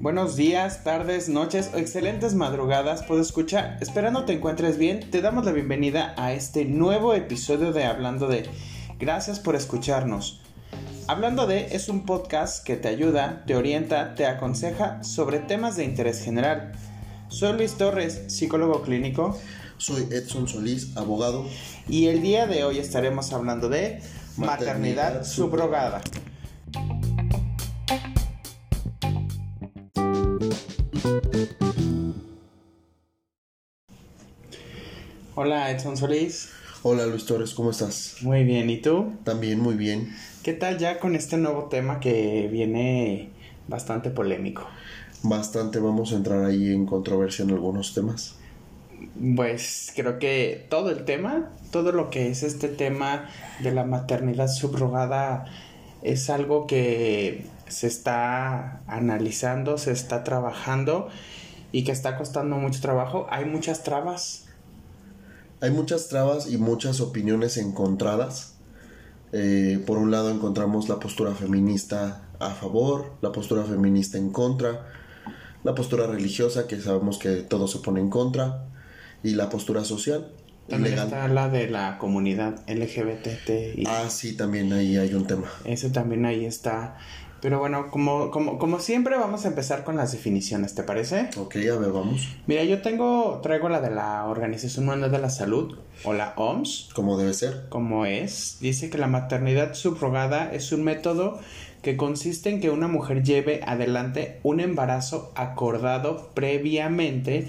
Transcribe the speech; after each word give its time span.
Buenos 0.00 0.36
días, 0.36 0.84
tardes, 0.84 1.28
noches 1.28 1.70
o 1.74 1.76
excelentes 1.76 2.34
madrugadas, 2.34 3.02
puedo 3.02 3.20
escuchar. 3.20 3.76
Esperando 3.80 4.24
te 4.24 4.32
encuentres 4.32 4.78
bien, 4.78 5.10
te 5.10 5.20
damos 5.20 5.44
la 5.44 5.52
bienvenida 5.52 6.14
a 6.16 6.32
este 6.32 6.64
nuevo 6.64 7.14
episodio 7.14 7.72
de 7.72 7.84
Hablando 7.84 8.26
de. 8.26 8.48
Gracias 8.98 9.38
por 9.38 9.54
escucharnos. 9.54 10.40
Hablando 11.08 11.46
de 11.46 11.74
es 11.74 11.88
un 11.88 12.06
podcast 12.06 12.64
que 12.64 12.76
te 12.76 12.88
ayuda, 12.88 13.44
te 13.46 13.54
orienta, 13.54 14.14
te 14.14 14.24
aconseja 14.26 15.02
sobre 15.02 15.40
temas 15.40 15.76
de 15.76 15.84
interés 15.84 16.22
general. 16.22 16.72
Soy 17.28 17.54
Luis 17.54 17.74
Torres, 17.74 18.22
psicólogo 18.28 18.82
clínico. 18.82 19.38
Soy 19.78 20.08
Edson 20.10 20.48
Solís, 20.48 20.96
abogado. 20.96 21.46
Y 21.88 22.06
el 22.06 22.22
día 22.22 22.46
de 22.46 22.64
hoy 22.64 22.78
estaremos 22.78 23.32
hablando 23.32 23.68
de 23.68 24.00
maternidad, 24.38 25.24
subrogada. 25.24 26.00
Hola 35.34 35.70
Edson 35.70 35.96
Solís. 35.96 36.50
Hola 36.82 37.06
Luis 37.06 37.26
Torres, 37.26 37.54
¿cómo 37.54 37.70
estás? 37.70 38.16
Muy 38.22 38.44
bien, 38.44 38.70
¿y 38.70 38.80
tú? 38.80 39.12
También 39.24 39.60
muy 39.60 39.74
bien. 39.74 40.14
¿Qué 40.42 40.52
tal 40.52 40.78
ya 40.78 41.00
con 41.00 41.16
este 41.16 41.36
nuevo 41.36 41.64
tema 41.64 42.00
que 42.00 42.48
viene 42.50 43.30
bastante 43.66 44.10
polémico? 44.10 44.66
Bastante, 45.22 45.80
vamos 45.80 46.12
a 46.12 46.16
entrar 46.16 46.44
ahí 46.44 46.72
en 46.72 46.86
controversia 46.86 47.44
en 47.44 47.50
algunos 47.50 47.94
temas. 47.94 48.36
Pues 49.36 49.92
creo 49.94 50.18
que 50.18 50.66
todo 50.68 50.90
el 50.90 51.04
tema, 51.04 51.50
todo 51.70 51.92
lo 51.92 52.10
que 52.10 52.30
es 52.30 52.42
este 52.42 52.68
tema 52.68 53.28
de 53.60 53.72
la 53.72 53.84
maternidad 53.84 54.48
subrogada 54.48 55.46
es 56.02 56.30
algo 56.30 56.66
que 56.66 57.46
se 57.68 57.86
está 57.86 58.82
analizando, 58.86 59.78
se 59.78 59.92
está 59.92 60.24
trabajando 60.24 61.08
y 61.72 61.84
que 61.84 61.92
está 61.92 62.16
costando 62.16 62.56
mucho 62.56 62.80
trabajo. 62.80 63.26
Hay 63.30 63.44
muchas 63.44 63.82
trabas 63.82 64.48
hay 65.60 65.72
muchas 65.72 66.06
trabas 66.06 66.48
y 66.48 66.56
muchas 66.56 67.00
opiniones 67.00 67.56
encontradas. 67.56 68.54
Eh, 69.32 69.82
por 69.86 69.98
un 69.98 70.12
lado 70.12 70.30
encontramos 70.30 70.88
la 70.88 71.00
postura 71.00 71.34
feminista 71.34 72.22
a 72.38 72.50
favor, 72.50 73.12
la 73.22 73.32
postura 73.32 73.64
feminista 73.64 74.18
en 74.18 74.30
contra, 74.30 74.86
la 75.64 75.74
postura 75.74 76.06
religiosa 76.06 76.68
que 76.68 76.80
sabemos 76.80 77.18
que 77.18 77.42
todo 77.42 77.66
se 77.66 77.80
pone 77.80 77.98
en 78.00 78.08
contra 78.08 78.68
y 79.22 79.34
la 79.34 79.48
postura 79.48 79.84
social. 79.84 80.32
También 80.68 80.98
está 80.98 81.28
la 81.28 81.48
de 81.48 81.68
la 81.68 81.96
comunidad 81.98 82.60
LGBT. 82.68 83.86
Ah, 83.86 84.10
sí, 84.10 84.36
también 84.36 84.72
ahí 84.72 84.96
hay 84.98 85.14
un 85.14 85.26
tema. 85.26 85.50
Eso 85.64 85.90
también 85.90 86.26
ahí 86.26 86.44
está. 86.44 86.98
Pero 87.40 87.60
bueno, 87.60 87.90
como, 87.90 88.30
como, 88.30 88.58
como 88.58 88.80
siempre 88.80 89.16
vamos 89.16 89.44
a 89.44 89.48
empezar 89.48 89.84
con 89.84 89.96
las 89.96 90.12
definiciones, 90.12 90.74
¿te 90.74 90.82
parece? 90.82 91.30
Ok, 91.36 91.56
a 91.56 91.78
ver, 91.78 91.92
vamos. 91.92 92.28
Mira, 92.46 92.64
yo 92.64 92.82
tengo, 92.82 93.40
traigo 93.42 93.68
la 93.68 93.80
de 93.80 93.90
la 93.90 94.26
Organización 94.26 94.86
Mundial 94.86 95.12
de 95.12 95.18
la 95.20 95.30
Salud, 95.30 95.78
o 96.04 96.12
la 96.12 96.34
OMS. 96.36 96.90
Como 96.94 97.16
debe 97.16 97.32
ser. 97.34 97.66
Como 97.68 98.06
es. 98.06 98.58
Dice 98.60 98.90
que 98.90 98.98
la 98.98 99.06
maternidad 99.06 99.74
subrogada 99.74 100.52
es 100.52 100.72
un 100.72 100.82
método 100.82 101.38
que 101.82 101.96
consiste 101.96 102.50
en 102.50 102.60
que 102.60 102.70
una 102.70 102.88
mujer 102.88 103.22
lleve 103.22 103.60
adelante 103.64 104.40
un 104.42 104.58
embarazo 104.58 105.32
acordado 105.36 106.30
previamente, 106.34 107.48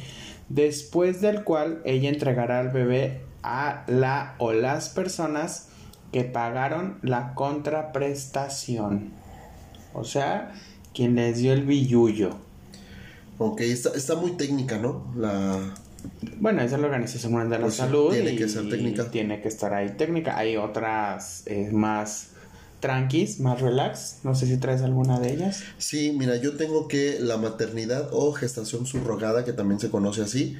después 0.50 1.22
del 1.22 1.44
cual 1.44 1.81
ella 1.86 2.09
entregará 2.09 2.59
al 2.59 2.69
bebé 2.69 3.22
a 3.44 3.83
la 3.88 4.36
o 4.39 4.52
las 4.52 4.89
personas 4.89 5.69
que 6.11 6.23
pagaron 6.23 6.97
la 7.02 7.33
contraprestación. 7.36 9.11
O 9.94 10.03
sea, 10.03 10.52
quien 10.94 11.16
les 11.16 11.38
dio 11.38 11.53
el 11.53 11.64
billullo. 11.64 12.38
Ok, 13.38 13.61
está, 13.61 13.89
está 13.95 14.15
muy 14.15 14.32
técnica, 14.32 14.77
¿no? 14.77 15.05
La... 15.15 15.60
Bueno, 16.39 16.61
esa 16.61 16.76
es 16.76 16.81
la 16.81 16.87
Organización 16.87 17.31
Mundial 17.31 17.49
de 17.49 17.58
la 17.58 17.64
pues 17.64 17.76
Salud. 17.76 18.11
Tiene 18.11 18.36
que 18.36 18.49
ser 18.49 18.70
técnica. 18.70 19.11
Tiene 19.11 19.42
que 19.42 19.48
estar 19.48 19.73
ahí 19.73 19.89
técnica. 19.98 20.37
Hay 20.37 20.58
otras 20.58 21.43
eh, 21.45 21.70
más 21.71 22.31
tranquis, 22.80 23.40
más 23.40 23.62
relax. 23.62 24.20
No 24.23 24.36
sé 24.36 24.48
si 24.48 24.58
traes 24.58 24.82
alguna 24.82 25.20
de 25.20 25.34
ellas. 25.34 25.64
Sí, 25.78 26.14
mira, 26.17 26.36
yo 26.38 26.56
tengo 26.56 26.88
que 26.88 27.20
la 27.20 27.38
maternidad 27.38 28.10
o 28.12 28.32
gestación 28.34 28.86
subrogada, 28.86 29.45
que 29.45 29.54
también 29.54 29.80
se 29.80 29.90
conoce 29.90 30.22
así, 30.22 30.58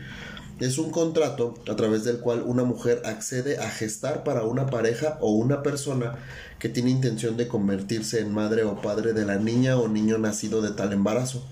es 0.60 0.78
un 0.78 0.92
contrato 0.92 1.54
a 1.70 1.76
través 1.78 2.04
del 2.04 2.20
cual 2.20 2.44
una 2.46 2.66
mujer 2.66 3.02
accede 3.06 3.60
a 3.60 3.70
gestar 3.70 4.26
para 4.26 4.44
una 4.44 4.66
pareja 4.66 5.18
o 5.22 5.32
una 5.32 5.64
persona 5.64 6.16
que 6.60 6.68
tiene 6.68 6.90
intención 6.90 7.38
de 7.38 7.48
convertirse 7.48 8.20
en 8.20 8.34
madre 8.34 8.66
o 8.66 8.82
padre 8.82 9.14
de 9.14 9.26
la 9.26 9.38
niña 9.38 9.78
o 9.78 9.88
niño 9.88 10.18
nacido 10.18 10.62
de 10.62 10.72
tal 10.72 10.92
embarazo. 10.92 11.46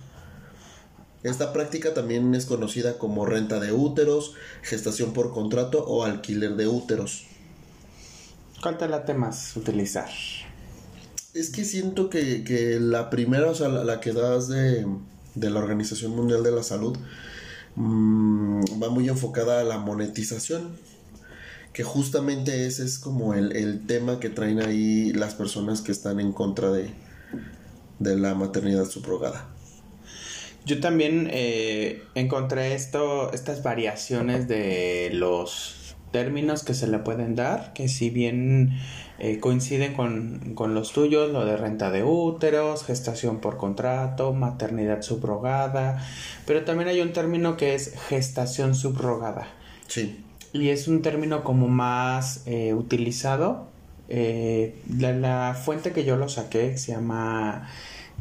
Esta 1.24 1.54
práctica 1.54 1.94
también 1.94 2.36
es 2.36 2.46
conocida 2.46 2.98
como 2.98 3.26
renta 3.26 3.60
de 3.60 3.72
úteros, 3.72 4.34
gestación 4.62 5.14
por 5.14 5.34
contrato 5.34 5.86
o 5.86 6.04
alquiler 6.04 6.56
de 6.56 6.68
úteros. 6.68 7.26
¿Cuál 8.62 8.78
te 8.78 8.88
late 8.88 9.14
más 9.14 9.56
utilizar? 9.56 10.10
Es 11.38 11.50
que 11.50 11.66
siento 11.66 12.09
que, 12.09 12.78
la 12.80 13.09
primera, 13.09 13.50
o 13.50 13.56
sea, 13.56 13.68
la, 13.68 14.00
que 14.00 14.14
das 14.14 14.48
de, 14.48 14.86
de 15.36 15.50
la 15.50 15.59
Organización 15.59 16.16
Mundial 16.16 16.44
de 16.44 16.52
la 16.52 16.64
Salud, 16.64 16.98
Mm, 17.78 18.81
va 18.81 18.90
muy 18.90 19.08
enfocada 19.08 19.62
a 19.62 19.64
la 19.64 19.78
monetización, 19.78 20.80
que 21.74 21.84
justamente 21.84 22.66
ese 22.66 22.84
es 22.84 22.98
como 22.98 23.36
el, 23.36 23.86
tema 23.86 24.20
que 24.20 24.30
traen 24.30 24.59
ahí 24.59 25.14
las 25.14 25.36
personas 25.36 25.81
que 25.81 25.92
están 25.92 26.20
en 26.20 26.31
contra 26.31 26.72
de, 26.72 26.90
de 28.00 28.18
la 28.18 28.34
maternidad 28.34 28.86
subrogada. 28.86 29.48
Yo 30.66 30.80
también 30.80 31.30
eh, 31.31 32.02
encontré 32.16 32.74
esto, 32.74 33.31
estas 33.31 33.62
variaciones 33.62 34.48
de 34.48 35.12
los 35.14 35.75
términos 36.12 36.63
que 36.63 36.73
se 36.73 36.88
le 36.88 37.00
pueden 37.00 37.35
dar, 37.35 37.73
que 37.73 37.88
si 37.88 38.09
bien 38.09 38.78
eh, 39.19 39.40
coinciden 39.40 39.94
con, 39.94 40.53
con, 40.56 40.73
los 40.73 40.94
tuyos, 40.94 41.31
lo 41.31 41.45
de 41.45 41.57
renta 41.57 41.91
de 41.91 42.03
úteros, 42.03 42.84
gestación 42.84 43.40
por 43.40 43.57
contrato, 43.57 44.34
maternidad 44.34 45.01
subrogada, 45.01 46.06
pero 46.45 46.63
también 46.63 46.90
hay 46.90 47.01
un 47.01 47.13
término 47.13 47.57
que 47.57 47.75
es 47.75 47.94
gestación 48.07 48.75
subrogada. 48.75 49.47
Sí. 49.88 50.23
Y 50.53 50.69
es 50.69 50.88
un 50.88 51.01
término 51.01 51.44
como 51.44 51.68
más 51.68 52.44
eh, 52.45 52.74
utilizado. 52.74 53.68
Eh, 54.09 54.75
la, 54.97 55.53
fuente 55.53 55.91
que 55.91 56.06
yo 56.06 56.16
lo 56.16 56.29
saqué 56.29 56.78
se 56.78 56.94
llama, 56.94 57.69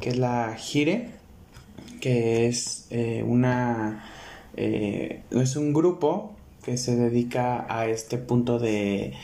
que 0.01 0.11
es 0.11 0.17
la 0.17 0.55
GIRE, 0.57 1.11
que 2.01 2.47
es 2.47 2.89
una, 3.25 4.05
es 4.57 5.57
un 5.57 5.73
grupo 5.73 6.36
que 6.67 6.77
se 6.77 6.97
dedica 6.97 7.65
a 7.71 7.87
este 7.87 8.19
punto 8.19 8.59
de 8.59 9.15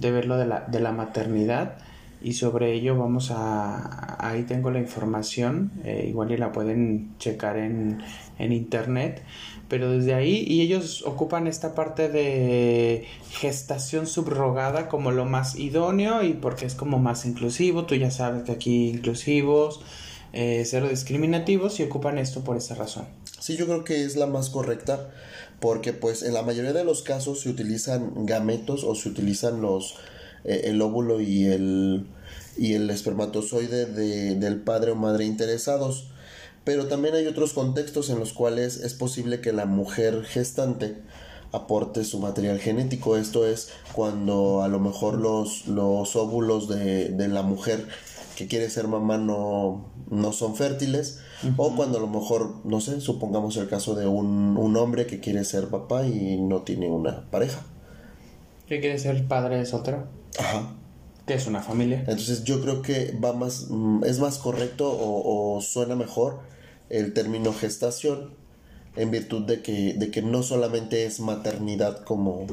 de 0.00 0.10
verlo 0.10 0.36
de 0.36 0.46
la, 0.46 0.60
de 0.60 0.80
la 0.80 0.92
maternidad. 0.92 1.78
Y 2.20 2.32
sobre 2.32 2.72
ello 2.72 2.98
vamos 2.98 3.30
a 3.30 4.16
ahí 4.26 4.42
tengo 4.42 4.72
la 4.72 4.80
información 4.80 5.70
eh, 5.84 6.06
igual 6.08 6.32
y 6.32 6.36
la 6.36 6.50
pueden 6.50 7.14
checar 7.18 7.56
en, 7.56 8.02
en 8.40 8.52
internet. 8.52 9.22
Pero 9.68 9.90
desde 9.90 10.14
ahí 10.14 10.44
y 10.48 10.62
ellos 10.62 11.04
ocupan 11.06 11.46
esta 11.46 11.74
parte 11.74 12.08
de 12.08 13.06
gestación 13.30 14.08
subrogada 14.08 14.88
como 14.88 15.12
lo 15.12 15.26
más 15.26 15.56
idóneo 15.56 16.24
y 16.24 16.32
porque 16.32 16.66
es 16.66 16.74
como 16.74 16.98
más 16.98 17.24
inclusivo 17.24 17.84
tú 17.84 17.94
ya 17.94 18.10
sabes 18.10 18.44
que 18.44 18.52
aquí 18.52 18.88
inclusivos 18.88 19.80
eh, 20.32 20.64
cero 20.64 20.88
discriminativos 20.88 21.78
y 21.78 21.84
ocupan 21.84 22.18
esto 22.18 22.42
por 22.42 22.56
esa 22.56 22.74
razón. 22.74 23.04
Sí 23.38 23.56
yo 23.56 23.66
creo 23.66 23.84
que 23.84 24.04
es 24.04 24.16
la 24.16 24.26
más 24.26 24.50
correcta 24.50 25.10
porque 25.60 25.92
pues 25.92 26.22
en 26.22 26.34
la 26.34 26.42
mayoría 26.42 26.72
de 26.72 26.84
los 26.84 27.02
casos 27.02 27.40
se 27.40 27.48
utilizan 27.48 28.26
gametos 28.26 28.84
o 28.84 28.94
se 28.94 29.08
utilizan 29.08 29.60
los 29.60 29.96
eh, 30.44 30.62
el 30.64 30.80
óvulo 30.82 31.20
y 31.20 31.46
el 31.46 32.06
y 32.56 32.74
el 32.74 32.90
espermatozoide 32.90 33.86
de, 33.86 34.34
del 34.34 34.60
padre 34.60 34.92
o 34.92 34.96
madre 34.96 35.24
interesados. 35.24 36.08
Pero 36.64 36.86
también 36.86 37.14
hay 37.14 37.26
otros 37.26 37.52
contextos 37.52 38.10
en 38.10 38.18
los 38.18 38.32
cuales 38.32 38.78
es 38.78 38.94
posible 38.94 39.40
que 39.40 39.52
la 39.52 39.64
mujer 39.64 40.24
gestante 40.24 40.96
aporte 41.52 42.04
su 42.04 42.18
material 42.18 42.58
genético. 42.58 43.16
Esto 43.16 43.46
es 43.46 43.70
cuando 43.92 44.62
a 44.62 44.68
lo 44.68 44.80
mejor 44.80 45.14
los, 45.14 45.66
los 45.66 46.14
óvulos 46.16 46.68
de, 46.68 47.08
de 47.08 47.28
la 47.28 47.42
mujer 47.42 47.86
que 48.38 48.46
quiere 48.46 48.70
ser 48.70 48.86
mamá 48.86 49.18
no, 49.18 49.90
no 50.10 50.32
son 50.32 50.54
fértiles 50.54 51.18
o 51.56 51.74
cuando 51.74 51.98
a 51.98 52.00
lo 52.00 52.06
mejor, 52.06 52.64
no 52.64 52.80
sé, 52.80 53.00
supongamos 53.00 53.56
el 53.56 53.68
caso 53.68 53.96
de 53.96 54.06
un, 54.06 54.56
un 54.56 54.76
hombre 54.76 55.08
que 55.08 55.18
quiere 55.18 55.44
ser 55.44 55.66
papá 55.66 56.06
y 56.06 56.36
no 56.40 56.62
tiene 56.62 56.88
una 56.88 57.28
pareja. 57.32 57.62
¿Qué 58.68 58.78
quiere 58.78 58.96
ser 59.00 59.26
padre 59.26 59.66
soltero? 59.66 60.06
Ajá. 60.38 60.72
Que 61.26 61.34
es 61.34 61.48
una 61.48 61.62
familia. 61.62 62.04
Entonces 62.06 62.44
yo 62.44 62.60
creo 62.60 62.80
que 62.80 63.18
va 63.22 63.32
más, 63.32 63.66
mm, 63.70 64.04
es 64.04 64.20
más 64.20 64.38
correcto 64.38 64.88
o, 64.88 65.60
suena 65.60 65.96
mejor 65.96 66.38
el 66.90 67.14
término 67.14 67.52
gestación 67.52 68.34
en 68.94 69.10
virtud 69.10 69.46
de 69.46 69.62
que, 69.62 69.94
de 69.94 70.12
que 70.12 70.22
no 70.22 70.44
solamente 70.44 71.06
es 71.06 71.18
maternidad 71.18 72.04
como, 72.04 72.46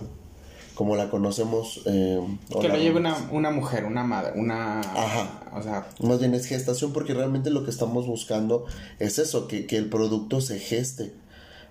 como 0.75 0.95
la 0.95 1.09
conocemos. 1.09 1.81
Eh, 1.85 2.19
que 2.61 2.67
lo 2.67 2.77
lleve 2.77 2.99
una, 2.99 3.17
una, 3.31 3.49
mujer, 3.49 3.85
una 3.85 4.03
madre, 4.03 4.39
una... 4.39 4.81
Ajá. 4.81 5.41
O 5.53 5.63
sea... 5.63 5.87
Más 6.01 6.19
bien 6.19 6.33
es 6.35 6.45
gestación 6.45 6.93
porque 6.93 7.13
realmente 7.13 7.49
lo 7.49 7.63
que 7.63 7.71
estamos 7.71 8.05
buscando 8.05 8.65
es 8.99 9.17
eso, 9.17 9.47
que, 9.47 9.65
que 9.65 9.77
el 9.77 9.89
producto 9.89 10.41
se 10.41 10.59
geste, 10.59 11.13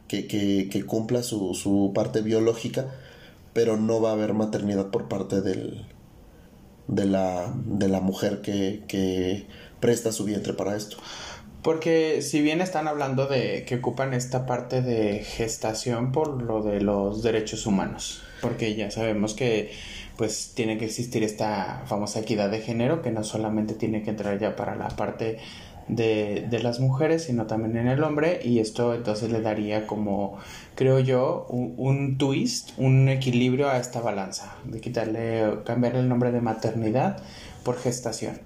que, 0.09 0.27
que, 0.27 0.69
que 0.71 0.85
cumpla 0.85 1.23
su, 1.23 1.55
su 1.55 1.93
parte 1.95 2.23
biológica, 2.23 2.87
pero 3.53 3.77
no 3.77 4.01
va 4.01 4.11
a 4.11 4.15
haber 4.15 4.35
maternidad 4.35 4.91
por 4.91 5.09
parte 5.09 5.41
del, 5.41 5.87
de, 6.89 7.05
la, 7.05 7.55
de 7.65 7.89
la 7.89 8.01
mujer 8.01 8.41
que, 8.41 8.83
que 8.89 9.47
presta 9.81 10.13
su 10.13 10.25
vientre 10.25 10.55
para 10.55 10.77
esto. 10.77 10.97
Porque 11.65 12.21
si 12.21 12.43
bien 12.43 12.61
están 12.61 12.89
hablando 12.89 13.27
de 13.27 13.65
que 13.65 13.77
ocupan 13.77 14.13
esta 14.13 14.45
parte 14.45 14.83
de 14.83 15.21
gestación 15.21 16.13
por 16.13 16.43
lo 16.43 16.63
de 16.63 16.83
los 16.83 17.23
derechos 17.23 17.65
humanos, 17.65 18.23
porque 18.43 18.75
ya 18.75 18.91
sabemos 18.91 19.33
que 19.33 19.73
pues 20.19 20.53
tiene 20.55 20.77
que 20.77 20.85
existir 20.85 21.25
esta 21.25 21.83
famosa 21.87 22.21
equidad 22.21 22.51
de 22.51 22.61
género 22.61 23.01
que 23.01 23.11
no 23.11 23.25
solamente 23.25 23.73
tiene 23.73 24.03
que 24.03 24.11
entrar 24.11 24.39
ya 24.39 24.57
para 24.57 24.77
la 24.77 24.89
parte 24.89 25.39
de, 25.89 26.47
de 26.51 26.63
las 26.63 26.81
mujeres, 26.81 27.25
sino 27.25 27.47
también 27.47 27.79
en 27.79 27.89
el 27.89 28.05
hombre, 28.05 28.41
y 28.45 28.59
esto 28.59 28.95
entonces 28.95 29.33
le 29.33 29.41
daría 29.41 29.87
como, 29.87 30.37
creo 30.75 31.01
yo, 31.01 31.47
un, 31.49 31.73
un 31.79 32.19
twist, 32.19 32.73
un 32.77 33.09
equilibrio 33.09 33.71
a 33.71 33.79
esta 33.79 34.03
balanza, 34.03 34.55
de 34.65 34.83
quitarle, 34.83 35.61
cambiar 35.65 35.97
el 35.97 36.11
nombre 36.11 36.31
de 36.31 36.43
maternidad 36.43 37.23
por 37.65 37.79
gestación. 37.79 38.39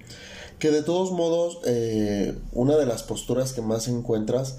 Que 0.59 0.71
de 0.71 0.83
todos 0.83 1.11
modos, 1.11 1.59
eh, 1.65 2.37
una 2.51 2.75
de 2.75 2.85
las 2.85 3.03
posturas 3.03 3.53
que 3.53 3.61
más 3.61 3.87
encuentras, 3.87 4.57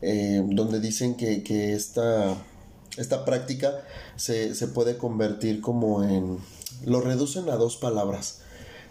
eh, 0.00 0.42
donde 0.46 0.80
dicen 0.80 1.16
que, 1.16 1.42
que 1.42 1.74
esta, 1.74 2.36
esta 2.96 3.24
práctica 3.24 3.82
se, 4.16 4.54
se 4.54 4.68
puede 4.68 4.96
convertir 4.96 5.60
como 5.60 6.04
en... 6.04 6.38
Lo 6.84 7.00
reducen 7.00 7.48
a 7.50 7.56
dos 7.56 7.76
palabras. 7.76 8.38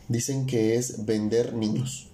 Dicen 0.08 0.46
que 0.46 0.76
es 0.76 1.06
vender 1.06 1.54
niños. 1.54 2.08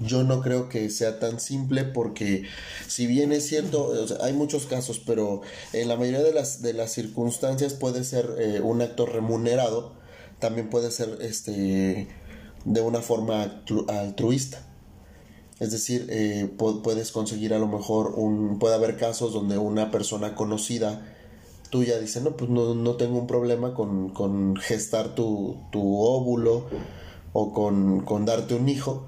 Yo 0.00 0.22
no 0.22 0.40
creo 0.42 0.68
que 0.68 0.90
sea 0.90 1.18
tan 1.18 1.40
simple 1.40 1.82
porque 1.82 2.44
si 2.86 3.08
bien 3.08 3.32
es 3.32 3.48
cierto, 3.48 3.92
hay 4.20 4.32
muchos 4.32 4.66
casos, 4.66 5.00
pero 5.04 5.42
en 5.72 5.88
la 5.88 5.96
mayoría 5.96 6.22
de 6.22 6.32
las, 6.32 6.62
de 6.62 6.72
las 6.72 6.92
circunstancias 6.92 7.74
puede 7.74 8.04
ser 8.04 8.36
eh, 8.38 8.60
un 8.60 8.80
acto 8.80 9.06
remunerado, 9.06 9.92
también 10.38 10.70
puede 10.70 10.92
ser 10.92 11.18
este 11.20 12.06
de 12.68 12.80
una 12.80 13.00
forma 13.00 13.62
altruista. 13.88 14.62
Es 15.58 15.72
decir, 15.72 16.06
eh, 16.10 16.48
puedes 16.56 17.10
conseguir 17.10 17.52
a 17.52 17.58
lo 17.58 17.66
mejor 17.66 18.14
un... 18.16 18.58
puede 18.58 18.76
haber 18.76 18.96
casos 18.96 19.32
donde 19.32 19.58
una 19.58 19.90
persona 19.90 20.34
conocida 20.34 21.02
tuya 21.70 21.98
dice, 21.98 22.20
no, 22.20 22.36
pues 22.36 22.50
no, 22.50 22.74
no 22.74 22.94
tengo 22.94 23.18
un 23.18 23.26
problema 23.26 23.74
con, 23.74 24.10
con 24.10 24.56
gestar 24.56 25.14
tu, 25.14 25.58
tu, 25.72 26.00
óvulo 26.00 26.66
o 27.32 27.52
con, 27.52 28.04
con, 28.04 28.24
darte 28.24 28.54
un 28.54 28.68
hijo 28.68 29.06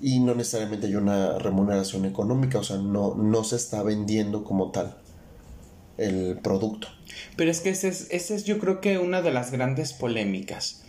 y 0.00 0.20
no 0.20 0.34
necesariamente 0.34 0.86
hay 0.86 0.96
una 0.96 1.38
remuneración 1.38 2.04
económica, 2.04 2.58
o 2.58 2.62
sea, 2.62 2.76
no, 2.76 3.14
no 3.14 3.44
se 3.44 3.56
está 3.56 3.82
vendiendo 3.82 4.44
como 4.44 4.70
tal 4.70 4.98
el 5.96 6.38
producto. 6.42 6.88
Pero 7.36 7.50
es 7.50 7.60
que 7.60 7.70
ese 7.70 7.88
es, 7.88 8.08
ese 8.10 8.34
es 8.34 8.44
yo 8.44 8.58
creo 8.58 8.80
que 8.80 8.98
una 8.98 9.22
de 9.22 9.32
las 9.32 9.50
grandes 9.50 9.92
polémicas 9.92 10.82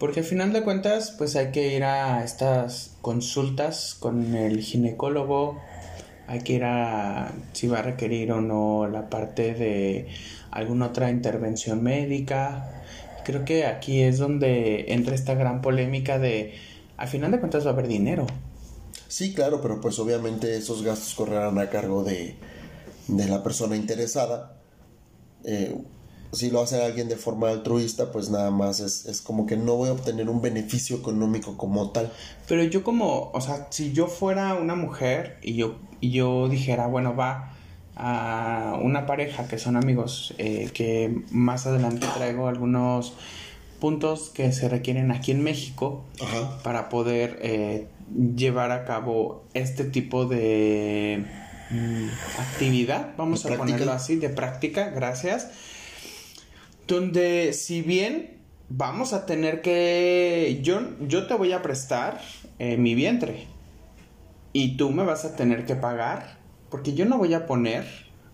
porque 0.00 0.20
al 0.20 0.26
final 0.26 0.54
de 0.54 0.62
cuentas, 0.62 1.14
pues 1.18 1.36
hay 1.36 1.52
que 1.52 1.76
ir 1.76 1.84
a 1.84 2.24
estas 2.24 2.92
consultas 3.02 3.94
con 4.00 4.34
el 4.34 4.62
ginecólogo, 4.62 5.60
hay 6.26 6.40
que 6.40 6.54
ir 6.54 6.64
a 6.64 7.34
si 7.52 7.68
va 7.68 7.80
a 7.80 7.82
requerir 7.82 8.32
o 8.32 8.40
no 8.40 8.88
la 8.88 9.10
parte 9.10 9.52
de 9.52 10.08
alguna 10.50 10.86
otra 10.86 11.10
intervención 11.10 11.82
médica. 11.82 12.82
Creo 13.26 13.44
que 13.44 13.66
aquí 13.66 14.00
es 14.00 14.16
donde 14.16 14.86
entra 14.94 15.14
esta 15.14 15.34
gran 15.34 15.60
polémica 15.60 16.18
de, 16.18 16.54
al 16.96 17.08
final 17.08 17.30
de 17.30 17.38
cuentas 17.38 17.66
va 17.66 17.70
a 17.70 17.72
haber 17.74 17.86
dinero. 17.86 18.26
Sí, 19.06 19.34
claro, 19.34 19.60
pero 19.60 19.82
pues 19.82 19.98
obviamente 19.98 20.56
esos 20.56 20.82
gastos 20.82 21.14
correrán 21.14 21.58
a 21.58 21.68
cargo 21.68 22.04
de, 22.04 22.36
de 23.06 23.28
la 23.28 23.42
persona 23.42 23.76
interesada. 23.76 24.56
Eh, 25.44 25.76
si 26.32 26.50
lo 26.50 26.60
hace 26.60 26.82
alguien 26.82 27.08
de 27.08 27.16
forma 27.16 27.48
altruista, 27.48 28.12
pues 28.12 28.30
nada 28.30 28.50
más 28.50 28.80
es, 28.80 29.06
es, 29.06 29.20
como 29.20 29.46
que 29.46 29.56
no 29.56 29.74
voy 29.74 29.88
a 29.88 29.92
obtener 29.92 30.28
un 30.28 30.40
beneficio 30.40 30.96
económico 30.96 31.56
como 31.56 31.90
tal. 31.90 32.12
Pero 32.46 32.62
yo 32.64 32.84
como, 32.84 33.30
o 33.32 33.40
sea, 33.40 33.66
si 33.70 33.92
yo 33.92 34.06
fuera 34.06 34.54
una 34.54 34.76
mujer 34.76 35.38
y 35.42 35.54
yo, 35.54 35.76
y 36.00 36.10
yo 36.10 36.48
dijera, 36.48 36.86
bueno, 36.86 37.16
va 37.16 37.54
a 37.96 38.78
una 38.80 39.06
pareja 39.06 39.48
que 39.48 39.58
son 39.58 39.76
amigos, 39.76 40.34
eh, 40.38 40.70
que 40.72 41.22
más 41.30 41.66
adelante 41.66 42.06
traigo 42.14 42.46
algunos 42.46 43.14
puntos 43.80 44.30
que 44.30 44.52
se 44.52 44.68
requieren 44.68 45.10
aquí 45.10 45.32
en 45.32 45.42
México 45.42 46.04
para 46.62 46.88
poder 46.90 47.38
eh, 47.42 47.88
llevar 48.36 48.70
a 48.70 48.84
cabo 48.84 49.44
este 49.54 49.84
tipo 49.84 50.26
de 50.26 51.24
mm, 51.70 52.06
actividad, 52.38 53.14
vamos 53.16 53.44
a 53.46 53.56
ponerlo 53.56 53.92
así, 53.92 54.16
de 54.16 54.28
práctica, 54.28 54.90
gracias 54.90 55.48
donde 56.90 57.52
si 57.52 57.82
bien 57.82 58.38
vamos 58.68 59.12
a 59.12 59.24
tener 59.24 59.62
que, 59.62 60.60
yo, 60.62 60.80
yo 61.00 61.26
te 61.26 61.34
voy 61.34 61.52
a 61.52 61.62
prestar 61.62 62.20
eh, 62.58 62.76
mi 62.76 62.94
vientre 62.94 63.46
y 64.52 64.76
tú 64.76 64.90
me 64.90 65.04
vas 65.04 65.24
a 65.24 65.36
tener 65.36 65.64
que 65.64 65.76
pagar, 65.76 66.38
porque 66.68 66.94
yo 66.94 67.04
no 67.06 67.16
voy 67.18 67.34
a 67.34 67.46
poner, 67.46 67.86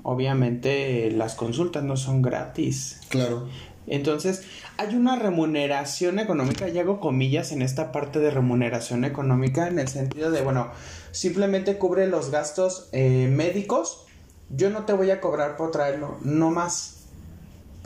obviamente 0.03 1.11
las 1.11 1.35
consultas 1.35 1.85
no 1.85 1.97
son 1.97 2.23
gratis. 2.23 3.01
Claro. 3.09 3.49
Entonces, 3.87 4.43
hay 4.79 4.97
una 4.97 5.17
remuneración 5.17 6.19
económica, 6.19 6.69
y 6.69 6.79
hago 6.79 6.99
comillas 6.99 7.53
en 7.53 7.63
esta 7.63 7.93
parte 7.93 8.19
de 8.19 8.31
remuneración 8.31 9.05
económica, 9.05 9.69
en 9.69 9.79
el 9.79 9.89
sentido 9.89 10.31
de, 10.31 10.43
bueno, 10.43 10.71
simplemente 11.13 11.79
cubre 11.79 12.09
los 12.09 12.31
gastos 12.31 12.89
eh, 12.93 13.29
médicos, 13.31 14.07
yo 14.49 14.71
no 14.71 14.85
te 14.87 14.93
voy 14.93 15.11
a 15.11 15.21
cobrar 15.21 15.57
por 15.57 15.71
traerlo, 15.71 16.19
no 16.23 16.51
más 16.51 16.96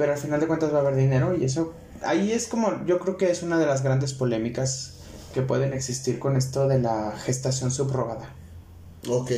pero 0.00 0.14
al 0.14 0.18
final 0.18 0.40
de 0.40 0.46
cuentas 0.46 0.72
va 0.72 0.78
a 0.78 0.80
haber 0.80 0.96
dinero 0.96 1.36
y 1.36 1.44
eso 1.44 1.74
ahí 2.00 2.32
es 2.32 2.48
como 2.48 2.86
yo 2.86 2.98
creo 2.98 3.18
que 3.18 3.30
es 3.30 3.42
una 3.42 3.58
de 3.58 3.66
las 3.66 3.82
grandes 3.82 4.14
polémicas 4.14 4.94
que 5.34 5.42
pueden 5.42 5.74
existir 5.74 6.18
con 6.18 6.38
esto 6.38 6.66
de 6.68 6.80
la 6.80 7.12
gestación 7.18 7.70
subrogada. 7.70 8.34
Ok, 9.06 9.30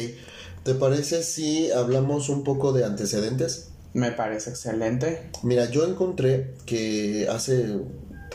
¿te 0.62 0.74
parece 0.74 1.24
si 1.24 1.72
hablamos 1.72 2.28
un 2.28 2.44
poco 2.44 2.72
de 2.72 2.84
antecedentes? 2.84 3.70
Me 3.92 4.12
parece 4.12 4.50
excelente. 4.50 5.30
Mira, 5.42 5.68
yo 5.68 5.84
encontré 5.84 6.54
que 6.64 7.26
hace 7.28 7.80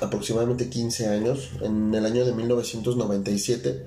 aproximadamente 0.02 0.68
15 0.68 1.08
años, 1.08 1.52
en 1.62 1.96
el 1.96 2.06
año 2.06 2.26
de 2.26 2.34
1997, 2.34 3.86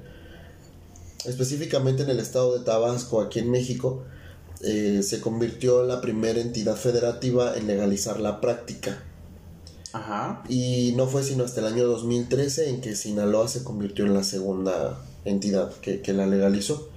específicamente 1.26 2.04
en 2.04 2.08
el 2.08 2.20
estado 2.20 2.58
de 2.58 2.64
Tabasco, 2.64 3.20
aquí 3.20 3.40
en 3.40 3.50
México, 3.50 4.02
eh, 4.62 5.02
se 5.02 5.20
convirtió 5.20 5.82
en 5.82 5.88
la 5.88 6.00
primera 6.00 6.40
entidad 6.40 6.76
federativa 6.76 7.56
en 7.56 7.66
legalizar 7.66 8.20
la 8.20 8.40
práctica. 8.40 9.02
Ajá. 9.92 10.44
Y 10.48 10.92
no 10.96 11.06
fue 11.06 11.24
sino 11.24 11.44
hasta 11.44 11.60
el 11.60 11.66
año 11.66 11.86
2013 11.86 12.70
en 12.70 12.80
que 12.80 12.94
Sinaloa 12.94 13.48
se 13.48 13.64
convirtió 13.64 14.06
en 14.06 14.14
la 14.14 14.22
segunda 14.22 15.00
entidad 15.24 15.72
que, 15.80 16.00
que 16.00 16.12
la 16.12 16.26
legalizó. 16.26 16.88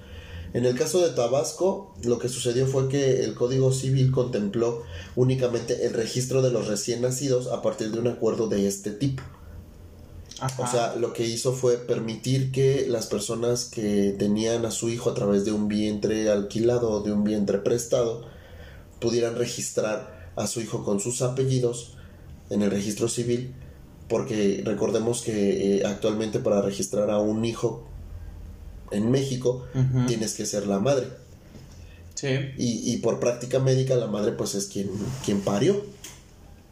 En 0.52 0.66
el 0.66 0.78
caso 0.78 1.00
de 1.00 1.12
Tabasco, 1.12 1.92
lo 2.04 2.20
que 2.20 2.28
sucedió 2.28 2.66
fue 2.68 2.88
que 2.88 3.24
el 3.24 3.34
Código 3.34 3.72
Civil 3.72 4.12
contempló 4.12 4.84
únicamente 5.16 5.84
el 5.84 5.92
registro 5.92 6.42
de 6.42 6.52
los 6.52 6.68
recién 6.68 7.02
nacidos 7.02 7.48
a 7.48 7.60
partir 7.60 7.90
de 7.90 7.98
un 7.98 8.06
acuerdo 8.06 8.46
de 8.46 8.68
este 8.68 8.92
tipo. 8.92 9.24
O 10.58 10.66
sea, 10.66 10.96
lo 10.96 11.12
que 11.12 11.26
hizo 11.26 11.52
fue 11.52 11.76
permitir 11.76 12.50
que 12.50 12.86
las 12.88 13.06
personas 13.06 13.66
que 13.66 14.14
tenían 14.18 14.66
a 14.66 14.70
su 14.70 14.88
hijo 14.88 15.10
a 15.10 15.14
través 15.14 15.44
de 15.44 15.52
un 15.52 15.68
vientre 15.68 16.28
alquilado 16.28 16.90
o 16.90 17.00
de 17.00 17.12
un 17.12 17.22
vientre 17.22 17.58
prestado 17.58 18.26
pudieran 19.00 19.36
registrar 19.36 20.32
a 20.36 20.46
su 20.46 20.60
hijo 20.60 20.84
con 20.84 20.98
sus 20.98 21.22
apellidos 21.22 21.92
en 22.50 22.62
el 22.62 22.70
registro 22.70 23.08
civil, 23.08 23.54
porque 24.08 24.62
recordemos 24.64 25.22
que 25.22 25.76
eh, 25.76 25.86
actualmente 25.86 26.40
para 26.40 26.62
registrar 26.62 27.10
a 27.10 27.18
un 27.18 27.44
hijo 27.44 27.86
en 28.90 29.10
México 29.10 29.66
tienes 30.06 30.34
que 30.34 30.46
ser 30.46 30.66
la 30.66 30.78
madre. 30.78 31.08
Sí. 32.14 32.28
Y, 32.58 32.92
y 32.92 32.96
por 32.98 33.20
práctica 33.20 33.58
médica 33.60 33.96
la 33.96 34.06
madre 34.06 34.32
pues 34.32 34.54
es 34.54 34.66
quien, 34.66 34.90
quien 35.24 35.40
parió. 35.40 35.84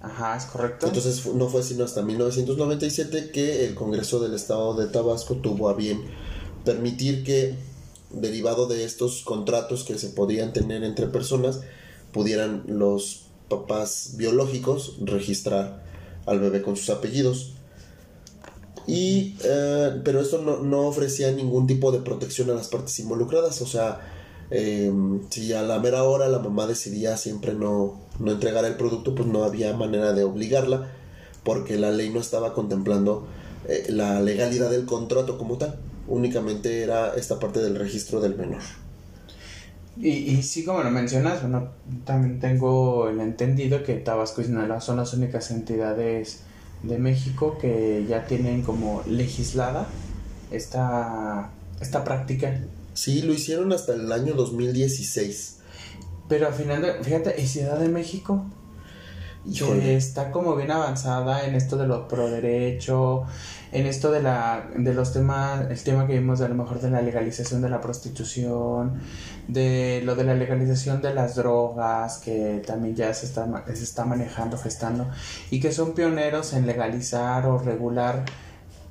Ajá, 0.02 0.36
es 0.36 0.44
correcto. 0.46 0.86
Entonces 0.86 1.24
no 1.26 1.48
fue 1.48 1.62
sino 1.62 1.84
hasta 1.84 2.02
1997 2.02 3.30
que 3.30 3.64
el 3.64 3.76
Congreso 3.76 4.18
del 4.18 4.34
Estado 4.34 4.74
de 4.74 4.88
Tabasco 4.88 5.36
tuvo 5.36 5.68
a 5.68 5.74
bien 5.74 6.02
permitir 6.64 7.22
que, 7.22 7.54
derivado 8.10 8.66
de 8.66 8.84
estos 8.84 9.22
contratos 9.22 9.84
que 9.84 9.96
se 9.98 10.08
podían 10.08 10.52
tener 10.52 10.82
entre 10.82 11.06
personas, 11.06 11.60
pudieran 12.12 12.64
los 12.66 13.26
papás 13.48 14.14
biológicos 14.16 14.96
registrar 15.02 15.84
al 16.26 16.40
bebé 16.40 16.62
con 16.62 16.76
sus 16.76 16.90
apellidos. 16.90 17.52
Y, 18.88 19.36
eh, 19.44 20.00
pero 20.02 20.20
esto 20.20 20.42
no, 20.42 20.58
no 20.58 20.88
ofrecía 20.88 21.30
ningún 21.30 21.68
tipo 21.68 21.92
de 21.92 22.00
protección 22.00 22.50
a 22.50 22.54
las 22.54 22.66
partes 22.66 22.98
involucradas, 22.98 23.62
o 23.62 23.66
sea, 23.66 24.00
em, 24.52 25.20
si 25.30 25.52
a 25.52 25.62
la 25.62 25.78
mera 25.78 26.04
hora 26.04 26.28
la 26.28 26.38
mamá 26.38 26.66
decidía 26.66 27.16
siempre 27.16 27.54
no, 27.54 28.00
no 28.18 28.32
entregar 28.32 28.64
el 28.64 28.76
producto, 28.76 29.14
pues 29.14 29.28
no 29.28 29.44
había 29.44 29.74
manera 29.74 30.12
de 30.12 30.24
obligarla 30.24 30.90
porque 31.44 31.76
la 31.76 31.90
ley 31.90 32.10
no 32.10 32.20
estaba 32.20 32.54
contemplando 32.54 33.26
eh, 33.68 33.86
la 33.88 34.20
legalidad 34.20 34.70
del 34.70 34.86
contrato 34.86 35.38
como 35.38 35.58
tal. 35.58 35.78
Únicamente 36.08 36.82
era 36.82 37.14
esta 37.14 37.38
parte 37.38 37.60
del 37.60 37.76
registro 37.76 38.20
del 38.20 38.36
menor. 38.36 38.62
Y, 39.96 40.08
y 40.08 40.42
sí, 40.42 40.64
como 40.64 40.82
lo 40.82 40.90
mencionas, 40.90 41.42
bueno, 41.42 41.70
también 42.04 42.40
tengo 42.40 43.08
el 43.08 43.20
entendido 43.20 43.82
que 43.82 43.94
Tabasco 43.94 44.40
y 44.40 44.44
Sinaloa 44.44 44.80
son 44.80 44.96
las 44.96 45.12
únicas 45.12 45.50
entidades 45.50 46.40
de 46.82 46.98
México 46.98 47.58
que 47.60 48.06
ya 48.08 48.26
tienen 48.26 48.62
como 48.62 49.02
legislada 49.06 49.86
esta, 50.50 51.50
esta 51.80 52.04
práctica. 52.04 52.60
Sí, 52.94 53.22
lo 53.22 53.32
hicieron 53.32 53.72
hasta 53.72 53.94
el 53.94 54.10
año 54.12 54.34
2016. 54.34 55.58
Pero 56.28 56.46
al 56.46 56.54
final, 56.54 56.82
de, 56.82 57.02
fíjate, 57.02 57.40
¿y 57.40 57.46
Ciudad 57.46 57.78
de 57.78 57.88
México? 57.88 58.44
Que 59.44 59.96
está 59.96 60.30
como 60.30 60.54
bien 60.54 60.70
avanzada 60.70 61.44
en 61.46 61.56
esto 61.56 61.76
de 61.76 61.88
lo 61.88 62.06
pro 62.06 62.30
derecho, 62.30 63.24
en 63.72 63.86
esto 63.86 64.12
de 64.12 64.22
la 64.22 64.68
de 64.76 64.94
los 64.94 65.12
temas, 65.12 65.68
el 65.68 65.82
tema 65.82 66.06
que 66.06 66.12
vimos 66.12 66.38
de 66.38 66.44
a 66.44 66.48
lo 66.48 66.54
mejor 66.54 66.80
de 66.80 66.90
la 66.90 67.02
legalización 67.02 67.60
de 67.60 67.68
la 67.68 67.80
prostitución, 67.80 69.00
de 69.48 70.00
lo 70.04 70.14
de 70.14 70.22
la 70.22 70.34
legalización 70.34 71.02
de 71.02 71.12
las 71.12 71.34
drogas, 71.34 72.18
que 72.18 72.62
también 72.64 72.94
ya 72.94 73.12
se 73.14 73.26
está, 73.26 73.64
se 73.66 73.82
está 73.82 74.04
manejando, 74.04 74.56
gestando, 74.58 75.10
y 75.50 75.58
que 75.58 75.72
son 75.72 75.94
pioneros 75.94 76.52
en 76.52 76.64
legalizar 76.64 77.44
o 77.46 77.58
regular 77.58 78.24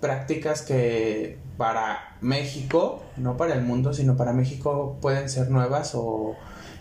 prácticas 0.01 0.62
que 0.63 1.38
para 1.58 2.17
México, 2.22 3.03
no 3.17 3.38
para 3.38 3.53
el 3.53 3.62
mundo, 3.62 3.93
sino 3.93 4.17
para 4.17 4.34
México 4.34 4.98
pueden 5.01 5.29
ser 5.29 5.50
nuevas 5.50 5.93
o 5.96 6.36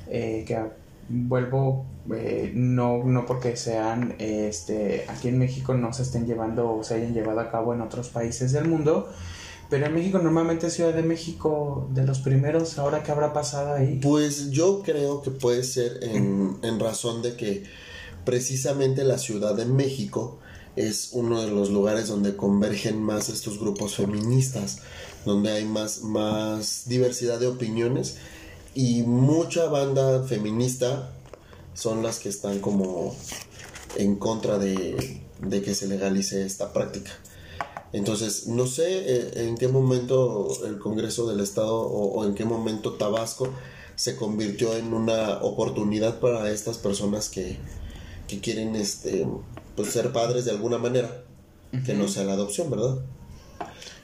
eh, 0.08 0.44
que 0.46 0.58
vuelvo 1.08 1.86
eh, 2.14 2.52
no 2.54 3.04
no 3.04 3.26
porque 3.26 3.56
sean 3.56 4.14
este 4.18 5.04
aquí 5.08 5.28
en 5.28 5.38
México 5.38 5.74
no 5.74 5.92
se 5.92 6.02
estén 6.02 6.24
llevando 6.24 6.72
o 6.72 6.84
se 6.84 6.94
hayan 6.94 7.12
llevado 7.12 7.40
a 7.40 7.50
cabo 7.50 7.74
en 7.74 7.80
otros 7.80 8.10
países 8.10 8.52
del 8.52 8.68
mundo 8.68 9.08
pero 9.70 9.86
en 9.86 9.94
México 9.94 10.18
normalmente 10.18 10.70
Ciudad 10.70 10.92
de 10.92 11.02
México 11.02 11.88
de 11.92 12.04
los 12.04 12.20
primeros 12.20 12.78
ahora 12.78 13.02
qué 13.04 13.12
habrá 13.12 13.32
pasado 13.32 13.74
ahí. 13.74 14.00
Pues 14.02 14.50
yo 14.50 14.82
creo 14.82 15.22
que 15.22 15.30
puede 15.30 15.62
ser 15.62 16.02
en, 16.02 16.58
en 16.62 16.80
razón 16.80 17.22
de 17.22 17.36
que 17.36 17.62
precisamente 18.24 19.04
la 19.04 19.16
Ciudad 19.16 19.54
de 19.54 19.66
México 19.66 20.40
es 20.76 21.10
uno 21.12 21.42
de 21.42 21.50
los 21.50 21.70
lugares 21.70 22.08
donde 22.08 22.36
convergen 22.36 23.02
más 23.02 23.28
estos 23.28 23.58
grupos 23.58 23.96
feministas 23.96 24.78
donde 25.24 25.50
hay 25.50 25.64
más 25.64 26.02
más 26.02 26.84
diversidad 26.86 27.38
de 27.38 27.48
opiniones 27.48 28.16
y 28.74 29.02
mucha 29.02 29.66
banda 29.66 30.22
feminista 30.24 31.12
son 31.74 32.02
las 32.02 32.18
que 32.18 32.28
están 32.28 32.60
como 32.60 33.14
en 33.96 34.16
contra 34.16 34.58
de, 34.58 35.22
que 35.50 35.74
se 35.74 35.88
legalice 35.88 36.44
esta 36.44 36.72
práctica. 36.72 37.10
Entonces, 37.92 38.46
no 38.46 38.66
sé 38.66 38.84
eh, 38.86 39.48
en 39.48 39.56
qué 39.56 39.66
momento 39.66 40.48
el 40.64 40.78
Congreso 40.78 41.26
del 41.26 41.40
Estado 41.40 41.80
o, 41.80 42.24
en 42.24 42.34
qué 42.34 42.44
momento 42.44 42.92
Tabasco 42.92 43.48
se 43.96 44.14
convirtió 44.14 44.76
en 44.76 44.94
una 44.94 45.38
oportunidad 45.42 46.20
para 46.20 46.50
estas 46.50 46.78
personas 46.78 47.28
que, 47.28 47.58
quieren 48.42 48.76
este, 48.76 49.26
pues, 49.82 49.92
ser 49.92 50.12
padres 50.12 50.44
de 50.44 50.50
alguna 50.50 50.78
manera, 50.78 51.24
que 51.84 51.94
no 51.94 52.08
sea 52.08 52.24
la 52.24 52.32
adopción, 52.32 52.70
¿verdad? 52.70 52.98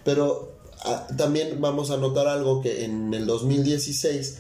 Pero 0.05 0.53
ah, 0.85 1.07
también 1.17 1.61
vamos 1.61 1.91
a 1.91 1.97
notar 1.97 2.29
algo 2.29 2.63
que 2.63 2.85
en 2.85 3.13
el 3.13 3.27
2016 3.27 4.39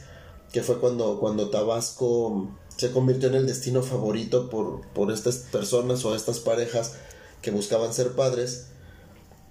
que 0.52 0.62
fue 0.62 0.78
cuando, 0.78 1.18
cuando 1.18 1.50
Tabasco 1.50 2.48
se 2.76 2.90
convirtió 2.90 3.28
en 3.28 3.34
el 3.34 3.46
destino 3.46 3.82
favorito 3.82 4.48
por, 4.48 4.86
por 4.88 5.10
estas 5.12 5.36
personas 5.36 6.04
o 6.04 6.14
estas 6.14 6.40
parejas 6.40 6.94
que 7.42 7.50
buscaban 7.50 7.92
ser 7.92 8.12
padres. 8.12 8.66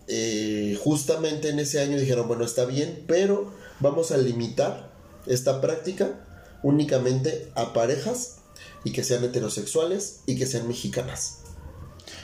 Eh, 0.08 0.80
justamente 0.84 1.50
en 1.50 1.60
ese 1.60 1.80
año 1.80 2.00
dijeron, 2.00 2.28
bueno, 2.28 2.46
está 2.46 2.66
bien, 2.66 3.04
pero 3.08 3.52
vamos 3.80 4.12
a 4.12 4.18
limitar 4.18 4.92
esta 5.26 5.62
práctica 5.62 6.26
únicamente 6.64 7.52
a 7.56 7.74
parejas 7.74 8.38
y 8.84 8.92
que 8.92 9.04
sean 9.04 9.24
heterosexuales 9.24 10.22
y 10.26 10.38
que 10.38 10.46
sean 10.46 10.68
mexicanas. 10.68 11.40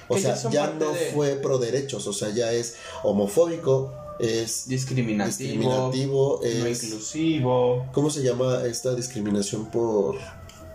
O 0.07 0.17
sea, 0.17 0.35
ya 0.49 0.67
no 0.67 0.93
fue 1.13 1.35
pro 1.35 1.57
derechos, 1.57 2.07
o 2.07 2.13
sea, 2.13 2.29
ya 2.29 2.51
es 2.51 2.75
homofóbico, 3.03 3.93
es 4.19 4.67
discriminativo, 4.67 6.39
no 6.43 6.67
inclusivo. 6.67 7.87
¿Cómo 7.91 8.09
se 8.09 8.23
llama 8.23 8.63
esta 8.65 8.93
discriminación 8.93 9.65
por, 9.67 10.17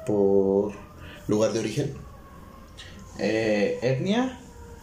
por 0.07 0.73
lugar 1.29 1.53
de 1.53 1.61
origen? 1.61 1.95
Eh, 3.19 3.79
etnia. 3.83 4.41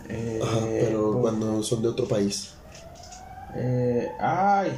Eh, 0.09 0.39
Ajá, 0.41 0.59
pero 0.69 1.19
cuando 1.21 1.63
son 1.63 1.81
de 1.81 1.87
otro 1.87 2.07
país. 2.07 2.51
Eh, 3.55 4.09
ay, 4.19 4.71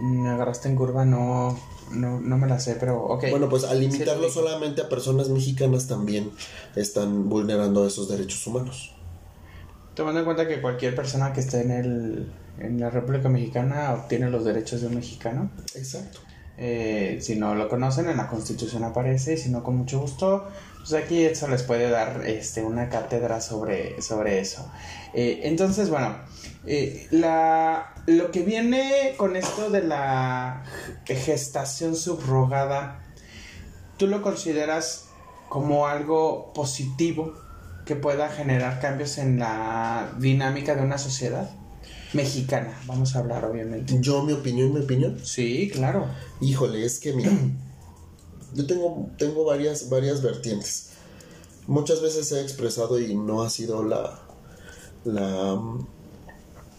me 0.00 0.28
agarraste 0.30 0.68
en 0.68 0.76
curva, 0.76 1.04
no, 1.04 1.58
no, 1.90 2.20
no 2.20 2.38
me 2.38 2.46
la 2.46 2.60
sé, 2.60 2.76
pero 2.78 3.02
ok. 3.02 3.24
Bueno, 3.30 3.48
pues 3.48 3.64
al 3.64 3.80
limitarlo 3.80 4.30
solamente 4.30 4.80
a 4.82 4.88
personas 4.88 5.28
mexicanas 5.28 5.88
también 5.88 6.30
están 6.76 7.28
vulnerando 7.28 7.86
esos 7.86 8.08
derechos 8.08 8.46
humanos. 8.46 8.92
Tomando 9.94 10.20
en 10.20 10.24
cuenta 10.24 10.48
que 10.48 10.60
cualquier 10.60 10.94
persona 10.94 11.32
que 11.32 11.40
esté 11.40 11.62
en 11.62 11.70
el 11.70 12.32
en 12.58 12.80
la 12.80 12.90
República 12.90 13.28
Mexicana 13.28 13.92
obtiene 13.92 14.30
los 14.30 14.44
derechos 14.44 14.80
de 14.80 14.88
un 14.88 14.96
mexicano. 14.96 15.50
Exacto. 15.74 16.20
Eh, 16.58 17.18
si 17.20 17.36
no 17.36 17.54
lo 17.54 17.68
conocen, 17.68 18.08
en 18.08 18.18
la 18.18 18.28
Constitución 18.28 18.84
aparece, 18.84 19.34
y 19.34 19.36
si 19.36 19.50
no, 19.50 19.64
con 19.64 19.76
mucho 19.76 20.00
gusto, 20.00 20.48
pues 20.78 20.92
aquí 20.92 21.24
eso 21.24 21.48
les 21.48 21.62
puede 21.62 21.88
dar 21.88 22.22
este, 22.26 22.62
una 22.62 22.88
cátedra 22.88 23.40
sobre, 23.40 24.00
sobre 24.02 24.40
eso. 24.40 24.70
Eh, 25.14 25.40
entonces, 25.44 25.88
bueno, 25.88 26.16
eh, 26.66 27.08
la, 27.10 27.94
lo 28.06 28.30
que 28.30 28.42
viene 28.42 29.14
con 29.16 29.34
esto 29.34 29.70
de 29.70 29.82
la 29.82 30.62
gestación 31.06 31.96
subrogada, 31.96 33.02
¿tú 33.96 34.06
lo 34.06 34.22
consideras 34.22 35.08
como 35.48 35.86
algo 35.86 36.52
positivo 36.52 37.34
que 37.84 37.96
pueda 37.96 38.28
generar 38.28 38.80
cambios 38.80 39.18
en 39.18 39.38
la 39.38 40.14
dinámica 40.18 40.74
de 40.74 40.82
una 40.82 40.98
sociedad? 40.98 41.50
mexicana, 42.12 42.78
vamos 42.86 43.16
a 43.16 43.20
hablar 43.20 43.44
obviamente. 43.44 43.96
Yo, 44.00 44.22
mi 44.22 44.32
opinión, 44.32 44.72
mi 44.72 44.80
opinión. 44.80 45.18
Sí, 45.22 45.70
claro. 45.72 46.06
Híjole, 46.40 46.84
es 46.84 46.98
que 46.98 47.12
mira, 47.12 47.32
yo 48.54 48.66
tengo, 48.66 49.10
tengo 49.18 49.44
varias, 49.44 49.88
varias 49.88 50.22
vertientes. 50.22 50.90
Muchas 51.66 52.02
veces 52.02 52.30
he 52.32 52.40
expresado 52.40 53.00
y 53.00 53.14
no 53.14 53.42
ha 53.42 53.50
sido 53.50 53.84
la, 53.84 54.18
la, 55.04 55.60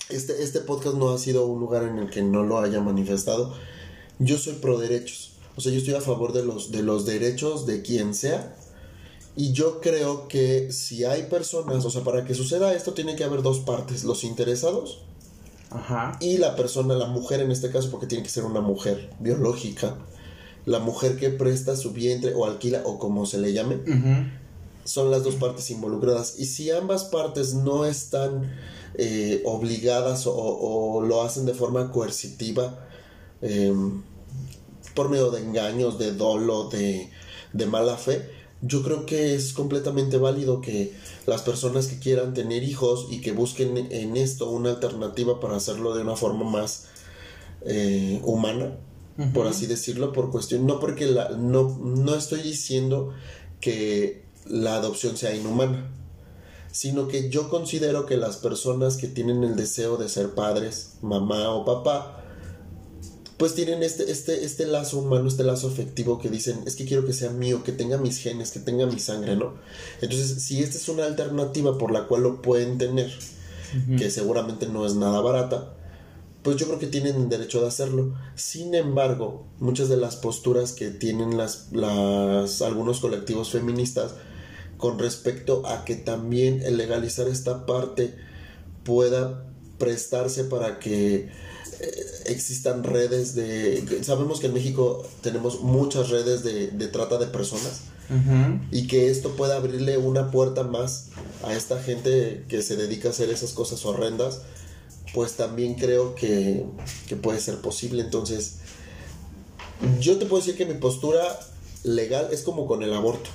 este, 0.09 0.43
este 0.43 0.59
podcast 0.59 0.97
no 0.97 1.13
ha 1.13 1.17
sido 1.17 1.47
un 1.47 1.59
lugar 1.59 1.83
en 1.83 1.97
el 1.97 2.09
que 2.09 2.21
no 2.21 2.43
lo 2.43 2.59
haya 2.59 2.81
manifestado. 2.81 3.53
Yo 4.19 4.37
soy 4.37 4.53
pro 4.53 4.77
derechos. 4.77 5.37
O 5.55 5.61
sea, 5.61 5.71
yo 5.71 5.77
estoy 5.79 5.93
a 5.93 6.01
favor 6.01 6.33
de 6.33 6.43
los, 6.43 6.71
de 6.71 6.83
los 6.83 7.05
derechos 7.05 7.65
de 7.65 7.81
quien 7.81 8.13
sea. 8.13 8.55
Y 9.35 9.51
yo 9.51 9.81
creo 9.81 10.27
que 10.27 10.71
si 10.71 11.05
hay 11.05 11.23
personas, 11.23 11.83
o 11.85 11.89
sea, 11.89 12.03
para 12.03 12.23
que 12.23 12.35
suceda 12.35 12.73
esto 12.73 12.93
tiene 12.93 13.15
que 13.15 13.23
haber 13.23 13.41
dos 13.41 13.59
partes, 13.59 14.03
los 14.03 14.23
interesados 14.23 14.99
y 16.19 16.37
la 16.37 16.55
persona, 16.55 16.93
la 16.93 17.07
mujer 17.07 17.41
en 17.41 17.49
este 17.49 17.71
caso, 17.71 17.89
porque 17.89 18.05
tiene 18.05 18.23
que 18.23 18.29
ser 18.29 18.45
una 18.45 18.61
mujer 18.61 19.09
biológica, 19.19 19.95
la 20.65 20.77
mujer 20.77 21.17
que 21.17 21.29
presta 21.29 21.75
su 21.75 21.91
vientre 21.91 22.33
o 22.35 22.45
alquila 22.45 22.83
o 22.85 22.99
como 22.99 23.25
se 23.25 23.39
le 23.39 23.53
llame, 23.53 23.79
son 24.83 25.09
las 25.09 25.23
dos 25.23 25.35
partes 25.35 25.71
involucradas. 25.71 26.35
Y 26.37 26.45
si 26.45 26.69
ambas 26.69 27.05
partes 27.05 27.55
no 27.55 27.85
están 27.85 28.53
eh, 28.95 29.41
obligadas 29.45 30.25
o, 30.27 31.03
lo 31.07 31.23
hacen 31.23 31.47
de 31.47 31.55
forma 31.55 31.91
coercitiva, 31.91 32.85
em, 33.41 34.03
por 34.93 35.09
medio 35.09 35.31
de 35.31 35.41
engaños, 35.41 35.97
de 35.97 36.13
dolo, 36.13 36.69
de, 36.69 37.09
de 37.51 37.65
mala 37.65 37.97
fe, 37.97 38.29
yo 38.65 38.81
creo 38.81 39.05
que 39.05 39.35
es 39.35 39.51
completamente 39.51 40.17
válido 40.17 40.61
que 40.61 40.93
las 41.25 41.41
personas 41.41 41.87
que 41.87 41.99
quieran 41.99 42.33
tener 42.33 42.63
hijos 42.63 43.07
y 43.11 43.19
que 43.19 43.33
busquen 43.33 43.77
en 43.91 44.15
esto 44.15 44.49
una 44.49 44.69
alternativa 44.69 45.39
para 45.41 45.57
hacerlo 45.57 45.93
de 45.93 46.01
una 46.01 46.15
forma 46.15 46.49
más 46.49 46.85
eh, 47.65 48.21
humana, 48.23 48.77
por 49.33 49.47
así 49.47 49.67
decirlo, 49.67 50.13
por 50.13 50.31
cuestión, 50.31 50.65
no 50.65 50.79
porque 50.79 51.05
la, 51.05 51.29
no, 51.29 51.77
no 51.77 52.15
estoy 52.15 52.41
diciendo 52.41 53.13
que 53.59 54.23
la 54.47 54.75
adopción 54.75 55.17
sea 55.17 55.35
inhumana, 55.35 55.91
sino 56.71 57.07
que 57.07 57.29
yo 57.29 57.49
considero 57.49 58.05
que 58.05 58.17
las 58.17 58.37
personas 58.37 58.97
que 58.97 59.07
tienen 59.07 59.43
el 59.43 59.55
deseo 59.55 59.97
de 59.97 60.09
ser 60.09 60.29
padres, 60.31 60.95
mamá 61.01 61.49
o 61.49 61.65
papá, 61.65 62.22
pues 63.37 63.55
tienen 63.55 63.83
este, 63.83 64.11
este, 64.11 64.45
este 64.45 64.65
lazo 64.65 64.99
humano, 64.99 65.27
este 65.27 65.43
lazo 65.43 65.67
afectivo 65.67 66.19
que 66.19 66.29
dicen, 66.29 66.61
es 66.65 66.75
que 66.75 66.85
quiero 66.85 67.05
que 67.05 67.13
sea 67.13 67.31
mío, 67.31 67.63
que 67.63 67.71
tenga 67.71 67.97
mis 67.97 68.19
genes, 68.19 68.51
que 68.51 68.59
tenga 68.59 68.85
mi 68.85 68.99
sangre, 68.99 69.35
¿no? 69.35 69.55
Entonces, 70.01 70.43
si 70.43 70.61
esta 70.61 70.77
es 70.77 70.87
una 70.89 71.05
alternativa 71.05 71.77
por 71.77 71.91
la 71.91 72.07
cual 72.07 72.23
lo 72.23 72.41
pueden 72.41 72.77
tener, 72.77 73.11
que 73.97 74.11
seguramente 74.11 74.67
no 74.67 74.85
es 74.85 74.93
nada 74.93 75.19
barata, 75.21 75.73
pues 76.43 76.57
yo 76.57 76.67
creo 76.67 76.77
que 76.77 76.87
tienen 76.87 77.29
derecho 77.29 77.61
de 77.61 77.67
hacerlo. 77.67 78.13
Sin 78.35 78.75
embargo, 78.75 79.47
muchas 79.59 79.89
de 79.89 79.97
las 79.97 80.15
posturas 80.15 80.73
que 80.73 80.89
tienen 80.89 81.37
las, 81.37 81.69
las 81.71 82.61
algunos 82.61 82.99
colectivos 82.99 83.49
feministas 83.49 84.11
con 84.77 84.99
respecto 84.99 85.65
a 85.65 85.85
que 85.85 85.95
también 85.95 86.61
el 86.61 86.77
legalizar 86.77 87.27
esta 87.27 87.65
parte 87.65 88.15
pueda 88.83 89.45
prestarse 89.79 90.43
para 90.43 90.77
que 90.79 91.29
existan 92.25 92.83
redes 92.83 93.35
de... 93.35 94.03
Sabemos 94.03 94.39
que 94.39 94.47
en 94.47 94.53
México 94.53 95.05
tenemos 95.21 95.61
muchas 95.61 96.09
redes 96.09 96.43
de, 96.43 96.67
de 96.67 96.87
trata 96.87 97.17
de 97.17 97.27
personas 97.27 97.81
y 98.69 98.85
que 98.85 99.09
esto 99.09 99.35
pueda 99.35 99.55
abrirle 99.55 99.97
una 99.97 100.29
puerta 100.29 100.63
más 100.63 101.07
a 101.43 101.53
esta 101.53 101.81
gente 101.81 102.45
que 102.47 102.61
se 102.61 102.75
dedica 102.75 103.07
a 103.07 103.11
hacer 103.11 103.29
esas 103.29 103.53
cosas 103.53 103.85
horrendas, 103.85 104.41
pues 105.15 105.33
también 105.33 105.75
creo 105.75 106.13
que, 106.13 106.65
que 107.07 107.15
puede 107.15 107.39
ser 107.39 107.57
posible. 107.57 108.03
Entonces, 108.03 108.57
yo 109.99 110.17
te 110.17 110.25
puedo 110.25 110.41
decir 110.41 110.57
que 110.57 110.65
mi 110.65 110.75
postura 110.75 111.39
legal 111.83 112.27
es 112.31 112.43
como 112.43 112.67
con 112.67 112.83
el 112.83 112.93
aborto. 112.93 113.29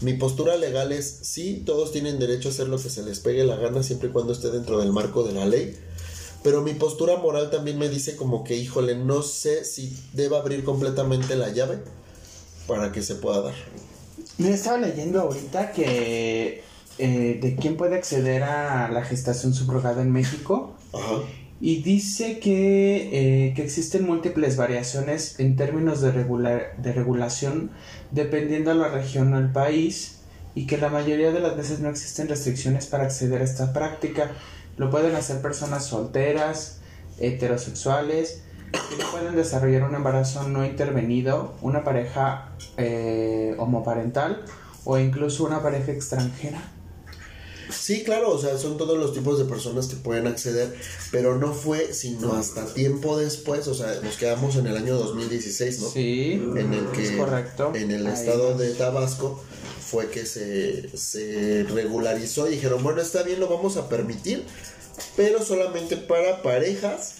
Mi 0.00 0.14
postura 0.14 0.56
legal 0.56 0.92
es, 0.92 1.20
sí, 1.22 1.62
todos 1.64 1.92
tienen 1.92 2.18
derecho 2.18 2.48
a 2.48 2.52
hacer 2.52 2.68
lo 2.68 2.76
que 2.76 2.90
se 2.90 3.04
les 3.04 3.20
pegue 3.20 3.44
la 3.44 3.56
gana 3.56 3.82
siempre 3.82 4.08
y 4.08 4.12
cuando 4.12 4.32
esté 4.32 4.50
dentro 4.50 4.78
del 4.78 4.92
marco 4.92 5.22
de 5.22 5.32
la 5.32 5.46
ley. 5.46 5.78
Pero 6.42 6.62
mi 6.62 6.74
postura 6.74 7.16
moral 7.16 7.50
también 7.50 7.78
me 7.78 7.88
dice 7.88 8.16
como 8.16 8.42
que, 8.42 8.56
híjole, 8.56 8.96
no 8.96 9.22
sé 9.22 9.64
si 9.64 9.96
deba 10.12 10.38
abrir 10.38 10.64
completamente 10.64 11.36
la 11.36 11.50
llave 11.50 11.78
para 12.66 12.90
que 12.90 13.02
se 13.02 13.14
pueda 13.14 13.42
dar. 13.42 13.54
Me 14.38 14.52
estaba 14.52 14.78
leyendo 14.78 15.20
ahorita 15.20 15.72
que 15.72 16.62
eh, 16.98 17.38
de 17.40 17.56
quién 17.56 17.76
puede 17.76 17.96
acceder 17.96 18.42
a 18.42 18.90
la 18.90 19.04
gestación 19.04 19.54
subrogada 19.54 20.02
en 20.02 20.10
México. 20.10 20.74
Ajá. 20.92 21.22
Y 21.60 21.80
dice 21.82 22.40
que, 22.40 23.46
eh, 23.46 23.54
que 23.54 23.62
existen 23.62 24.04
múltiples 24.04 24.56
variaciones 24.56 25.38
en 25.38 25.54
términos 25.54 26.00
de, 26.00 26.10
regular, 26.10 26.76
de 26.78 26.92
regulación 26.92 27.70
dependiendo 28.10 28.70
de 28.70 28.80
la 28.80 28.88
región 28.88 29.32
o 29.32 29.38
el 29.38 29.52
país 29.52 30.22
y 30.56 30.66
que 30.66 30.76
la 30.76 30.88
mayoría 30.88 31.30
de 31.30 31.38
las 31.38 31.56
veces 31.56 31.78
no 31.78 31.88
existen 31.88 32.26
restricciones 32.28 32.86
para 32.86 33.04
acceder 33.04 33.40
a 33.42 33.44
esta 33.44 33.72
práctica. 33.72 34.32
Lo 34.76 34.90
pueden 34.90 35.14
hacer 35.14 35.40
personas 35.42 35.86
solteras, 35.86 36.78
heterosexuales, 37.18 38.42
que 38.72 39.02
no 39.02 39.10
pueden 39.10 39.36
desarrollar 39.36 39.82
un 39.84 39.94
embarazo 39.94 40.48
no 40.48 40.64
intervenido, 40.64 41.54
una 41.60 41.84
pareja 41.84 42.52
eh, 42.76 43.54
homoparental 43.58 44.44
o 44.84 44.98
incluso 44.98 45.44
una 45.44 45.62
pareja 45.62 45.92
extranjera. 45.92 46.60
Sí, 47.70 48.02
claro, 48.04 48.30
o 48.32 48.38
sea, 48.38 48.58
son 48.58 48.76
todos 48.76 48.98
los 48.98 49.14
tipos 49.14 49.38
de 49.38 49.46
personas 49.46 49.86
que 49.86 49.96
pueden 49.96 50.26
acceder, 50.26 50.74
pero 51.10 51.38
no 51.38 51.54
fue 51.54 51.94
sino 51.94 52.34
hasta 52.34 52.66
tiempo 52.66 53.16
después, 53.16 53.66
o 53.66 53.74
sea, 53.74 53.94
nos 54.02 54.16
quedamos 54.16 54.56
en 54.56 54.66
el 54.66 54.76
año 54.76 54.96
2016, 54.96 55.80
¿no? 55.80 55.88
Sí, 55.88 56.32
En 56.56 56.74
el 56.74 56.86
que 56.88 57.02
es 57.04 57.10
correcto. 57.12 57.72
en 57.74 57.90
el 57.90 58.06
estado 58.06 58.58
de 58.58 58.74
Tabasco 58.74 59.42
fue 59.92 60.08
que 60.08 60.24
se, 60.24 60.96
se 60.96 61.66
regularizó 61.68 62.48
y 62.48 62.52
dijeron, 62.52 62.82
bueno, 62.82 63.02
está 63.02 63.22
bien, 63.22 63.38
lo 63.38 63.46
vamos 63.46 63.76
a 63.76 63.90
permitir, 63.90 64.42
pero 65.16 65.44
solamente 65.44 65.98
para 65.98 66.40
parejas, 66.40 67.16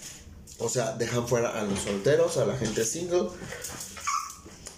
o 0.56 0.70
sea, 0.70 0.96
dejan 0.96 1.28
fuera 1.28 1.50
a 1.50 1.64
los 1.64 1.80
solteros, 1.80 2.38
a 2.38 2.46
la 2.46 2.56
gente 2.56 2.86
single, 2.86 3.28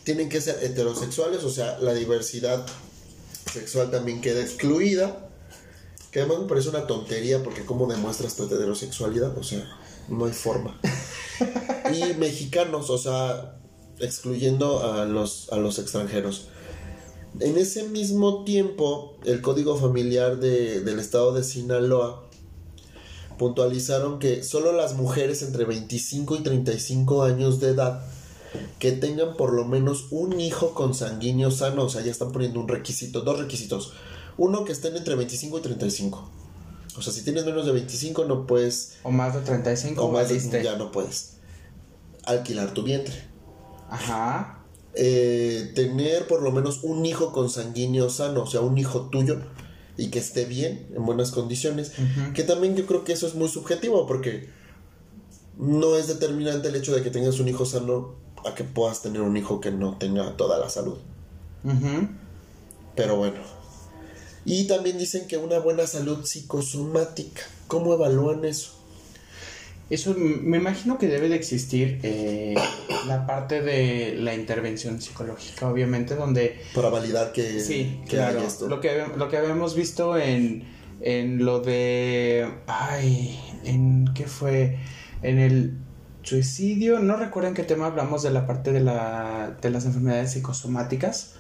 tienen 0.02 0.28
que 0.28 0.40
ser 0.40 0.58
heterosexuales, 0.64 1.44
o 1.44 1.50
sea, 1.50 1.78
la 1.78 1.94
diversidad 1.94 2.66
sexual 3.52 3.92
también 3.92 4.20
queda 4.20 4.40
excluida, 4.40 5.28
que 6.10 6.18
además 6.18 6.40
me 6.40 6.48
parece 6.48 6.70
una 6.70 6.88
tontería 6.88 7.44
porque 7.44 7.64
cómo 7.64 7.86
demuestras 7.86 8.34
tu 8.34 8.46
heterosexualidad, 8.46 9.38
o 9.38 9.44
sea, 9.44 9.64
no 10.08 10.24
hay 10.24 10.32
forma. 10.32 10.80
y 11.94 12.14
mexicanos, 12.14 12.90
o 12.90 12.98
sea, 12.98 13.54
excluyendo 14.00 14.82
a 14.82 15.04
los, 15.04 15.52
a 15.52 15.58
los 15.58 15.78
extranjeros. 15.78 16.48
En 17.40 17.58
ese 17.58 17.84
mismo 17.88 18.44
tiempo, 18.44 19.16
el 19.24 19.40
Código 19.40 19.76
Familiar 19.76 20.38
de- 20.38 20.80
del 20.82 20.98
Estado 21.00 21.32
de 21.34 21.42
Sinaloa 21.42 22.22
puntualizaron 23.38 24.18
que 24.20 24.44
solo 24.44 24.72
las 24.72 24.94
mujeres 24.94 25.42
entre 25.42 25.64
25 25.64 26.36
y 26.36 26.42
35 26.42 27.24
años 27.24 27.58
de 27.60 27.70
edad 27.70 28.02
que 28.78 28.92
tengan 28.92 29.36
por 29.36 29.52
lo 29.52 29.64
menos 29.64 30.06
un 30.12 30.40
hijo 30.40 30.74
consanguíneo 30.74 31.50
sano, 31.50 31.84
o 31.84 31.88
sea, 31.88 32.02
ya 32.02 32.12
están 32.12 32.30
poniendo 32.30 32.60
un 32.60 32.68
requisito, 32.68 33.22
dos 33.22 33.40
requisitos. 33.40 33.92
Uno 34.36 34.64
que 34.64 34.70
estén 34.72 34.96
entre 34.96 35.16
25 35.16 35.58
y 35.58 35.62
35. 35.62 36.30
O 36.96 37.02
sea, 37.02 37.12
si 37.12 37.22
tienes 37.22 37.44
menos 37.44 37.66
de 37.66 37.72
25 37.72 38.24
no 38.26 38.46
puedes, 38.46 38.94
O 39.02 39.10
más 39.10 39.34
de 39.34 39.40
35 39.40 40.04
o 40.04 40.12
más 40.12 40.28
de- 40.28 40.62
ya 40.62 40.76
no 40.76 40.92
puedes 40.92 41.38
alquilar 42.24 42.72
tu 42.72 42.84
vientre. 42.84 43.14
Ajá. 43.90 44.63
Eh, 44.96 45.72
tener 45.74 46.28
por 46.28 46.42
lo 46.42 46.52
menos 46.52 46.80
un 46.84 47.04
hijo 47.04 47.32
consanguíneo 47.32 48.10
sano, 48.10 48.42
o 48.42 48.46
sea, 48.46 48.60
un 48.60 48.78
hijo 48.78 49.08
tuyo 49.10 49.40
y 49.96 50.08
que 50.08 50.18
esté 50.18 50.44
bien, 50.44 50.88
en 50.94 51.04
buenas 51.04 51.30
condiciones. 51.30 51.92
Que 52.34 52.42
también 52.42 52.76
yo 52.76 52.86
creo 52.86 53.04
que 53.04 53.12
eso 53.12 53.26
es 53.26 53.34
muy 53.34 53.48
subjetivo 53.48 54.06
porque 54.06 54.48
no 55.58 55.96
es 55.96 56.08
determinante 56.08 56.68
el 56.68 56.76
hecho 56.76 56.94
de 56.94 57.02
que 57.02 57.10
tengas 57.10 57.38
un 57.40 57.48
hijo 57.48 57.64
sano 57.64 58.14
a 58.44 58.54
que 58.54 58.64
puedas 58.64 59.02
tener 59.02 59.22
un 59.22 59.36
hijo 59.36 59.60
que 59.60 59.70
no 59.70 59.96
tenga 59.98 60.36
toda 60.36 60.58
la 60.58 60.68
salud. 60.68 60.98
Pero 62.94 63.16
bueno. 63.16 63.38
Y 64.44 64.66
también 64.66 64.98
dicen 64.98 65.26
que 65.26 65.38
una 65.38 65.58
buena 65.58 65.86
salud 65.86 66.24
psicosomática. 66.24 67.42
¿Cómo 67.66 67.94
evalúan 67.94 68.44
eso? 68.44 68.72
Eso 69.94 70.14
me 70.18 70.56
imagino 70.56 70.98
que 70.98 71.06
debe 71.06 71.28
de 71.28 71.36
existir 71.36 72.00
eh, 72.02 72.54
la 73.06 73.26
parte 73.26 73.62
de 73.62 74.16
la 74.18 74.34
intervención 74.34 75.00
psicológica, 75.00 75.68
obviamente, 75.70 76.14
donde 76.16 76.58
Para 76.74 76.88
validar 76.88 77.32
que, 77.32 77.60
sí, 77.60 78.00
que 78.08 78.16
claro, 78.16 78.40
hay 78.40 78.46
esto. 78.46 78.68
lo 78.68 78.80
que 78.80 79.04
lo 79.16 79.28
que 79.28 79.36
habíamos 79.36 79.74
visto 79.76 80.16
en 80.18 80.64
en 81.00 81.44
lo 81.44 81.60
de 81.60 82.48
ay, 82.66 83.38
en 83.64 84.06
qué 84.14 84.24
fue 84.26 84.78
en 85.22 85.38
el 85.38 85.74
suicidio, 86.22 86.98
no 87.00 87.16
recuerdo 87.16 87.48
en 87.50 87.54
qué 87.54 87.62
tema 87.62 87.86
hablamos 87.86 88.22
de 88.22 88.30
la 88.30 88.46
parte 88.46 88.72
de 88.72 88.80
la 88.80 89.56
de 89.62 89.70
las 89.70 89.84
enfermedades 89.84 90.32
psicosomáticas. 90.32 91.34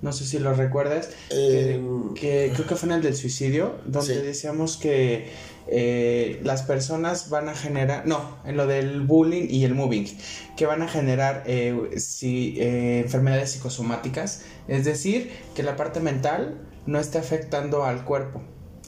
No 0.00 0.12
sé 0.12 0.24
si 0.24 0.40
lo 0.40 0.52
recuerdas. 0.54 1.10
que- 1.28 1.74
Em, 1.74 2.14
que, 2.14 2.50
creo 2.54 2.66
que 2.66 2.74
fue 2.74 2.88
en 2.88 2.94
el 2.96 3.02
del 3.02 3.14
suicidio, 3.14 3.76
donde 3.86 4.14
Sí. 4.16 4.20
decíamos 4.22 4.76
que 4.76 5.28
eh, 5.68 6.40
las 6.44 6.62
personas 6.62 7.30
van 7.30 7.48
a 7.48 7.54
generar, 7.54 8.06
no, 8.06 8.38
en 8.44 8.56
lo 8.56 8.66
del 8.66 9.00
bullying 9.02 9.46
y 9.48 9.64
el 9.64 9.74
moving, 9.74 10.06
que 10.56 10.66
van 10.66 10.82
a 10.82 10.88
generar 10.88 11.44
eh, 11.46 11.90
si- 11.98 12.56
eh, 12.58 13.00
enfermedades 13.00 13.52
psicosomáticas, 13.52 14.42
es 14.68 14.84
decir, 14.84 15.30
que 15.54 15.62
la 15.62 15.76
parte 15.76 16.00
mental 16.00 16.58
no 16.86 16.98
está 16.98 17.20
afectando 17.20 17.84
al 17.84 18.04
cuerpo. 18.04 18.42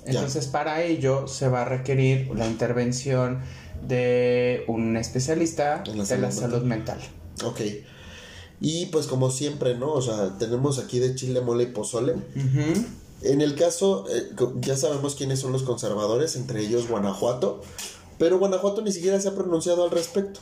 Ya. 0.05 0.13
Entonces, 0.13 0.47
para 0.49 0.83
ello 0.83 1.27
se 1.29 1.49
va 1.49 1.63
a 1.63 1.65
requerir 1.65 2.29
la 2.35 2.47
intervención 2.47 3.41
de 3.87 4.65
un 4.69 4.97
especialista 4.97 5.83
la 5.87 5.93
de 5.93 5.97
la 5.99 6.05
salud 6.05 6.33
salud 6.33 6.63
mental. 6.65 6.99
ok. 7.45 7.61
Y 8.61 8.87
pues 8.87 9.07
como 9.09 9.31
siempre, 9.31 9.77
¿no? 9.77 9.93
O 9.93 10.01
sea, 10.01 10.39
tenemos 10.39 10.79
aquí 10.79 10.99
de 10.99 11.15
chile, 11.15 11.41
mole 11.41 11.65
y 11.65 11.67
pozole. 11.67 12.15
En 13.25 13.41
el 13.41 13.55
caso, 13.55 14.05
eh, 14.11 14.31
ya 14.61 14.77
sabemos 14.77 15.15
quiénes 15.15 15.41
son 15.41 15.53
los 15.53 15.63
conservadores, 15.63 16.37
entre 16.37 16.61
ellos 16.61 16.89
Guanajuato, 16.89 17.61
pero 18.19 18.39
Guanajuato 18.39 18.83
ni 18.83 18.93
siquiera 18.93 19.21
se 19.21 19.29
ha 19.29 19.35
pronunciado 19.35 19.85
al 19.85 19.91
respecto. 19.91 20.41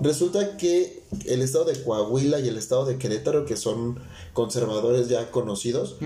Resulta 0.00 0.56
que 0.56 1.04
el 1.26 1.42
estado 1.42 1.64
de 1.64 1.80
Coahuila 1.82 2.40
y 2.40 2.48
el 2.48 2.56
estado 2.56 2.84
de 2.86 2.96
Querétaro, 2.98 3.44
que 3.44 3.56
son 3.56 3.98
conservadores 4.32 5.08
ya 5.08 5.30
conocidos, 5.30 5.96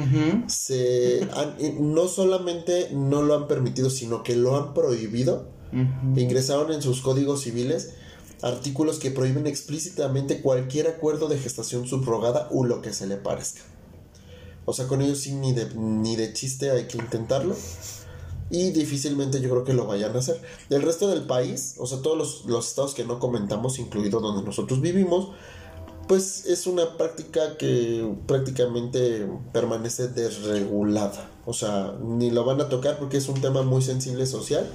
se 0.49 1.27
han- 1.35 1.55
eh, 1.59 1.77
no 1.79 2.09
solamente 2.09 2.91
no 2.93 3.23
lo 3.23 3.35
han 3.35 3.47
permitido, 3.49 3.89
sino 3.91 4.23
que 4.23 4.37
lo 4.37 4.57
han 4.57 4.75
prohibido. 4.75 5.49
Ingresaron 6.17 6.73
en 6.73 6.83
sus 6.83 7.01
códigos 7.01 7.43
civiles 7.43 7.91
artículos 8.43 8.99
que 8.99 9.11
prohíben 9.11 9.47
explícitamente 9.47 10.43
cualquier 10.43 10.89
acuerdo 10.89 11.29
de 11.29 11.39
gestación 11.39 11.87
subrogada 11.87 12.49
o 12.53 12.65
lo 12.65 12.83
que 12.83 12.93
se 12.93 13.07
le 13.07 13.17
parezca. 13.17 13.63
O 14.67 14.73
sea, 14.75 14.87
con 14.87 15.01
ellos 15.01 15.21
sí 15.21 15.33
ni 15.33 15.53
de, 15.53 15.73
ni 15.75 16.17
de 16.17 16.33
chiste 16.35 16.71
hay 16.71 16.85
que 16.87 16.99
intentarlo. 16.99 17.57
Y 18.51 18.71
difícilmente 18.71 19.41
yo 19.41 19.49
creo 19.51 19.65
que 19.65 19.73
lo 19.73 19.87
vayan 19.87 20.15
a 20.15 20.19
hacer. 20.21 20.41
El 20.71 20.83
resto 20.83 21.09
del 21.09 21.23
país, 21.23 21.75
o 21.79 21.87
sea, 21.87 22.03
todos 22.03 22.17
los, 22.19 22.45
los 22.45 22.69
estados 22.69 22.95
que 22.95 23.05
no 23.05 23.19
comentamos, 23.19 23.79
incluido 23.79 24.21
donde 24.21 24.43
nosotros 24.45 24.81
vivimos, 24.81 25.31
pues 26.07 26.47
es 26.47 26.69
una 26.69 26.97
práctica 26.97 27.57
que 27.57 28.09
prácticamente 28.27 29.27
permanece 29.53 30.07
desregulada. 30.09 31.29
O 31.45 31.53
sea, 31.53 31.97
ni 32.01 32.31
lo 32.31 32.45
van 32.45 32.61
a 32.61 32.69
tocar 32.69 32.99
porque 32.99 33.17
es 33.17 33.29
un 33.29 33.41
tema 33.41 33.63
muy 33.63 33.83
sensible 33.83 34.27
social. 34.27 34.69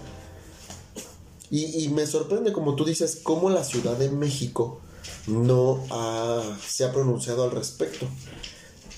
Y, 1.50 1.84
y 1.84 1.90
me 1.90 2.06
sorprende, 2.08 2.54
como 2.54 2.76
tú 2.76 2.86
dices, 2.86 3.20
cómo 3.24 3.50
la 3.50 3.64
Ciudad 3.64 3.98
de 3.98 4.10
México 4.10 4.80
no 5.28 5.84
ha- 5.92 6.58
se 6.66 6.84
ha 6.86 6.92
pronunciado 6.94 7.44
al 7.44 7.52
respecto. 7.52 8.06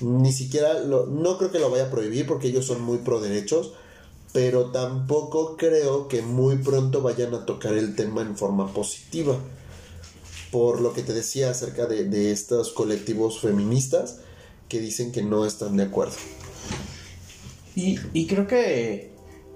Ni 0.03 0.33
siquiera, 0.33 0.79
lo, 0.79 1.05
no 1.05 1.37
creo 1.37 1.51
que 1.51 1.59
lo 1.59 1.69
vaya 1.69 1.85
a 1.85 1.89
prohibir 1.89 2.27
porque 2.27 2.49
ellos 2.49 2.65
son 2.65 2.81
muy 2.81 2.97
pro 2.99 3.21
derechos, 3.21 3.73
pero 4.33 4.71
tampoco 4.71 5.55
creo 5.57 6.07
que 6.07 6.21
muy 6.21 6.57
pronto 6.57 7.01
vayan 7.01 7.33
a 7.33 7.45
tocar 7.45 7.73
el 7.73 7.95
tema 7.95 8.21
en 8.21 8.35
forma 8.35 8.73
positiva. 8.73 9.37
Por 10.51 10.81
lo 10.81 10.93
que 10.93 11.03
te 11.03 11.13
decía 11.13 11.51
acerca 11.51 11.85
de, 11.85 12.03
de 12.03 12.31
estos 12.31 12.71
colectivos 12.73 13.39
feministas 13.39 14.19
que 14.67 14.79
dicen 14.79 15.11
que 15.11 15.23
no 15.23 15.45
están 15.45 15.77
de 15.77 15.83
acuerdo. 15.83 16.15
Y, 17.75 17.99
y 18.13 18.27
creo 18.27 18.45
que, 18.47 19.11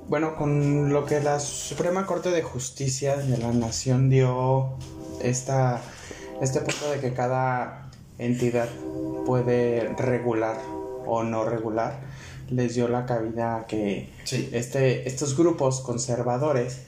bueno, 0.07 0.35
con 0.35 0.91
lo 0.91 1.05
que 1.05 1.19
la 1.19 1.39
Suprema 1.39 2.05
Corte 2.05 2.31
de 2.31 2.41
Justicia 2.41 3.17
de 3.17 3.37
la 3.37 3.51
Nación 3.51 4.09
dio 4.09 4.77
esta, 5.21 5.81
este 6.41 6.61
punto 6.61 6.89
de 6.91 6.99
que 6.99 7.13
cada 7.13 7.86
entidad 8.19 8.69
puede 9.25 9.93
regular 9.97 10.57
o 11.05 11.23
no 11.23 11.45
regular, 11.45 11.99
les 12.49 12.75
dio 12.75 12.87
la 12.87 13.05
cabida 13.05 13.57
a 13.57 13.67
que 13.67 14.09
Sí. 14.23 14.49
este, 14.51 15.07
estos 15.07 15.37
grupos 15.37 15.81
conservadores 15.81 16.79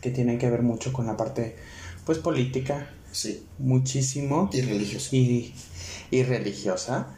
que 0.00 0.10
tienen 0.10 0.38
que 0.38 0.50
ver 0.50 0.62
mucho 0.62 0.92
con 0.92 1.06
la 1.06 1.16
parte 1.16 1.56
pues 2.04 2.18
política, 2.18 2.90
Sí. 3.12 3.46
muchísimo 3.58 4.50
Y 4.52 4.60
religioso. 4.62 5.08
y, 5.14 5.54
y 6.10 6.22
religiosa, 6.22 7.08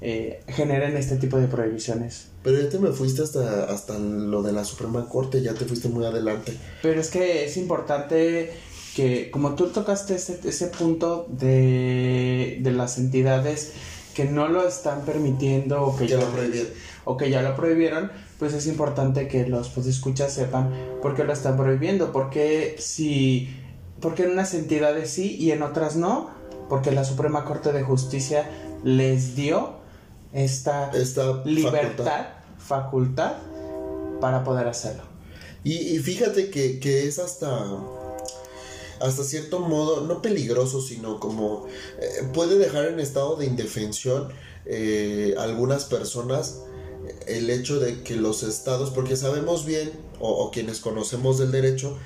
eh, 0.00 0.42
generen 0.48 0.96
este 0.96 1.16
tipo 1.16 1.38
de 1.38 1.46
prohibiciones. 1.46 2.28
Pero 2.42 2.60
ya 2.60 2.68
te 2.68 2.78
me 2.78 2.90
fuiste 2.92 3.22
hasta, 3.22 3.64
hasta 3.64 3.98
lo 3.98 4.42
de 4.42 4.52
la 4.52 4.64
Suprema 4.64 5.08
Corte, 5.08 5.40
ya 5.42 5.54
te 5.54 5.64
fuiste 5.64 5.88
muy 5.88 6.04
adelante. 6.04 6.56
Pero 6.82 7.00
es 7.00 7.10
que 7.10 7.44
es 7.46 7.56
importante 7.56 8.52
que, 8.94 9.30
como 9.30 9.54
tú 9.54 9.68
tocaste 9.68 10.14
ese, 10.14 10.40
ese 10.44 10.68
punto 10.68 11.26
de, 11.28 12.58
de 12.60 12.72
las 12.72 12.98
entidades 12.98 13.72
que 14.14 14.24
no 14.24 14.48
lo 14.48 14.66
están 14.66 15.04
permitiendo 15.04 15.82
o 15.82 15.96
que, 15.96 16.06
Ya 16.06 16.18
ya, 16.18 16.24
lo 16.24 16.30
prohibieron. 16.30 16.72
o 17.04 17.16
que 17.16 17.30
ya 17.30 17.42
lo 17.42 17.56
prohibieron, 17.56 18.12
pues 18.38 18.54
es 18.54 18.66
importante 18.66 19.26
que 19.26 19.46
los 19.46 19.68
pues, 19.70 19.86
escuchas 19.86 20.32
sepan 20.32 20.72
por 21.02 21.16
qué 21.16 21.24
lo 21.24 21.32
están 21.32 21.56
prohibiendo, 21.56 22.12
porque 22.12 22.76
si, 22.78 23.48
porque 24.00 24.24
en 24.24 24.30
unas 24.30 24.54
entidades 24.54 25.10
sí 25.10 25.36
y 25.38 25.50
en 25.50 25.62
otras 25.62 25.96
no, 25.96 26.30
porque 26.68 26.92
la 26.92 27.04
Suprema 27.04 27.44
Corte 27.44 27.72
de 27.72 27.82
Justicia 27.82 28.48
les 28.84 29.34
dio 29.34 29.82
esta 30.32 30.90
Esta 30.92 31.42
libertad, 31.44 32.26
facultad, 32.58 33.34
para 34.20 34.44
poder 34.44 34.68
hacerlo. 34.68 35.02
Y, 35.64 35.74
y 35.74 35.98
fíjate 35.98 36.50
que, 36.50 36.78
que 36.78 37.06
es 37.08 37.18
hasta, 37.18 37.48
hasta 39.04 39.24
cierto 39.24 39.60
modo, 39.60 40.00
no 40.02 40.22
peligroso, 40.22 40.80
sino 40.80 41.20
como 41.20 41.66
eh, 42.00 42.28
puede 42.32 42.58
dejar 42.58 42.86
en 42.86 43.00
estado 43.00 43.36
de 43.36 43.46
indefensión 43.46 44.28
eh, 44.66 45.34
algunas 45.38 45.84
personas 45.84 46.60
eh, 47.06 47.36
el 47.36 47.50
hecho 47.50 47.78
de 47.78 48.02
que 48.02 48.16
los 48.16 48.42
estados, 48.42 48.90
porque 48.90 49.16
sabemos 49.16 49.64
bien, 49.66 49.92
o, 50.20 50.30
o 50.30 50.50
quienes 50.50 50.80
conocemos 50.80 51.38
del 51.38 51.52
derecho, 51.52 51.96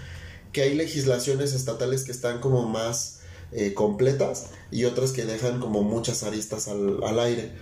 que 0.52 0.62
hay 0.62 0.74
legislaciones 0.74 1.52
estatales 1.52 2.04
que 2.04 2.12
están 2.12 2.40
como 2.40 2.68
más 2.68 3.20
eh, 3.52 3.74
completas 3.74 4.46
y 4.70 4.84
otras 4.84 5.12
que 5.12 5.24
dejan 5.24 5.60
como 5.60 5.82
muchas 5.82 6.22
aristas 6.22 6.68
al, 6.68 7.02
al 7.04 7.18
aire. 7.20 7.52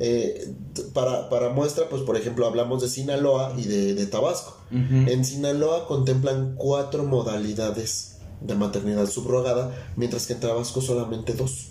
Eh, 0.00 0.52
para, 0.92 1.28
para 1.28 1.50
muestra, 1.50 1.88
pues 1.88 2.02
por 2.02 2.16
ejemplo, 2.16 2.46
hablamos 2.46 2.82
de 2.82 2.88
Sinaloa 2.88 3.54
y 3.56 3.64
de, 3.64 3.94
de 3.94 4.06
Tabasco. 4.06 4.56
En 4.70 5.24
Sinaloa 5.24 5.86
contemplan 5.86 6.54
cuatro 6.56 7.04
modalidades 7.04 8.11
de 8.46 8.54
maternidad 8.54 9.08
subrogada, 9.08 9.74
mientras 9.96 10.26
que 10.26 10.34
en 10.34 10.40
Tabasco 10.40 10.80
solamente 10.80 11.34
dos. 11.34 11.68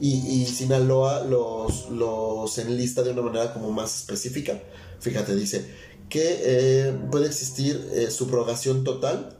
Y, 0.00 0.14
y 0.14 0.46
Sinaloa 0.46 1.24
los, 1.24 1.90
los 1.90 2.56
enlista 2.58 3.02
de 3.02 3.10
una 3.10 3.22
manera 3.22 3.52
como 3.52 3.72
más 3.72 3.96
específica. 3.96 4.60
Fíjate, 5.00 5.34
dice 5.34 5.66
que 6.08 6.40
eh, 6.40 6.98
puede 7.10 7.26
existir 7.26 7.88
eh, 7.92 8.10
subrogación 8.10 8.84
total, 8.84 9.34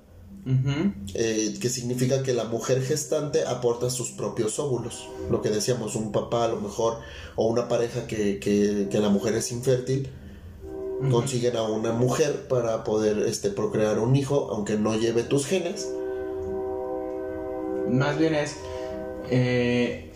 eh, 1.14 1.58
que 1.60 1.68
significa 1.68 2.22
que 2.22 2.32
la 2.32 2.44
mujer 2.44 2.82
gestante 2.82 3.44
aporta 3.44 3.90
sus 3.90 4.10
propios 4.10 4.58
óvulos. 4.58 5.06
Lo 5.30 5.42
que 5.42 5.50
decíamos, 5.50 5.94
un 5.94 6.10
papá 6.10 6.44
a 6.44 6.48
lo 6.48 6.60
mejor, 6.60 6.98
o 7.36 7.46
una 7.46 7.68
pareja 7.68 8.06
que, 8.06 8.38
que, 8.38 8.88
que 8.90 8.98
la 8.98 9.10
mujer 9.10 9.34
es 9.34 9.52
infértil, 9.52 10.08
consiguen 11.10 11.56
a 11.56 11.62
una 11.62 11.92
mujer 11.92 12.48
para 12.48 12.82
poder 12.82 13.18
este, 13.28 13.50
procrear 13.50 13.98
un 13.98 14.16
hijo, 14.16 14.48
aunque 14.50 14.76
no 14.76 14.98
lleve 14.98 15.22
tus 15.22 15.46
genes. 15.46 15.88
Más 17.90 18.18
bien 18.18 18.34
es. 18.34 18.56
eh, 19.30 20.12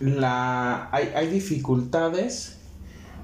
la, 0.00 0.88
hay, 0.92 1.12
hay 1.14 1.28
dificultades 1.28 2.56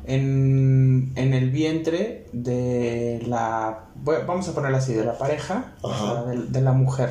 en, 0.07 1.13
en 1.17 1.35
el 1.35 1.51
vientre 1.51 2.27
de 2.33 3.23
la. 3.27 3.87
vamos 3.97 4.49
a 4.49 4.55
ponerlo 4.55 4.77
así, 4.79 4.95
de 4.95 5.05
la 5.05 5.19
pareja, 5.19 5.75
o 5.83 5.91
Ajá. 5.91 6.23
sea, 6.23 6.23
de, 6.25 6.37
de 6.47 6.61
la 6.61 6.73
mujer 6.73 7.11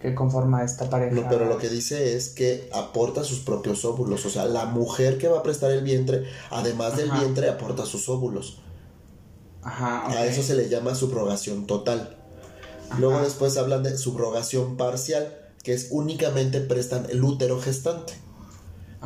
que 0.00 0.14
conforma 0.14 0.62
esta 0.62 0.88
pareja. 0.90 1.14
No, 1.14 1.26
pero 1.28 1.46
lo 1.46 1.58
que 1.58 1.68
dice 1.68 2.14
es 2.16 2.28
que 2.28 2.68
aporta 2.72 3.24
sus 3.24 3.40
propios 3.40 3.84
óvulos. 3.84 4.24
O 4.26 4.30
sea, 4.30 4.44
la 4.46 4.66
mujer 4.66 5.18
que 5.18 5.28
va 5.28 5.38
a 5.38 5.42
prestar 5.42 5.70
el 5.72 5.82
vientre, 5.82 6.24
además 6.50 6.96
del 6.96 7.10
vientre, 7.10 7.48
aporta 7.48 7.84
sus 7.86 8.08
óvulos. 8.08 8.60
Ajá, 9.62 10.06
A 10.06 10.08
ok. 10.10 10.16
eso 10.28 10.42
se 10.42 10.54
le 10.54 10.68
llama 10.68 10.94
subrogación 10.94 11.66
total. 11.66 12.16
Ajá. 12.90 13.00
Luego 13.00 13.20
después 13.22 13.56
hablan 13.56 13.82
de 13.82 13.98
subrogación 13.98 14.76
parcial, 14.76 15.36
que 15.68 15.74
es 15.74 15.88
únicamente 15.90 16.62
prestan 16.62 17.04
el 17.10 17.22
útero 17.22 17.60
gestante. 17.60 18.14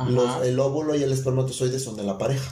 Los- 0.07 0.45
el 0.45 0.57
óvulo 0.61 0.95
y 0.95 1.03
el 1.03 1.11
espermatozoide 1.11 1.77
son 1.77 1.97
de 1.97 2.03
la 2.03 2.17
pareja. 2.17 2.49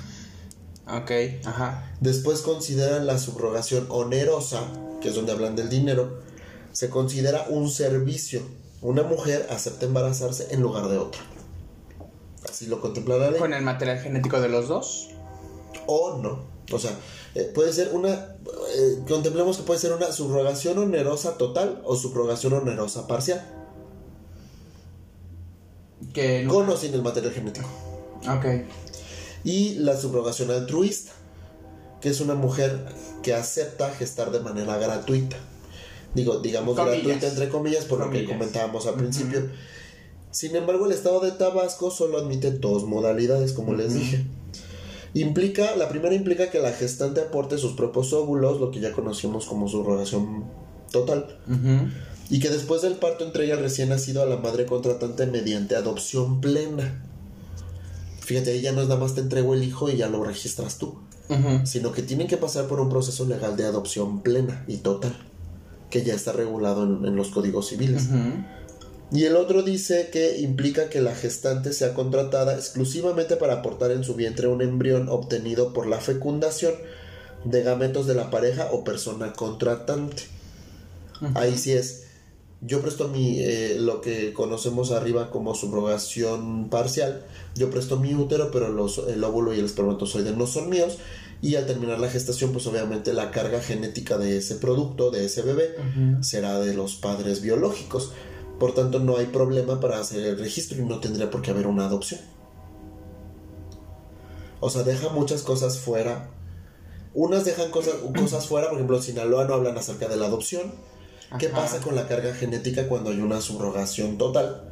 Ok, 0.86 1.12
ajá. 1.46 1.90
Después 2.02 2.42
consideran 2.42 3.08
la 3.08 3.18
subrogación 3.18 3.86
onerosa, 3.88 4.64
que 5.00 5.08
es 5.08 5.16
donde 5.16 5.32
hablan 5.32 5.56
del 5.56 5.70
dinero. 5.70 6.20
Se 6.74 6.90
considera 6.90 7.46
un 7.48 7.70
servicio. 7.70 8.42
Una 8.82 9.04
mujer 9.04 9.48
acepta 9.50 9.86
embarazarse 9.86 10.48
en 10.52 10.60
lugar 10.62 10.90
de 10.90 10.98
otra. 10.98 11.22
Así 12.50 12.66
lo 12.66 12.82
contempla 12.82 13.16
la 13.16 13.32
ley. 13.32 13.40
Con 13.40 13.54
el 13.54 13.64
material 13.64 14.00
genético 14.00 14.42
de 14.42 14.50
los 14.50 14.68
dos. 14.68 15.08
O 15.88 16.18
no. 16.18 16.44
O 16.70 16.80
sea, 16.80 16.92
eh, 17.36 17.50
puede 17.56 17.72
ser 17.72 17.92
una. 17.94 18.10
eh, 18.76 19.00
contemplemos 19.08 19.56
que 19.56 19.64
puede 19.64 19.80
ser 19.80 19.94
una 19.94 20.12
subrogación 20.12 20.78
onerosa 20.80 21.38
total 21.38 21.82
o 21.86 21.96
subrogación 21.96 22.52
onerosa 22.52 23.08
parcial. 23.08 23.60
Que 26.14 26.44
no- 26.44 26.54
Con 26.54 26.70
o 26.70 26.78
sin 26.78 26.94
el 26.94 27.02
material 27.02 27.34
genético. 27.34 27.68
Ok. 28.28 28.46
Y 29.44 29.76
la 29.76 29.98
subrogación 29.98 30.52
altruista, 30.52 31.12
que 32.02 32.10
es 32.10 32.20
una 32.22 32.36
mujer 32.36 32.86
que 33.24 33.34
acepta 33.34 33.90
gestar 33.92 34.32
de 34.32 34.40
manera 34.40 34.78
gratuita. 34.78 35.38
Digo, 36.14 36.40
digamos 36.40 36.76
Comillas. 36.76 37.04
gratuita 37.04 37.28
entre 37.28 37.50
comillas 37.50 37.86
por 37.86 38.00
lo 38.00 38.10
que 38.12 38.26
comentábamos 38.26 38.86
al 38.88 38.96
principio. 38.96 39.50
Sin 40.32 40.56
embargo, 40.56 40.86
el 40.86 40.92
estado 40.92 41.20
de 41.22 41.32
Tabasco 41.32 41.92
solo 41.92 42.18
admite 42.18 42.52
dos 42.52 42.84
modalidades, 42.86 43.54
como 43.54 43.74
les 43.74 43.94
dije. 43.94 44.26
Implica, 45.14 45.76
la 45.76 45.90
primera 45.90 46.16
implica 46.16 46.50
que 46.50 46.60
la 46.60 46.72
gestante 46.72 47.20
aporte 47.22 47.58
sus 47.58 47.74
propios 47.74 48.14
óvulos, 48.14 48.60
lo 48.62 48.72
que 48.72 48.80
ya 48.80 48.94
conocimos 48.94 49.46
como 49.46 49.68
subrogación 49.68 50.46
total, 50.92 51.38
Ujú. 51.48 51.90
Y 52.32 52.40
que 52.40 52.50
después 52.50 52.82
del 52.82 52.94
parto 52.94 53.26
entregue 53.26 53.52
al 53.52 53.60
recién 53.60 53.90
nacido 53.90 54.24
a 54.24 54.26
la 54.26 54.38
madre 54.38 54.66
contratante 54.66 55.26
mediante 55.26 55.76
adopción 55.76 56.40
plena. 56.40 57.04
Fíjate, 58.22 58.52
ahí 58.52 58.62
ya 58.62 58.72
no 58.72 58.82
es 58.82 58.88
nada 58.88 59.02
más 59.02 59.16
te 59.16 59.22
entrego 59.22 59.54
el 59.54 59.66
hijo 59.66 59.90
y 59.90 59.98
ya 59.98 60.08
lo 60.08 60.24
registras 60.24 60.78
tú, 60.78 60.98
sino 61.66 61.92
que 61.92 62.02
tienen 62.02 62.28
que 62.28 62.38
pasar 62.38 62.68
por 62.68 62.80
un 62.80 62.90
proceso 62.90 63.26
legal 63.26 63.58
de 63.58 63.66
adopción 63.66 64.22
plena 64.22 64.64
y 64.70 64.78
total, 64.78 65.14
que 65.90 66.04
ya 66.04 66.16
está 66.16 66.32
regulado 66.32 66.86
en, 66.86 67.06
en 67.06 67.18
los 67.18 67.32
códigos 67.32 67.68
civiles. 67.68 68.08
Y 69.12 69.26
el 69.26 69.36
otro 69.36 69.62
dice 69.62 70.10
que 70.10 70.40
implica 70.40 70.88
que 70.88 71.02
la 71.02 71.14
gestante 71.14 71.74
sea 71.74 71.94
contratada 71.94 72.56
exclusivamente 72.56 73.36
para 73.36 73.56
aportar 73.56 73.92
en 73.92 74.06
su 74.06 74.16
vientre 74.16 74.48
un 74.48 74.62
embrión 74.62 75.10
obtenido 75.10 75.74
por 75.74 75.86
la 75.86 76.00
fecundación 76.00 76.76
de 77.44 77.62
gametos 77.62 78.08
de 78.08 78.16
la 78.16 78.30
pareja 78.30 78.70
o 78.72 78.86
persona 78.86 79.34
contratante. 79.34 80.24
Ahí 81.36 81.58
sí 81.58 81.74
es. 81.74 82.06
Yo 82.62 82.82
presto 82.82 83.08
mi, 83.08 83.40
eh, 83.40 83.78
lo 83.80 84.02
que 84.02 84.34
conocemos 84.34 84.92
arriba 84.92 85.32
como 85.32 85.56
subrogación 85.56 86.70
parcial. 86.70 87.26
Yo 87.56 87.72
presto 87.72 87.98
mi 87.98 88.14
útero, 88.14 88.52
pero 88.52 88.70
los, 88.70 89.00
el 89.00 89.24
óvulo 89.24 89.54
y 89.54 89.60
el 89.60 89.66
espermatozoide 89.66 90.32
no 90.36 90.46
son 90.46 90.70
míos. 90.70 91.00
Y 91.42 91.56
al 91.56 91.66
terminar 91.66 92.00
la 92.00 92.10
gestación, 92.10 92.52
pues 92.52 92.68
obviamente 92.68 93.14
la 93.14 93.32
carga 93.32 93.62
genética 93.62 94.20
de 94.20 94.38
ese 94.38 94.56
producto, 94.56 95.10
de 95.10 95.26
ese 95.26 95.42
bebé, 95.42 95.76
será 96.22 96.60
de 96.60 96.76
los 96.76 96.94
padres 96.94 97.42
biológicos. 97.42 98.12
Por 98.60 98.76
tanto, 98.76 99.00
no 99.00 99.18
hay 99.18 99.26
problema 99.26 99.80
para 99.80 100.00
hacer 100.00 100.24
el 100.24 100.38
registro 100.38 100.80
y 100.80 100.86
no 100.86 101.00
tendría 101.00 101.32
por 101.32 101.42
qué 101.42 101.50
haber 101.50 101.66
una 101.66 101.86
adopción. 101.86 102.20
O 104.60 104.70
sea, 104.70 104.84
deja 104.84 105.10
muchas 105.10 105.42
cosas 105.42 105.80
fuera. 105.80 106.30
Unas 107.16 107.44
dejan 107.44 107.72
cosas, 107.72 107.96
cosas 108.16 108.46
fuera, 108.46 108.68
por 108.68 108.76
ejemplo, 108.76 108.98
en 108.98 109.04
Sinaloa 109.04 109.46
no 109.46 109.56
hablan 109.56 109.76
acerca 109.80 110.08
de 110.08 110.18
la 110.18 110.28
adopción. 110.28 110.72
¿Qué 111.40 111.48
Ajá. 111.48 111.56
pasa 111.62 111.80
con 111.80 111.96
la 111.96 112.08
carga 112.08 112.34
genética 112.34 112.88
cuando 112.88 113.10
hay 113.10 113.20
una 113.20 113.42
subrogación 113.42 114.18
total? 114.18 114.70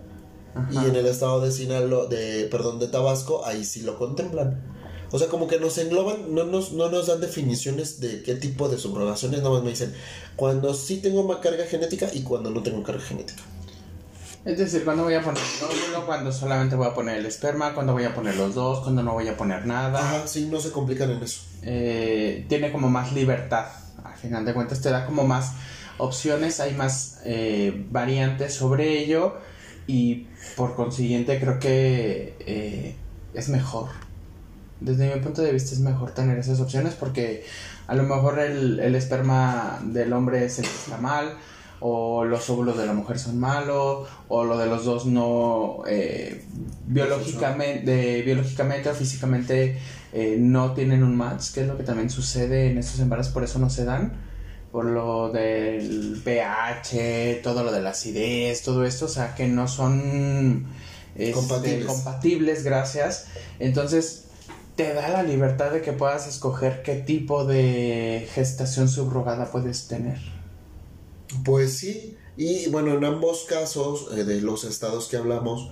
Ajá. 0.55 0.69
Y 0.71 0.89
en 0.89 0.95
el 0.95 1.05
estado 1.05 1.41
de 1.41 1.51
Sinaloa, 1.51 2.07
de, 2.07 2.47
perdón, 2.51 2.79
de 2.79 2.87
Tabasco, 2.87 3.45
ahí 3.45 3.63
sí 3.63 3.81
lo 3.81 3.97
contemplan. 3.97 4.61
O 5.11 5.17
sea, 5.17 5.27
como 5.27 5.47
que 5.47 5.59
nos 5.59 5.77
engloban, 5.77 6.35
no 6.35 6.43
nos, 6.43 6.71
no 6.73 6.89
nos 6.89 7.07
dan 7.07 7.19
definiciones 7.19 7.99
de 7.99 8.21
qué 8.21 8.35
tipo 8.35 8.69
de 8.69 8.77
subrogaciones, 8.77 9.39
nada 9.39 9.51
más 9.51 9.63
me 9.63 9.71
dicen 9.71 9.93
cuando 10.35 10.73
sí 10.73 10.97
tengo 10.97 11.21
una 11.21 11.39
carga 11.39 11.65
genética 11.65 12.07
y 12.13 12.21
cuando 12.21 12.51
no 12.51 12.61
tengo 12.61 12.83
carga 12.83 13.01
genética. 13.01 13.41
Es 14.45 14.57
decir, 14.57 14.85
cuando 14.85 15.03
voy 15.03 15.15
a 15.15 15.21
poner 15.21 15.41
el 15.41 15.65
óvulo, 15.65 16.05
cuando 16.05 16.31
solamente 16.31 16.75
voy 16.75 16.87
a 16.87 16.93
poner 16.93 17.17
el 17.17 17.25
esperma, 17.25 17.73
cuando 17.73 17.93
voy 17.93 18.05
a 18.05 18.15
poner 18.15 18.37
los 18.37 18.55
dos, 18.55 18.79
cuando 18.79 19.03
no 19.03 19.13
voy 19.13 19.27
a 19.27 19.35
poner 19.35 19.65
nada. 19.65 19.99
Ajá, 19.99 20.27
sí, 20.27 20.47
no 20.49 20.61
se 20.61 20.71
complican 20.71 21.11
en 21.11 21.21
eso. 21.21 21.41
Eh, 21.61 22.45
tiene 22.47 22.71
como 22.71 22.89
más 22.89 23.11
libertad. 23.11 23.65
Al 24.03 24.15
final 24.15 24.45
de 24.45 24.53
cuentas 24.53 24.79
te 24.79 24.89
da 24.89 25.05
como 25.05 25.25
más 25.25 25.51
opciones, 25.99 26.59
hay 26.59 26.73
más 26.73 27.21
eh, 27.23 27.85
variantes 27.91 28.53
sobre 28.53 28.99
ello 28.99 29.35
y 29.85 30.27
por 30.55 30.75
consiguiente 30.75 31.39
creo 31.39 31.59
que 31.59 32.35
eh, 32.39 32.95
es 33.33 33.49
mejor. 33.49 33.89
Desde 34.79 35.13
mi 35.13 35.21
punto 35.21 35.41
de 35.41 35.51
vista 35.51 35.71
es 35.71 35.79
mejor 35.79 36.11
tener 36.11 36.39
esas 36.39 36.59
opciones 36.59 36.95
porque 36.95 37.45
a 37.87 37.95
lo 37.95 38.03
mejor 38.03 38.39
el, 38.39 38.79
el 38.79 38.95
esperma 38.95 39.79
del 39.83 40.13
hombre 40.13 40.39
que 40.39 40.45
está 40.45 40.97
mal 40.97 41.37
o 41.81 42.25
los 42.25 42.49
óvulos 42.49 42.77
de 42.77 42.85
la 42.85 42.93
mujer 42.93 43.17
son 43.19 43.39
malos, 43.39 44.07
o 44.27 44.43
lo 44.43 44.57
de 44.57 44.67
los 44.67 44.85
dos 44.85 45.05
no 45.05 45.83
eh, 45.87 46.43
biológicamente, 46.87 48.21
biológicamente 48.21 48.89
o 48.89 48.93
físicamente 48.93 49.77
eh, 50.11 50.37
no 50.39 50.73
tienen 50.73 51.03
un 51.03 51.15
match, 51.15 51.53
que 51.53 51.61
es 51.61 51.67
lo 51.67 51.77
que 51.77 51.83
también 51.83 52.09
sucede 52.09 52.71
en 52.71 52.77
estos 52.77 52.99
embarazos, 52.99 53.33
por 53.33 53.43
eso 53.43 53.59
no 53.59 53.69
se 53.69 53.85
dan, 53.85 54.13
por 54.71 54.85
lo 54.85 55.29
del 55.31 56.21
pH, 56.23 57.41
todo 57.43 57.63
lo 57.63 57.71
de 57.71 57.81
la 57.81 57.91
acidez, 57.91 58.61
todo 58.61 58.85
esto, 58.85 59.05
o 59.05 59.09
sea 59.09 59.35
que 59.35 59.47
no 59.47 59.67
son 59.67 60.67
este, 61.15 61.31
Compatibles. 61.31 61.85
compatibles, 61.85 62.63
gracias. 62.63 63.25
Entonces 63.59 64.25
te 64.75 64.93
da 64.93 65.09
la 65.09 65.23
libertad 65.23 65.71
de 65.71 65.81
que 65.81 65.91
puedas 65.91 66.27
escoger 66.27 66.83
qué 66.83 66.95
tipo 66.95 67.45
de 67.45 68.27
gestación 68.33 68.87
subrogada 68.87 69.51
puedes 69.51 69.87
tener. 69.87 70.19
Pues 71.43 71.73
sí, 71.77 72.15
y 72.37 72.69
bueno, 72.69 72.93
en 72.93 73.03
ambos 73.03 73.45
casos 73.49 74.07
eh, 74.15 74.23
de 74.23 74.41
los 74.41 74.63
estados 74.63 75.09
que 75.09 75.17
hablamos, 75.17 75.71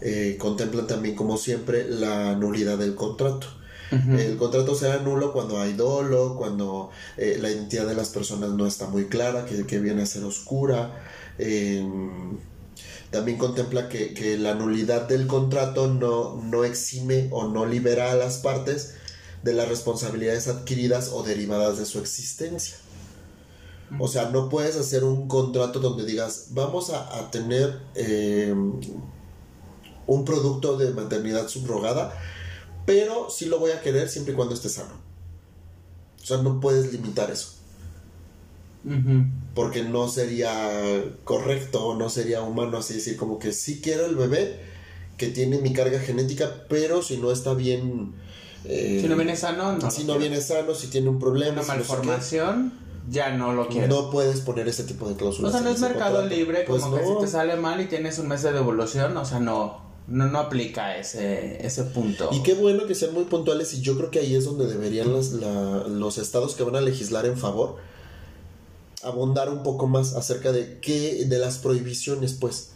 eh, 0.00 0.36
contemplan 0.38 0.86
también, 0.86 1.14
como 1.14 1.36
siempre, 1.36 1.88
la 1.88 2.34
nulidad 2.36 2.78
del 2.78 2.94
contrato. 2.94 3.48
El 3.90 4.36
contrato 4.36 4.74
será 4.74 4.98
nulo 4.98 5.32
cuando 5.32 5.60
hay 5.60 5.72
dolo, 5.72 6.36
cuando 6.36 6.90
eh, 7.16 7.38
la 7.40 7.50
identidad 7.50 7.86
de 7.86 7.94
las 7.94 8.10
personas 8.10 8.50
no 8.50 8.66
está 8.66 8.86
muy 8.86 9.06
clara, 9.06 9.46
que, 9.46 9.78
viene 9.78 10.02
a 10.02 10.06
ser 10.06 10.24
oscura. 10.24 10.94
em, 11.38 12.38
también 13.10 13.38
contempla 13.38 13.88
que, 13.88 14.12
que 14.12 14.36
la 14.36 14.54
nulidad 14.54 15.08
del 15.08 15.26
contrato 15.26 15.88
no, 15.88 16.42
no 16.42 16.64
exime 16.64 17.28
o 17.30 17.48
no 17.48 17.64
libera 17.64 18.12
a 18.12 18.14
las 18.14 18.38
partes 18.38 18.94
de 19.42 19.54
las 19.54 19.68
responsabilidades 19.68 20.48
adquiridas 20.48 21.10
o 21.12 21.22
derivadas 21.22 21.78
de 21.78 21.86
su 21.86 21.98
existencia. 21.98 22.76
O 23.98 24.08
sea, 24.08 24.28
no 24.30 24.48
puedes 24.48 24.76
hacer 24.76 25.04
un 25.04 25.28
contrato 25.28 25.80
donde 25.80 26.04
digas, 26.04 26.48
vamos 26.50 26.90
a, 26.90 27.30
tener 27.30 27.80
eh, 27.94 28.54
un 30.06 30.24
producto 30.24 30.76
de 30.76 30.90
maternidad 30.90 31.48
subrogada, 31.48 32.12
pero 32.88 33.28
sí 33.28 33.44
lo 33.46 33.58
voy 33.58 33.72
a 33.72 33.82
querer 33.82 34.08
siempre 34.08 34.32
y 34.32 34.36
cuando 34.36 34.54
esté 34.54 34.70
sano. 34.70 34.94
O 36.22 36.26
sea, 36.26 36.38
no 36.38 36.58
puedes 36.58 36.90
limitar 36.90 37.30
eso, 37.30 37.50
porque 39.54 39.82
no 39.82 40.08
sería 40.08 40.50
correcto, 41.24 41.96
no 41.96 42.08
sería 42.08 42.40
humano 42.42 42.78
así 42.78 42.94
decir 42.94 43.16
como 43.18 43.38
que 43.38 43.52
sí 43.52 43.80
quiero 43.82 44.06
el 44.06 44.16
bebé 44.16 44.58
que 45.18 45.28
tiene 45.28 45.58
mi 45.58 45.72
carga 45.74 45.98
genética, 46.00 46.64
pero 46.68 47.02
si 47.02 47.18
no 47.18 47.30
está 47.30 47.52
bien... 47.54 48.14
eh, 48.64 48.98
Si 49.02 49.08
no 49.08 49.16
viene 49.16 49.36
sano, 49.36 49.76
no. 49.76 49.90
si 49.90 50.04
no 50.04 50.16
quiero. 50.16 50.20
viene 50.20 50.40
sano, 50.40 50.74
si 50.74 50.86
tiene 50.88 51.08
un 51.10 51.18
problema, 51.18 51.52
una 51.52 51.62
no 51.62 51.66
malformación, 51.66 52.72
ya 53.10 53.36
no 53.36 53.52
lo 53.52 53.68
quieres. 53.68 53.88
no 53.90 54.10
puedes 54.10 54.40
poner 54.40 54.66
ese 54.68 54.84
tipo 54.84 55.08
de 55.08 55.16
cláusulas. 55.16 55.50
o 55.50 55.52
sea, 55.58 55.60
no 55.60 55.70
es 55.70 55.80
mercado 55.80 56.20
contrato. 56.20 56.34
libre, 56.36 56.64
Pues 56.66 56.82
como 56.82 56.96
que 56.96 57.02
no. 57.02 57.14
si 57.14 57.18
te 57.18 57.26
sale 57.26 57.56
mal 57.56 57.80
y 57.80 57.86
tienes 57.86 58.18
un 58.18 58.28
mes 58.28 58.42
de 58.42 58.52
devolución, 58.52 59.16
o 59.16 59.24
sea, 59.24 59.40
no, 59.40 59.87
no, 60.08 60.26
no 60.26 60.38
aplica 60.38 60.96
ese, 60.96 61.64
ese 61.66 61.84
punto. 61.84 62.30
Y 62.32 62.42
qué 62.42 62.54
bueno 62.54 62.86
que 62.86 62.94
sean 62.94 63.12
muy 63.14 63.24
puntuales 63.24 63.74
y 63.74 63.82
yo 63.82 63.96
creo 63.96 64.10
que 64.10 64.20
ahí 64.20 64.34
es 64.34 64.44
donde 64.46 64.66
deberían 64.66 65.12
las- 65.12 65.32
la- 65.32 65.84
los 65.86 66.16
estados 66.18 66.54
que 66.54 66.62
van 66.64 66.76
a 66.76 66.80
legislar 66.80 67.26
en 67.26 67.36
favor 67.36 67.76
abundar 69.04 69.48
un 69.50 69.62
poco 69.62 69.86
más 69.86 70.14
acerca 70.14 70.50
de 70.50 70.78
qué 70.80 71.24
de 71.26 71.38
las 71.38 71.58
prohibiciones 71.58 72.32
pues 72.34 72.70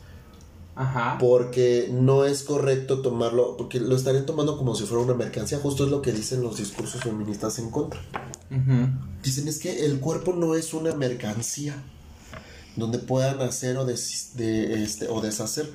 Ajá. 0.76 1.18
porque 1.18 1.88
no 1.92 2.24
es 2.24 2.44
correcto 2.44 3.02
tomarlo 3.02 3.56
porque 3.56 3.80
lo 3.80 3.96
estarían 3.96 4.24
tomando 4.24 4.56
como 4.56 4.74
si 4.76 4.84
fuera 4.84 5.02
una 5.02 5.14
mercancía 5.14 5.58
justo 5.58 5.84
es 5.84 5.90
lo 5.90 6.00
que 6.00 6.12
dicen 6.12 6.42
los 6.42 6.58
discursos 6.58 7.02
feministas 7.02 7.58
en 7.58 7.70
contra 7.70 8.00
dicen 9.22 9.48
es 9.48 9.58
que 9.58 9.84
el 9.84 9.98
cuerpo 9.98 10.32
no 10.32 10.54
es 10.54 10.72
una 10.74 10.94
mercancía 10.94 11.82
donde 12.76 12.98
puedan 12.98 13.40
hacer 13.42 13.76
o, 13.76 13.84
de, 13.84 13.94
este, 13.94 15.08
o 15.08 15.20
deshacer 15.20 15.68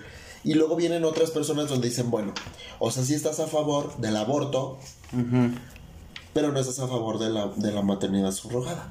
y 0.43 0.53
luego 0.53 0.75
vienen 0.75 1.03
otras 1.05 1.31
personas 1.31 1.69
donde 1.69 1.89
dicen 1.89 2.09
bueno 2.11 2.33
o 2.79 2.91
sea 2.91 3.03
si 3.03 3.13
estás 3.13 3.39
a 3.39 3.47
favor 3.47 3.97
del 3.97 4.15
aborto 4.17 4.77
pero 6.33 6.51
no 6.51 6.59
estás 6.59 6.79
a 6.79 6.87
favor 6.87 7.17
de 7.19 7.29
la, 7.29 7.47
de 7.55 7.71
la 7.71 7.81
maternidad 7.81 8.31
subrogada. 8.31 8.89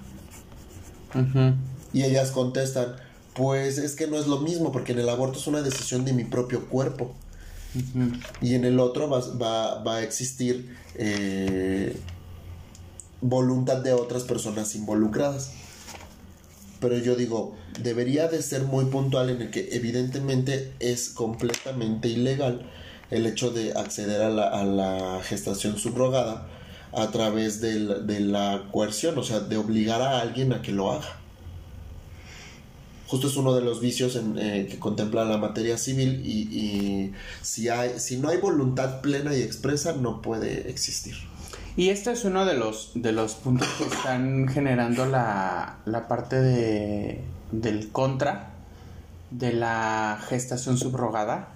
Y 1.92 2.02
ellas 2.02 2.32
contestan, 2.32 2.96
pues 3.34 3.78
es 3.78 3.94
que 3.94 4.06
no 4.08 4.16
es 4.18 4.26
lo 4.26 4.38
mismo, 4.40 4.72
porque 4.72 4.92
en 4.92 4.98
el 4.98 5.08
aborto 5.08 5.38
es 5.38 5.46
una 5.46 5.62
decisión 5.62 6.04
de 6.04 6.12
mi 6.12 6.24
propio 6.24 6.66
cuerpo. 6.68 7.14
Y 8.42 8.54
en 8.54 8.64
el 8.64 8.80
otro 8.80 9.08
va, 9.08 9.20
va- 9.40 9.82
va 9.84 9.96
a 9.96 10.02
existir 10.02 10.76
eh, 10.96 11.96
voluntad 13.20 13.76
de 13.78 13.92
otras 13.92 14.24
personas 14.24 14.74
involucradas. 14.74 15.50
Pero 16.80 16.98
yo 16.98 17.16
digo, 17.16 17.56
debería 17.82 18.28
de 18.28 18.42
ser 18.42 18.62
muy 18.64 18.84
puntual 18.86 19.30
en 19.30 19.40
el 19.42 19.50
que 19.50 19.68
evidentemente 19.72 20.72
es 20.78 21.08
completamente 21.08 22.08
ilegal 22.08 22.70
el 23.10 23.24
hecho 23.26 23.50
de 23.50 23.72
acceder 23.72 24.20
a 24.22 24.28
la, 24.30 24.48
a 24.48 24.64
la 24.64 25.20
gestación 25.22 25.78
subrogada 25.78 26.48
a 26.92 27.10
través 27.10 27.60
del- 27.60 28.06
de 28.06 28.20
la 28.20 28.64
coerción, 28.72 29.16
o 29.18 29.22
sea, 29.22 29.40
de 29.40 29.56
obligar 29.56 30.02
a 30.02 30.20
alguien 30.20 30.52
a 30.52 30.60
que 30.62 30.72
lo 30.72 30.92
haga. 30.92 31.18
Justo 33.06 33.28
es 33.28 33.36
uno 33.36 33.54
de 33.54 33.60
los 33.62 33.80
vicios 33.80 34.16
en, 34.16 34.36
eh, 34.38 34.66
que 34.68 34.78
contempla 34.80 35.24
la 35.24 35.36
materia 35.38 35.78
civil 35.78 36.22
y, 36.26 36.40
y 36.58 37.12
si, 37.40 37.68
hay, 37.68 38.00
si 38.00 38.16
no 38.18 38.28
hay 38.28 38.38
voluntad 38.38 39.00
plena 39.00 39.34
y 39.36 39.42
expresa 39.42 39.92
no 39.92 40.20
puede 40.22 40.68
existir. 40.68 41.14
Y 41.76 41.90
este 41.90 42.12
es 42.12 42.24
uno 42.24 42.46
de 42.46 42.54
los, 42.54 42.92
de 42.94 43.12
los 43.12 43.34
puntos 43.34 43.68
que 43.76 43.84
están 43.84 44.48
generando 44.48 45.04
la, 45.04 45.76
la 45.84 46.08
parte 46.08 46.40
de, 46.40 47.20
del 47.52 47.90
contra 47.92 48.52
de 49.30 49.52
la 49.52 50.18
gestación 50.26 50.78
subrogada, 50.78 51.48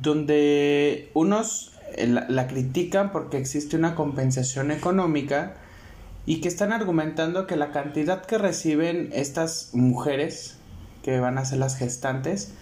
donde 0.00 1.10
unos 1.12 1.72
eh, 1.96 2.06
la, 2.06 2.26
la 2.30 2.46
critican 2.46 3.12
porque 3.12 3.36
existe 3.36 3.76
una 3.76 3.94
compensación 3.94 4.70
económica 4.70 5.56
y 6.24 6.40
que 6.40 6.48
están 6.48 6.72
argumentando 6.72 7.46
que 7.46 7.56
la 7.56 7.72
cantidad 7.72 8.24
que 8.24 8.38
reciben 8.38 9.10
estas 9.12 9.70
mujeres 9.74 10.56
que 11.02 11.20
van 11.20 11.36
a 11.36 11.44
ser 11.44 11.58
las 11.58 11.76
gestantes 11.76 12.52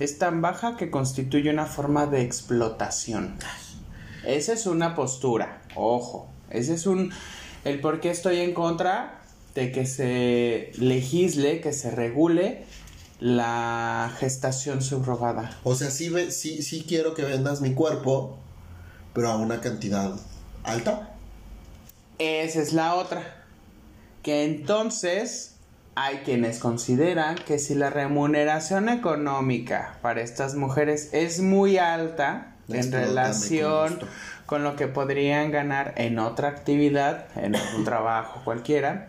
es 0.00 0.18
tan 0.18 0.42
baja 0.42 0.76
que 0.76 0.90
constituye 0.90 1.50
una 1.50 1.66
forma 1.66 2.06
de 2.06 2.22
explotación. 2.22 3.36
Esa 4.26 4.52
es 4.54 4.66
una 4.66 4.94
postura, 4.94 5.62
ojo, 5.76 6.28
ese 6.50 6.74
es 6.74 6.86
un 6.86 7.12
el 7.64 7.80
por 7.80 8.00
qué 8.00 8.10
estoy 8.10 8.40
en 8.40 8.54
contra 8.54 9.20
de 9.54 9.72
que 9.72 9.86
se 9.86 10.72
legisle, 10.78 11.60
que 11.60 11.72
se 11.72 11.90
regule 11.90 12.64
la 13.20 14.12
gestación 14.18 14.82
subrogada. 14.82 15.56
O 15.64 15.74
sea, 15.74 15.90
sí, 15.90 16.08
ve- 16.08 16.30
sí, 16.30 16.62
sí 16.62 16.84
quiero 16.86 17.14
que 17.14 17.22
vendas 17.22 17.60
mi 17.60 17.72
cuerpo, 17.72 18.36
pero 19.14 19.30
a 19.30 19.36
una 19.36 19.60
cantidad 19.60 20.12
alta. 20.64 21.14
Esa 22.18 22.60
es 22.60 22.72
la 22.72 22.94
otra. 22.96 23.44
Que 24.22 24.44
entonces 24.44 25.54
hay 25.94 26.18
quienes 26.18 26.58
consideran 26.58 27.36
que 27.36 27.58
si 27.58 27.74
la 27.74 27.90
remuneración 27.90 28.88
económica 28.88 29.98
para 30.02 30.20
estas 30.20 30.54
mujeres 30.56 31.10
es 31.12 31.40
muy 31.40 31.78
alta 31.78 32.55
en 32.68 32.92
relación 32.92 33.98
con 34.46 34.62
lo 34.62 34.76
que 34.76 34.86
podrían 34.86 35.50
ganar 35.50 35.94
en 35.96 36.18
otra 36.18 36.48
actividad, 36.48 37.26
en 37.36 37.56
algún 37.56 37.84
trabajo 37.84 38.40
cualquiera, 38.44 39.08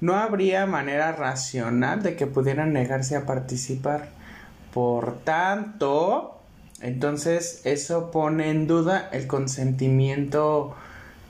no 0.00 0.14
habría 0.14 0.66
manera 0.66 1.12
racional 1.12 2.02
de 2.02 2.16
que 2.16 2.26
pudieran 2.26 2.72
negarse 2.72 3.16
a 3.16 3.24
participar. 3.24 4.08
Por 4.72 5.20
tanto, 5.20 6.38
entonces 6.82 7.62
eso 7.64 8.10
pone 8.10 8.50
en 8.50 8.66
duda 8.66 9.08
el 9.12 9.26
consentimiento 9.26 10.76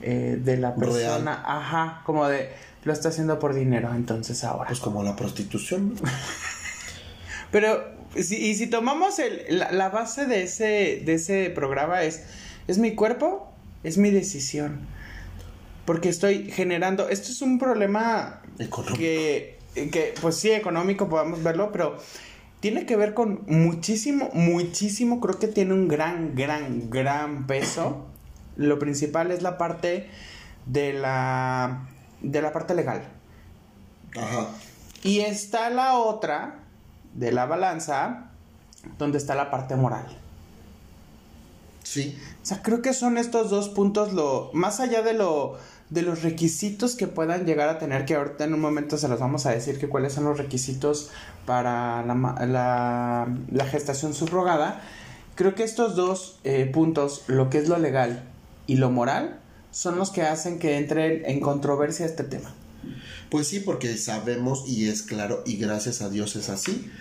eh, 0.01 0.37
de 0.43 0.57
la 0.57 0.71
Real. 0.71 0.79
persona. 0.79 1.43
Ajá, 1.45 2.01
como 2.05 2.27
de 2.27 2.49
lo 2.83 2.93
está 2.93 3.09
haciendo 3.09 3.37
por 3.37 3.53
dinero, 3.53 3.93
entonces 3.93 4.43
ahora. 4.43 4.67
Pues 4.67 4.79
como 4.79 5.03
la 5.03 5.15
prostitución. 5.15 5.95
Pero, 7.51 7.96
si, 8.23 8.35
y 8.35 8.55
si 8.55 8.67
tomamos 8.67 9.19
el, 9.19 9.43
la, 9.49 9.71
la 9.71 9.89
base 9.89 10.25
de 10.25 10.43
ese, 10.43 11.01
de 11.05 11.13
ese 11.13 11.49
programa 11.49 12.03
es, 12.03 12.23
es 12.67 12.77
mi 12.77 12.95
cuerpo, 12.95 13.51
es 13.83 13.97
mi 13.97 14.09
decisión. 14.11 14.87
Porque 15.85 16.09
estoy 16.09 16.51
generando, 16.51 17.07
esto 17.09 17.31
es 17.31 17.41
un 17.41 17.59
problema 17.59 18.41
Económico. 18.59 18.97
que, 18.97 19.57
que, 19.73 20.13
pues 20.21 20.35
sí, 20.35 20.51
económico 20.51 21.07
podemos 21.07 21.41
verlo, 21.43 21.71
pero 21.71 21.97
tiene 22.59 22.85
que 22.85 22.97
ver 22.97 23.13
con 23.13 23.43
muchísimo, 23.47 24.29
muchísimo, 24.33 25.21
creo 25.21 25.39
que 25.39 25.47
tiene 25.47 25.73
un 25.73 25.87
gran, 25.87 26.35
gran, 26.35 26.89
gran 26.89 27.47
peso. 27.47 28.05
Lo 28.57 28.79
principal 28.79 29.31
es 29.31 29.43
la 29.43 29.57
parte 29.57 30.09
de 30.65 30.93
la, 30.93 31.87
de 32.21 32.41
la 32.41 32.51
parte 32.51 32.75
legal. 32.75 33.03
Ajá. 34.15 34.49
Y 35.03 35.19
está 35.19 35.69
la 35.69 35.93
otra 35.93 36.66
de 37.17 37.31
la 37.33 37.45
balanza, 37.45 38.29
donde 38.97 39.17
está 39.17 39.35
la 39.35 39.51
parte 39.51 39.75
moral. 39.75 40.05
Sí. 41.83 42.17
O 42.41 42.45
sea, 42.45 42.61
creo 42.61 42.81
que 42.81 42.93
son 42.93 43.17
estos 43.17 43.49
dos 43.49 43.69
puntos 43.69 44.13
lo 44.13 44.49
más 44.53 44.79
allá 44.79 45.01
de 45.01 45.13
lo 45.13 45.57
de 45.89 46.01
los 46.01 46.21
requisitos 46.21 46.95
que 46.95 47.07
puedan 47.07 47.45
llegar 47.45 47.69
a 47.69 47.79
tener, 47.79 48.05
que 48.05 48.15
ahorita 48.15 48.43
en 48.43 48.53
un 48.53 48.59
momento 48.59 48.97
se 48.97 49.07
los 49.07 49.19
vamos 49.19 49.45
a 49.45 49.51
decir 49.51 49.79
que 49.79 49.87
cuáles 49.87 50.13
son 50.13 50.25
los 50.25 50.37
requisitos 50.37 51.09
para 51.45 52.03
la, 52.03 52.13
la, 52.45 53.27
la 53.49 53.65
gestación 53.65 54.13
subrogada, 54.13 54.81
creo 55.35 55.55
que 55.55 55.63
estos 55.63 55.95
dos 55.95 56.39
eh, 56.43 56.69
puntos, 56.73 57.23
lo 57.27 57.49
que 57.49 57.59
es 57.59 57.69
lo 57.69 57.77
legal 57.77 58.23
y 58.67 58.75
lo 58.75 58.91
moral, 58.91 59.39
son 59.71 59.97
los 59.97 60.09
que 60.09 60.23
hacen 60.23 60.59
que 60.59 60.77
entre 60.77 61.31
en 61.31 61.39
controversia 61.39 62.05
este 62.05 62.25
tema. 62.25 62.53
Pues 63.29 63.47
sí, 63.47 63.59
porque 63.59 63.97
sabemos 63.97 64.63
y 64.67 64.87
es 64.87 65.01
claro 65.01 65.43
y 65.45 65.57
gracias 65.57 66.01
a 66.01 66.09
Dios 66.09 66.35
es 66.35 66.49
así. 66.49 66.91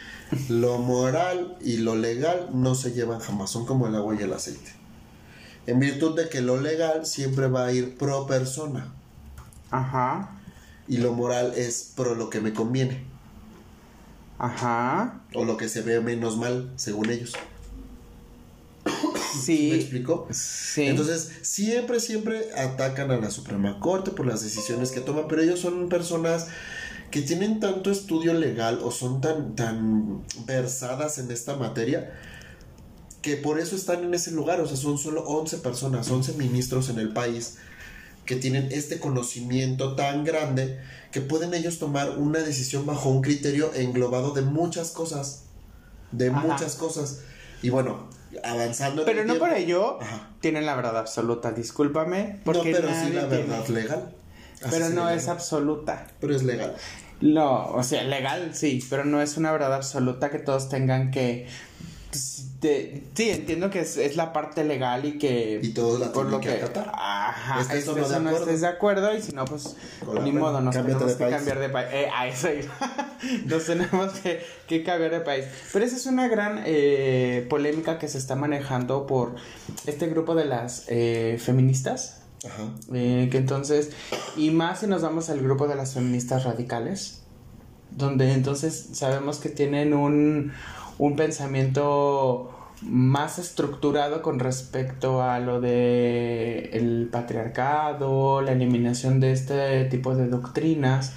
Lo 0.48 0.78
moral 0.78 1.56
y 1.60 1.78
lo 1.78 1.94
legal 1.94 2.48
no 2.52 2.74
se 2.74 2.92
llevan 2.92 3.20
jamás, 3.20 3.50
son 3.50 3.66
como 3.66 3.86
el 3.86 3.94
agua 3.94 4.16
y 4.18 4.22
el 4.22 4.32
aceite. 4.32 4.72
En 5.66 5.80
virtud 5.80 6.16
de 6.16 6.28
que 6.28 6.40
lo 6.40 6.60
legal 6.60 7.06
siempre 7.06 7.48
va 7.48 7.66
a 7.66 7.72
ir 7.72 7.96
pro 7.96 8.26
persona 8.26 8.92
Ajá, 9.70 10.30
y 10.86 10.98
lo 10.98 11.12
moral 11.12 11.54
es 11.56 11.92
pro 11.96 12.14
lo 12.14 12.30
que 12.30 12.40
me 12.40 12.52
conviene 12.52 13.16
ajá, 14.38 15.20
o 15.34 15.44
lo 15.44 15.56
que 15.56 15.68
se 15.68 15.82
ve 15.82 16.00
menos 16.00 16.36
mal 16.36 16.72
según 16.76 17.10
ellos. 17.10 17.32
Sí. 19.44 19.68
¿Me 19.70 19.76
explico? 19.76 20.28
Sí. 20.30 20.82
Entonces, 20.82 21.30
siempre, 21.42 22.00
siempre 22.00 22.52
atacan 22.56 23.10
a 23.10 23.18
la 23.18 23.30
Suprema 23.30 23.78
Corte 23.80 24.10
por 24.10 24.26
las 24.26 24.42
decisiones 24.42 24.90
que 24.90 25.00
toman, 25.00 25.28
pero 25.28 25.42
ellos 25.42 25.60
son 25.60 25.88
personas 25.88 26.46
que 27.10 27.22
tienen 27.22 27.60
tanto 27.60 27.90
estudio 27.90 28.34
legal 28.34 28.80
o 28.82 28.90
son 28.90 29.20
tan, 29.20 29.54
tan 29.54 30.24
versadas 30.44 31.18
en 31.18 31.30
esta 31.30 31.56
materia 31.56 32.12
que 33.22 33.36
por 33.36 33.58
eso 33.58 33.76
están 33.76 34.04
en 34.04 34.14
ese 34.14 34.30
lugar. 34.30 34.60
O 34.60 34.66
sea, 34.66 34.76
son 34.76 34.98
solo 34.98 35.22
11 35.22 35.58
personas, 35.58 36.10
11 36.10 36.34
ministros 36.34 36.88
en 36.88 36.98
el 36.98 37.12
país 37.12 37.58
que 38.26 38.36
tienen 38.36 38.68
este 38.72 38.98
conocimiento 38.98 39.94
tan 39.94 40.24
grande 40.24 40.80
que 41.12 41.20
pueden 41.20 41.54
ellos 41.54 41.78
tomar 41.78 42.18
una 42.18 42.40
decisión 42.40 42.84
bajo 42.84 43.08
un 43.08 43.22
criterio 43.22 43.72
englobado 43.74 44.32
de 44.32 44.42
muchas 44.42 44.90
cosas. 44.90 45.44
De 46.12 46.28
Ajá. 46.28 46.40
muchas 46.40 46.74
cosas. 46.74 47.20
Y 47.62 47.70
bueno, 47.70 48.08
avanzando. 48.42 49.02
en 49.02 49.06
Pero 49.06 49.20
no 49.24 49.34
tiempo- 49.34 49.46
por 49.46 49.56
ello 49.56 49.98
Ajá. 50.00 50.28
tienen 50.40 50.66
la 50.66 50.74
verdad 50.76 50.98
absoluta, 50.98 51.52
discúlpame. 51.52 52.40
No, 52.44 52.52
pero 52.62 52.88
sí 52.88 53.12
la 53.12 53.28
tiene. 53.28 53.44
verdad 53.44 53.66
legal. 53.68 54.12
Así 54.62 54.70
Pero 54.70 54.88
no 54.90 55.08
es 55.10 55.28
absoluta. 55.28 56.06
Pero 56.20 56.34
es 56.34 56.42
legal. 56.42 56.74
No, 57.20 57.68
o 57.72 57.82
sea, 57.82 58.02
legal 58.04 58.50
sí, 58.54 58.84
pero 58.90 59.04
no 59.04 59.22
es 59.22 59.36
una 59.36 59.50
verdad 59.52 59.72
absoluta 59.74 60.30
que 60.30 60.38
todos 60.38 60.68
tengan 60.68 61.10
que... 61.10 61.46
pues, 62.16 62.60
de- 62.60 63.04
sí, 63.14 63.30
entiendo 63.30 63.70
que 63.70 63.80
es, 63.80 63.96
es 63.96 64.16
la 64.16 64.32
parte 64.32 64.64
legal 64.64 65.04
y 65.04 65.18
que... 65.18 65.60
Y 65.62 65.68
todos 65.74 66.00
la 66.00 66.12
por 66.12 66.26
lo 66.30 66.40
que 66.40 66.48
que... 66.48 66.54
acatar. 66.54 66.90
Ajá, 66.94 67.60
Estés 67.60 67.86
estés 67.86 68.10
o 68.10 68.20
no 68.20 68.30
de 68.30 68.36
estés 68.36 68.60
de 68.62 68.66
acuerdo 68.66 69.14
y 69.14 69.20
si 69.20 69.32
no, 69.32 69.44
pues 69.44 69.76
ni 70.22 70.32
modo, 70.32 70.60
nos 70.60 70.74
tenemos 70.74 71.06
de 71.06 71.12
que 71.12 71.18
país. 71.24 71.34
cambiar 71.36 71.58
de 71.58 71.68
país. 71.68 71.88
Eh, 71.92 72.08
a 72.14 72.26
eso 72.26 72.48
nos 73.46 73.64
tenemos 73.66 74.12
que, 74.20 74.40
que 74.66 74.82
cambiar 74.82 75.10
de 75.10 75.20
país. 75.20 75.44
Pero 75.72 75.84
esa 75.84 75.96
es 75.96 76.06
una 76.06 76.28
gran 76.28 76.62
eh, 76.64 77.46
polémica 77.50 77.98
que 77.98 78.08
se 78.08 78.18
está 78.18 78.34
manejando 78.36 79.06
por 79.06 79.34
este 79.86 80.06
grupo 80.08 80.34
de 80.34 80.46
las 80.46 80.84
eh, 80.88 81.38
feministas. 81.42 82.22
Ajá. 82.44 82.64
Eh, 82.94 83.28
que 83.30 83.38
entonces, 83.38 83.90
y 84.36 84.50
más 84.50 84.80
si 84.80 84.86
nos 84.86 85.02
vamos 85.02 85.28
al 85.30 85.40
grupo 85.40 85.66
de 85.68 85.74
las 85.74 85.94
feministas 85.94 86.44
radicales, 86.44 87.22
donde 87.90 88.32
entonces 88.32 88.88
sabemos 88.92 89.38
que 89.38 89.48
tienen 89.48 89.94
un, 89.94 90.52
un 90.98 91.16
pensamiento 91.16 92.50
más 92.82 93.38
estructurado 93.38 94.20
con 94.22 94.38
respecto 94.38 95.22
a 95.22 95.38
lo 95.38 95.60
de 95.60 96.70
el 96.74 97.08
patriarcado, 97.10 98.42
la 98.42 98.52
eliminación 98.52 99.18
de 99.20 99.32
este 99.32 99.84
tipo 99.86 100.14
de 100.14 100.28
doctrinas 100.28 101.12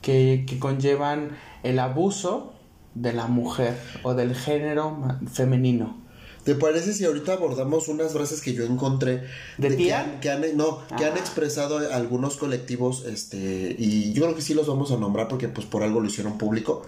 que, 0.00 0.44
que 0.46 0.58
conllevan 0.58 1.30
el 1.62 1.78
abuso 1.78 2.54
de 2.94 3.12
la 3.12 3.26
mujer 3.26 3.76
o 4.02 4.14
del 4.14 4.34
género 4.34 4.96
femenino. 5.30 6.00
¿Te 6.44 6.56
parece 6.56 6.92
si 6.92 7.04
ahorita 7.04 7.34
abordamos 7.34 7.86
unas 7.88 8.12
frases 8.12 8.40
que 8.40 8.52
yo 8.52 8.64
encontré 8.64 9.22
¿De 9.58 9.68
que 9.68 9.76
tía? 9.76 10.00
han, 10.00 10.20
que 10.20 10.28
han- 10.30 10.56
no, 10.56 10.80
que 10.98 11.04
han 11.04 11.12
Ah. 11.14 11.18
expresado 11.18 11.78
algunos 11.92 12.36
colectivos, 12.36 13.04
este, 13.06 13.76
y 13.78 14.12
yo 14.12 14.24
creo 14.24 14.34
que 14.34 14.42
sí 14.42 14.52
los 14.52 14.66
vamos 14.66 14.90
a 14.90 14.96
nombrar 14.96 15.28
porque 15.28 15.48
pues 15.48 15.66
por 15.68 15.84
algo 15.84 16.00
lo 16.00 16.06
hicieron 16.08 16.38
público, 16.38 16.82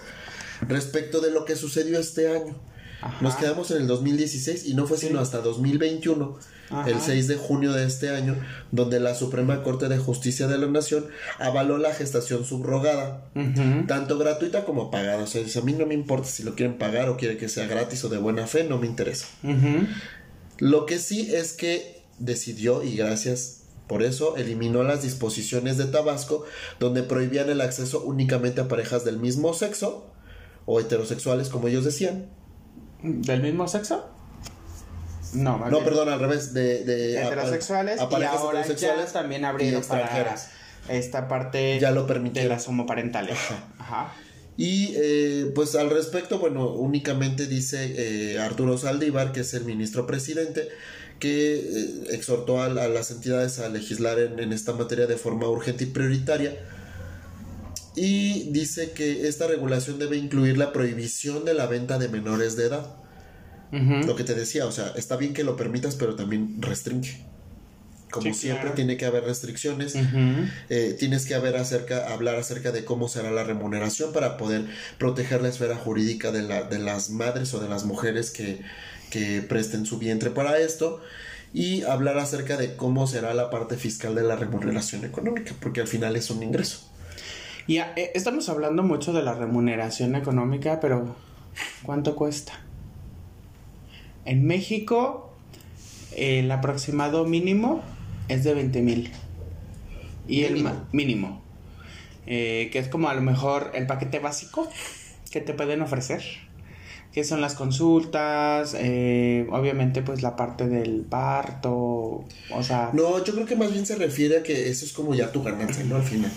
respecto 0.62 1.20
de 1.20 1.30
lo 1.30 1.44
que 1.44 1.56
sucedió 1.56 1.98
este 1.98 2.28
año. 2.28 2.56
Ajá. 3.00 3.18
Nos 3.20 3.36
quedamos 3.36 3.70
en 3.70 3.82
el 3.82 3.86
2016 3.86 4.66
y 4.66 4.74
no 4.74 4.86
fue 4.86 4.96
sino 4.96 5.20
hasta 5.20 5.38
2021, 5.38 6.38
Ajá. 6.70 6.88
el 6.88 7.00
6 7.00 7.28
de 7.28 7.36
junio 7.36 7.72
de 7.72 7.84
este 7.86 8.08
año, 8.08 8.34
donde 8.72 8.98
la 8.98 9.14
Suprema 9.14 9.62
Corte 9.62 9.88
de 9.88 9.98
Justicia 9.98 10.46
de 10.46 10.56
la 10.56 10.66
Nación 10.68 11.06
avaló 11.38 11.76
la 11.76 11.92
gestación 11.92 12.44
subrogada. 12.46 13.26
Tanto 13.86 14.16
gratuita 14.16 14.64
como 14.64 14.90
pagada. 14.90 15.22
O 15.22 15.26
sea, 15.26 15.42
a 15.42 15.64
mí 15.64 15.74
no 15.74 15.84
me 15.84 15.94
importa 15.94 16.28
si 16.28 16.44
lo 16.44 16.54
quieren 16.54 16.78
pagar 16.78 17.10
o 17.10 17.16
quiere 17.18 17.36
que 17.36 17.50
sea 17.50 17.66
gratis 17.66 18.02
o 18.04 18.08
de 18.08 18.16
buena 18.18 18.46
fe, 18.46 18.64
no 18.64 18.78
me 18.78 18.86
interesa. 18.86 19.26
Lo 20.58 20.86
que 20.86 20.98
sí 20.98 21.34
es 21.34 21.52
que 21.52 22.02
decidió, 22.18 22.82
y 22.82 22.96
gracias 22.96 23.64
por 23.86 24.02
eso, 24.02 24.36
eliminó 24.36 24.82
las 24.82 25.02
disposiciones 25.02 25.76
de 25.76 25.84
Tabasco 25.84 26.44
donde 26.80 27.02
prohibían 27.02 27.50
el 27.50 27.60
acceso 27.60 28.02
únicamente 28.02 28.62
a 28.62 28.68
parejas 28.68 29.04
del 29.04 29.18
mismo 29.18 29.52
sexo 29.52 30.06
o 30.66 30.80
heterosexuales, 30.80 31.48
como 31.48 31.68
ellos 31.68 31.84
decían. 31.84 32.26
¿Del 33.02 33.42
mismo 33.42 33.68
sexo? 33.68 34.08
No, 35.34 35.58
No, 35.58 35.70
bien. 35.70 35.84
perdón, 35.84 36.08
al 36.08 36.20
revés, 36.20 36.54
de, 36.54 37.20
heterosexuales 37.20 38.00
a 38.00 38.04
y 38.04 38.22
ahora 38.24 38.60
ya 38.60 38.66
heterosexuales 38.66 39.12
también 39.12 39.44
abrieron 39.44 39.82
para 39.82 40.36
esta 40.88 41.28
parte 41.28 41.78
Ya 41.80 41.90
lo 41.90 42.06
de 42.06 42.48
las 42.48 42.68
homoparentales. 42.68 43.38
Ajá. 43.78 44.12
Y 44.56 44.92
eh, 44.96 45.50
pues 45.54 45.74
al 45.74 45.90
respecto, 45.90 46.38
bueno, 46.38 46.68
únicamente 46.68 47.46
dice 47.46 48.34
eh, 48.34 48.38
Arturo 48.38 48.78
Saldívar, 48.78 49.32
que 49.32 49.40
es 49.40 49.52
el 49.54 49.64
ministro 49.64 50.06
presidente, 50.06 50.68
que 51.18 51.56
eh, 51.56 52.04
exhortó 52.10 52.62
a, 52.62 52.66
a 52.66 52.88
las 52.88 53.10
entidades 53.10 53.58
a 53.58 53.68
legislar 53.68 54.20
en, 54.20 54.38
en 54.38 54.52
esta 54.52 54.72
materia 54.72 55.06
de 55.06 55.16
forma 55.16 55.48
urgente 55.48 55.84
y 55.84 55.86
prioritaria. 55.88 56.56
Y 57.96 58.50
dice 58.50 58.90
que 58.92 59.28
esta 59.28 59.46
regulación 59.46 59.98
debe 59.98 60.16
incluir 60.16 60.58
la 60.58 60.72
prohibición 60.72 61.44
de 61.44 61.54
la 61.54 61.66
venta 61.66 61.98
de 61.98 62.08
menores 62.08 62.56
de 62.56 62.66
edad. 62.66 62.96
Lo 63.72 64.14
que 64.14 64.22
te 64.22 64.34
decía, 64.34 64.66
o 64.66 64.72
sea, 64.72 64.92
está 64.96 65.16
bien 65.16 65.34
que 65.34 65.42
lo 65.42 65.56
permitas, 65.56 65.96
pero 65.96 66.14
también 66.14 66.62
restringe. 66.62 67.24
Como 68.12 68.32
Sí, 68.32 68.34
siempre, 68.34 68.62
claro. 68.62 68.76
tiene 68.76 68.96
que 68.96 69.04
haber 69.04 69.24
restricciones. 69.24 69.96
Eh, 70.68 70.96
tienes 70.96 71.26
que 71.26 71.34
haber 71.34 71.56
acerca, 71.56 72.12
hablar 72.12 72.36
acerca 72.36 72.70
de 72.70 72.84
cómo 72.84 73.08
será 73.08 73.32
la 73.32 73.42
remuneración 73.42 74.12
para 74.12 74.36
poder 74.36 74.66
proteger 74.98 75.42
la 75.42 75.48
esfera 75.48 75.74
jurídica 75.74 76.30
de, 76.30 76.42
la, 76.42 76.62
de 76.62 76.78
las 76.78 77.10
madres 77.10 77.52
o 77.54 77.58
de 77.58 77.68
las 77.68 77.84
mujeres 77.84 78.30
que, 78.30 78.60
que 79.10 79.42
presten 79.42 79.86
su 79.86 79.98
vientre 79.98 80.30
para 80.30 80.58
esto 80.58 81.00
y 81.52 81.82
hablar 81.82 82.18
acerca 82.18 82.56
de 82.56 82.76
cómo 82.76 83.08
será 83.08 83.34
la 83.34 83.50
parte 83.50 83.76
fiscal 83.76 84.14
de 84.14 84.22
la 84.22 84.36
remuneración 84.36 85.04
económica, 85.04 85.52
porque 85.60 85.80
al 85.80 85.88
final 85.88 86.14
es 86.14 86.30
un 86.30 86.44
ingreso. 86.44 86.93
Y 87.66 87.78
eh, 87.78 88.10
estamos 88.14 88.48
hablando 88.48 88.82
mucho 88.82 89.12
de 89.12 89.22
la 89.22 89.34
remuneración 89.34 90.14
económica, 90.16 90.80
pero 90.80 91.16
¿cuánto 91.82 92.14
cuesta? 92.14 92.60
En 94.26 94.46
México, 94.46 95.32
el 96.14 96.50
aproximado 96.50 97.24
mínimo 97.24 97.82
es 98.28 98.44
de 98.44 98.54
20 98.54 98.82
mil. 98.82 99.12
Y 100.28 100.44
el 100.44 100.66
mínimo. 100.92 101.42
Eh, 102.26 102.70
que 102.72 102.78
es 102.78 102.88
como 102.88 103.08
a 103.08 103.14
lo 103.14 103.20
mejor 103.20 103.72
el 103.74 103.86
paquete 103.86 104.18
básico 104.18 104.68
que 105.30 105.40
te 105.40 105.54
pueden 105.54 105.80
ofrecer. 105.80 106.22
Que 107.12 107.24
son 107.24 107.40
las 107.40 107.54
consultas, 107.54 108.74
eh, 108.76 109.46
obviamente 109.52 110.02
pues 110.02 110.20
la 110.20 110.34
parte 110.34 110.66
del 110.66 111.02
parto, 111.02 112.24
o 112.50 112.62
sea... 112.62 112.90
No, 112.92 113.22
yo 113.24 113.34
creo 113.34 113.46
que 113.46 113.54
más 113.54 113.72
bien 113.72 113.86
se 113.86 113.94
refiere 113.94 114.38
a 114.38 114.42
que 114.42 114.68
eso 114.68 114.84
es 114.84 114.92
como 114.92 115.14
ya 115.14 115.30
tu 115.30 115.40
ganancia, 115.40 115.84
¿no? 115.84 115.94
Al 115.94 116.02
final. 116.02 116.32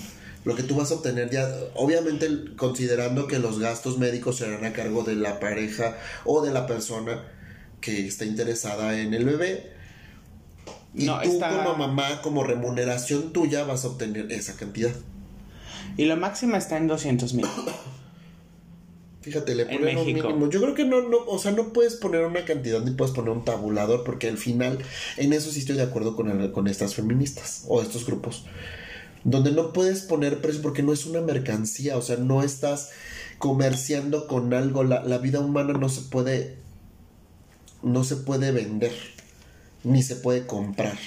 Lo 0.48 0.56
que 0.56 0.64
tú 0.64 0.76
vas 0.78 0.92
a 0.92 0.96
obtener 0.96 1.30
ya, 1.30 1.46
obviamente 1.76 2.28
considerando 2.56 3.28
que 3.28 3.38
los 3.38 3.60
gastos 3.60 3.98
médicos 3.98 4.38
serán 4.38 4.64
a 4.64 4.72
cargo 4.72 5.04
de 5.04 5.16
la 5.16 5.42
pareja 5.42 5.98
o 6.24 6.42
de 6.42 6.54
la 6.54 6.66
persona 6.68 7.22
que 7.82 8.08
está 8.08 8.24
interesada 8.24 8.98
en 8.98 9.14
el 9.14 9.26
bebé, 9.26 9.74
Y 10.96 11.04
No, 11.06 11.20
tú 11.22 11.38
como 11.38 11.76
mamá, 11.76 12.22
como 12.22 12.44
remuneración 12.46 13.34
tuya, 13.34 13.66
vas 13.66 13.84
a 13.84 13.90
obtener 13.90 14.32
esa 14.32 14.56
cantidad. 14.56 14.94
Y 15.98 16.06
la 16.06 16.16
máxima 16.16 16.58
está 16.58 16.78
en 16.78 16.88
200 16.88 17.34
mil. 17.34 17.46
Fíjate, 19.22 19.54
le 19.56 19.64
En 19.64 19.80
ponen 19.80 19.98
un 19.98 20.06
mínimo. 20.06 20.50
Yo 20.50 20.62
creo 20.62 20.74
que 20.74 20.86
no, 20.86 21.02
no, 21.02 21.18
o 21.28 21.38
sea, 21.40 21.52
no 21.52 21.74
puedes 21.74 21.96
poner 21.96 22.24
una 22.26 22.46
cantidad 22.46 22.80
ni 22.82 22.92
puedes 22.92 23.14
poner 23.14 23.32
un 23.32 23.44
tabulador, 23.44 24.06
porque 24.06 24.30
al 24.30 24.38
final, 24.38 24.80
en 25.18 25.34
eso 25.34 25.52
sí 25.52 25.60
estoy 25.60 25.76
de 25.76 25.84
acuerdo 25.84 26.16
con, 26.16 26.30
el- 26.30 26.52
con 26.54 26.68
estas 26.68 26.96
feministas 26.96 27.66
o 27.68 27.82
estos 27.82 28.06
grupos. 28.06 28.46
Donde 29.24 29.52
no 29.52 29.74
puedes 29.74 30.02
poner 30.02 30.42
precio 30.42 30.62
porque 30.62 30.84
no 30.84 30.94
es 30.94 31.06
una 31.06 31.22
mercancía, 31.22 31.98
o 31.98 32.02
sea, 32.02 32.18
no 32.18 32.44
estás 32.44 32.92
comerciando 33.40 34.28
con 34.28 34.54
algo. 34.54 34.84
La, 34.84 35.04
la 35.04 35.18
vida 35.18 35.40
humana 35.40 35.74
no 35.74 35.90
se 35.90 36.02
puede. 36.02 36.58
No 37.84 38.04
se 38.04 38.16
puede 38.18 38.52
vender, 38.52 38.94
ni 39.84 40.02
se 40.02 40.16
puede 40.16 40.48
comprar. 40.48 40.98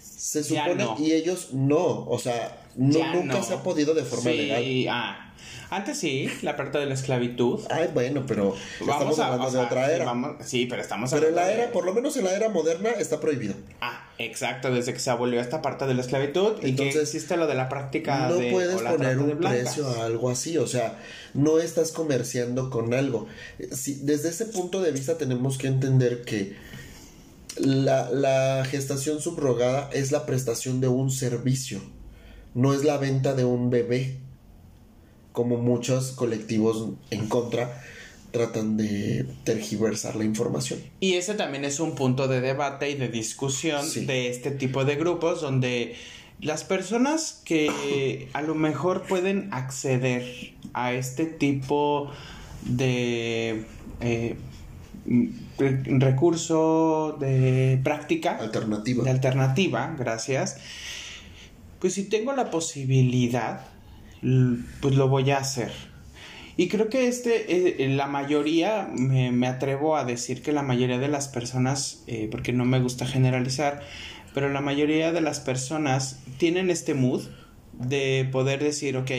Se 0.00 0.44
supone, 0.44 0.84
no. 0.84 0.96
y 0.98 1.12
ellos 1.12 1.48
no, 1.54 2.04
o 2.06 2.18
sea, 2.18 2.66
no, 2.76 3.14
nunca 3.14 3.38
no. 3.38 3.42
se 3.42 3.54
ha 3.54 3.62
podido 3.62 3.94
de 3.94 4.04
forma 4.04 4.30
Sí, 4.30 4.36
legal. 4.36 4.86
ah. 4.90 5.29
Antes 5.70 5.98
sí, 5.98 6.28
la 6.42 6.56
parte 6.56 6.78
de 6.78 6.86
la 6.86 6.94
esclavitud. 6.94 7.60
Ay, 7.70 7.90
bueno, 7.94 8.24
pero 8.26 8.56
estamos 8.80 9.18
hablando 9.20 9.46
o 9.46 9.50
de 9.52 9.58
otra 9.58 9.92
era. 9.92 10.04
vamos- 10.04 10.36
sí, 10.44 10.66
pero 10.66 10.82
estamos 10.82 11.10
Pero 11.10 11.28
en 11.28 11.32
hablando 11.32 11.50
la 11.50 11.56
de- 11.56 11.62
era, 11.62 11.72
por 11.72 11.84
lo 11.84 11.94
menos 11.94 12.16
en 12.16 12.24
la 12.24 12.32
era 12.34 12.48
moderna, 12.48 12.90
está 12.90 13.20
prohibido. 13.20 13.54
Ah, 13.80 14.08
exacto, 14.18 14.72
desde 14.72 14.92
que 14.92 14.98
se 14.98 15.10
abolió 15.10 15.40
esta 15.40 15.62
parte 15.62 15.86
de 15.86 15.94
la 15.94 16.00
esclavitud 16.00 16.56
y 16.58 16.60
que 16.60 16.68
Entonces, 16.70 17.02
existe 17.02 17.36
lo 17.36 17.46
de 17.46 17.54
la 17.54 17.68
práctica 17.68 18.28
No 18.28 18.34
de 18.36 18.50
puedes 18.50 18.76
o 18.76 18.82
la 18.82 18.90
poner 18.90 19.18
un 19.18 19.38
precio 19.38 19.86
a 19.88 20.06
algo 20.06 20.28
así, 20.30 20.58
o 20.58 20.66
sea, 20.66 20.98
no 21.34 21.58
estás 21.60 21.92
comerciando 21.92 22.68
con 22.70 22.92
algo. 22.92 23.28
Si, 23.70 23.94
desde 24.02 24.30
ese 24.30 24.46
punto 24.46 24.80
de 24.82 24.90
vista 24.90 25.18
tenemos 25.18 25.56
que 25.56 25.68
entender 25.68 26.22
que 26.22 26.56
la, 27.58 28.10
la 28.10 28.64
gestación 28.64 29.20
subrogada 29.20 29.90
es 29.92 30.12
la 30.12 30.26
prestación 30.26 30.80
de 30.80 30.88
un 30.88 31.10
servicio, 31.10 31.80
no 32.54 32.72
es 32.74 32.84
la 32.84 32.96
venta 32.96 33.34
de 33.34 33.44
un 33.44 33.70
bebé, 33.70 34.18
como 35.40 35.56
muchos 35.56 36.12
colectivos 36.12 36.90
en 37.10 37.26
contra 37.28 37.82
tratan 38.30 38.76
de 38.76 39.24
tergiversar 39.44 40.16
la 40.16 40.24
información. 40.24 40.80
Y 41.00 41.14
ese 41.14 41.32
también 41.32 41.64
es 41.64 41.80
un 41.80 41.94
punto 41.94 42.28
de 42.28 42.42
debate 42.42 42.90
y 42.90 42.94
de 42.94 43.08
discusión 43.08 43.86
Sí. 43.86 44.04
de 44.04 44.28
este 44.28 44.50
tipo 44.50 44.84
de 44.84 44.96
grupos 44.96 45.40
donde 45.40 45.94
las 46.42 46.62
personas 46.62 47.40
que 47.46 48.28
a 48.34 48.42
lo 48.42 48.54
mejor 48.54 49.04
pueden 49.08 49.48
acceder 49.50 50.52
a 50.74 50.92
este 50.92 51.24
tipo 51.24 52.10
de 52.66 53.64
eh, 54.02 54.36
re- 55.58 55.82
recurso 55.98 57.16
de 57.18 57.80
práctica, 57.82 58.36
Alternativa. 58.36 59.04
de 59.04 59.10
alternativa, 59.10 59.96
gracias, 59.98 60.58
pues 61.80 61.94
si 61.94 62.04
tengo 62.04 62.32
la 62.34 62.50
posibilidad, 62.50 63.66
pues 64.20 64.94
lo 64.94 65.08
voy 65.08 65.30
a 65.30 65.38
hacer. 65.38 65.72
Y 66.56 66.68
creo 66.68 66.88
que 66.88 67.08
este, 67.08 67.84
eh, 67.84 67.88
la 67.88 68.06
mayoría, 68.06 68.90
me, 68.94 69.32
me 69.32 69.46
atrevo 69.46 69.96
a 69.96 70.04
decir 70.04 70.42
que 70.42 70.52
la 70.52 70.62
mayoría 70.62 70.98
de 70.98 71.08
las 71.08 71.28
personas, 71.28 72.02
eh, 72.06 72.28
porque 72.30 72.52
no 72.52 72.64
me 72.64 72.80
gusta 72.80 73.06
generalizar, 73.06 73.80
pero 74.34 74.48
la 74.48 74.60
mayoría 74.60 75.12
de 75.12 75.20
las 75.20 75.40
personas 75.40 76.20
tienen 76.38 76.70
este 76.70 76.94
mood 76.94 77.22
de 77.72 78.28
poder 78.30 78.62
decir, 78.62 78.96
ok, 78.96 79.10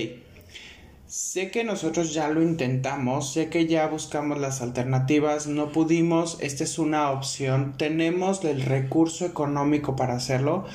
sé 1.08 1.52
que 1.52 1.64
nosotros 1.64 2.14
ya 2.14 2.30
lo 2.30 2.42
intentamos, 2.42 3.34
sé 3.34 3.50
que 3.50 3.66
ya 3.66 3.88
buscamos 3.88 4.40
las 4.40 4.62
alternativas, 4.62 5.48
no 5.48 5.72
pudimos, 5.72 6.38
esta 6.42 6.64
es 6.64 6.80
una 6.80 7.12
opción, 7.12 7.74
tenemos 7.78 8.44
el 8.46 8.62
recurso 8.62 9.26
económico 9.26 9.96
para 9.96 10.14
hacerlo 10.14 10.66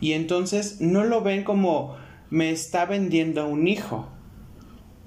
y 0.00 0.12
entonces 0.12 0.80
no 0.80 1.04
lo 1.04 1.20
ven 1.20 1.44
como 1.44 1.96
me 2.32 2.50
está 2.50 2.86
vendiendo 2.86 3.46
un 3.46 3.68
hijo. 3.68 4.08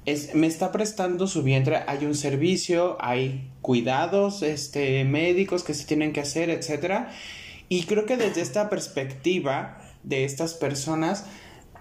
Es, 0.05 0.35
me 0.35 0.45
está 0.45 0.71
prestando 0.71 1.25
su 1.25 1.41
vientre, 1.41 1.81
hay 1.87 2.05
un 2.05 2.13
servicio, 2.13 2.97
hay 2.99 3.49
cuidados 3.61 4.43
este, 4.43 5.03
médicos 5.05 5.63
que 5.63 5.73
se 5.73 5.85
tienen 5.85 6.13
que 6.13 6.21
hacer, 6.21 6.51
etcétera. 6.51 7.11
Y 7.67 7.85
creo 7.85 8.05
que 8.05 8.15
desde 8.15 8.41
esta 8.41 8.69
perspectiva 8.69 9.81
de 10.03 10.23
estas 10.23 10.53
personas 10.53 11.25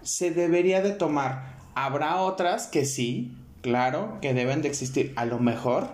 se 0.01 0.30
debería 0.30 0.80
de 0.80 0.92
tomar. 0.92 1.59
Habrá 1.74 2.22
otras 2.22 2.66
que 2.66 2.86
sí, 2.86 3.36
claro, 3.61 4.16
que 4.22 4.32
deben 4.32 4.62
de 4.62 4.68
existir, 4.68 5.12
a 5.14 5.26
lo 5.26 5.40
mejor 5.40 5.90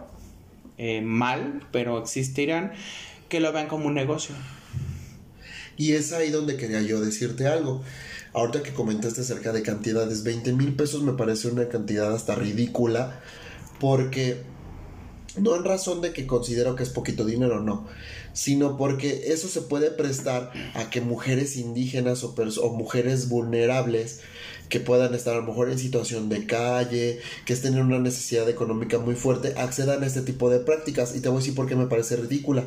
eh, 0.79 1.01
mal, 1.01 1.67
pero 1.73 1.99
existirán 1.99 2.71
que 3.29 3.41
lo 3.41 3.53
vean 3.53 3.67
como 3.67 3.89
un 3.89 3.95
negocio. 3.95 4.37
Y 5.77 5.95
es 5.95 6.13
ahí 6.13 6.31
donde 6.31 6.57
quería 6.57 6.83
yo 6.83 7.01
decirte 7.01 7.49
algo. 7.49 7.83
Ahorita 8.33 8.63
que 8.63 8.73
comentaste 8.73 9.23
acerca 9.23 9.53
de 9.53 9.63
cantidades, 9.63 10.23
20 10.23 10.53
mil 10.53 10.77
pesos 10.77 11.03
me 11.03 11.13
parece 11.15 11.49
una 11.49 11.69
cantidad 11.69 12.15
hasta 12.15 12.37
ridícula, 12.37 13.21
porque 13.81 14.43
no 15.37 15.57
en 15.57 15.65
razón 15.65 16.01
de 16.01 16.13
que 16.13 16.27
considero 16.27 16.77
que 16.77 16.83
es 16.83 16.91
poquito 16.91 17.25
dinero, 17.25 17.61
no, 17.61 17.87
sino 18.33 18.77
porque 18.77 19.33
eso 19.33 19.49
se 19.49 19.63
puede 19.63 19.91
prestar 19.91 20.53
a 20.75 20.91
que 20.91 21.01
mujeres 21.01 21.57
indígenas 21.57 22.25
o, 22.25 22.35
mujeres 22.71 23.29
vulnerables 23.29 24.21
que 24.69 24.81
puedan 24.81 25.15
estar 25.15 25.35
a 25.35 25.39
lo 25.39 25.43
mejor 25.45 25.71
en 25.71 25.79
situación 25.79 26.29
de 26.29 26.47
calle, 26.47 27.19
que 27.45 27.53
estén 27.53 27.75
en 27.75 27.83
una 27.83 27.99
necesidad 27.99 28.49
económica 28.49 28.99
muy 28.99 29.17
fuerte, 29.17 29.55
accedan 29.57 30.05
a 30.05 30.07
este 30.07 30.21
tipo 30.21 30.51
de 30.51 30.61
prácticas. 30.61 31.17
Y 31.17 31.21
te 31.21 31.29
voy 31.29 31.39
a 31.39 31.41
decir 31.41 31.57
por 31.57 31.67
qué 31.67 31.75
me 31.75 31.87
parece 31.87 32.15
ridícula. 32.17 32.65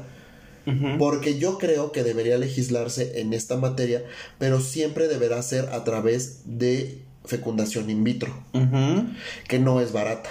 Porque 0.97 1.37
yo 1.37 1.57
creo 1.57 1.91
que 1.91 2.03
debería 2.03 2.37
legislarse 2.37 3.19
en 3.19 3.33
esta 3.33 3.57
materia, 3.57 4.03
pero 4.39 4.61
siempre 4.61 5.07
deberá 5.07 5.41
ser 5.41 5.69
a 5.69 5.83
través 5.83 6.41
de 6.45 7.01
fecundación 7.25 7.89
in 7.89 8.03
vitro, 8.03 8.33
que 9.47 9.59
no 9.59 9.81
es 9.81 9.91
barata. 9.91 10.29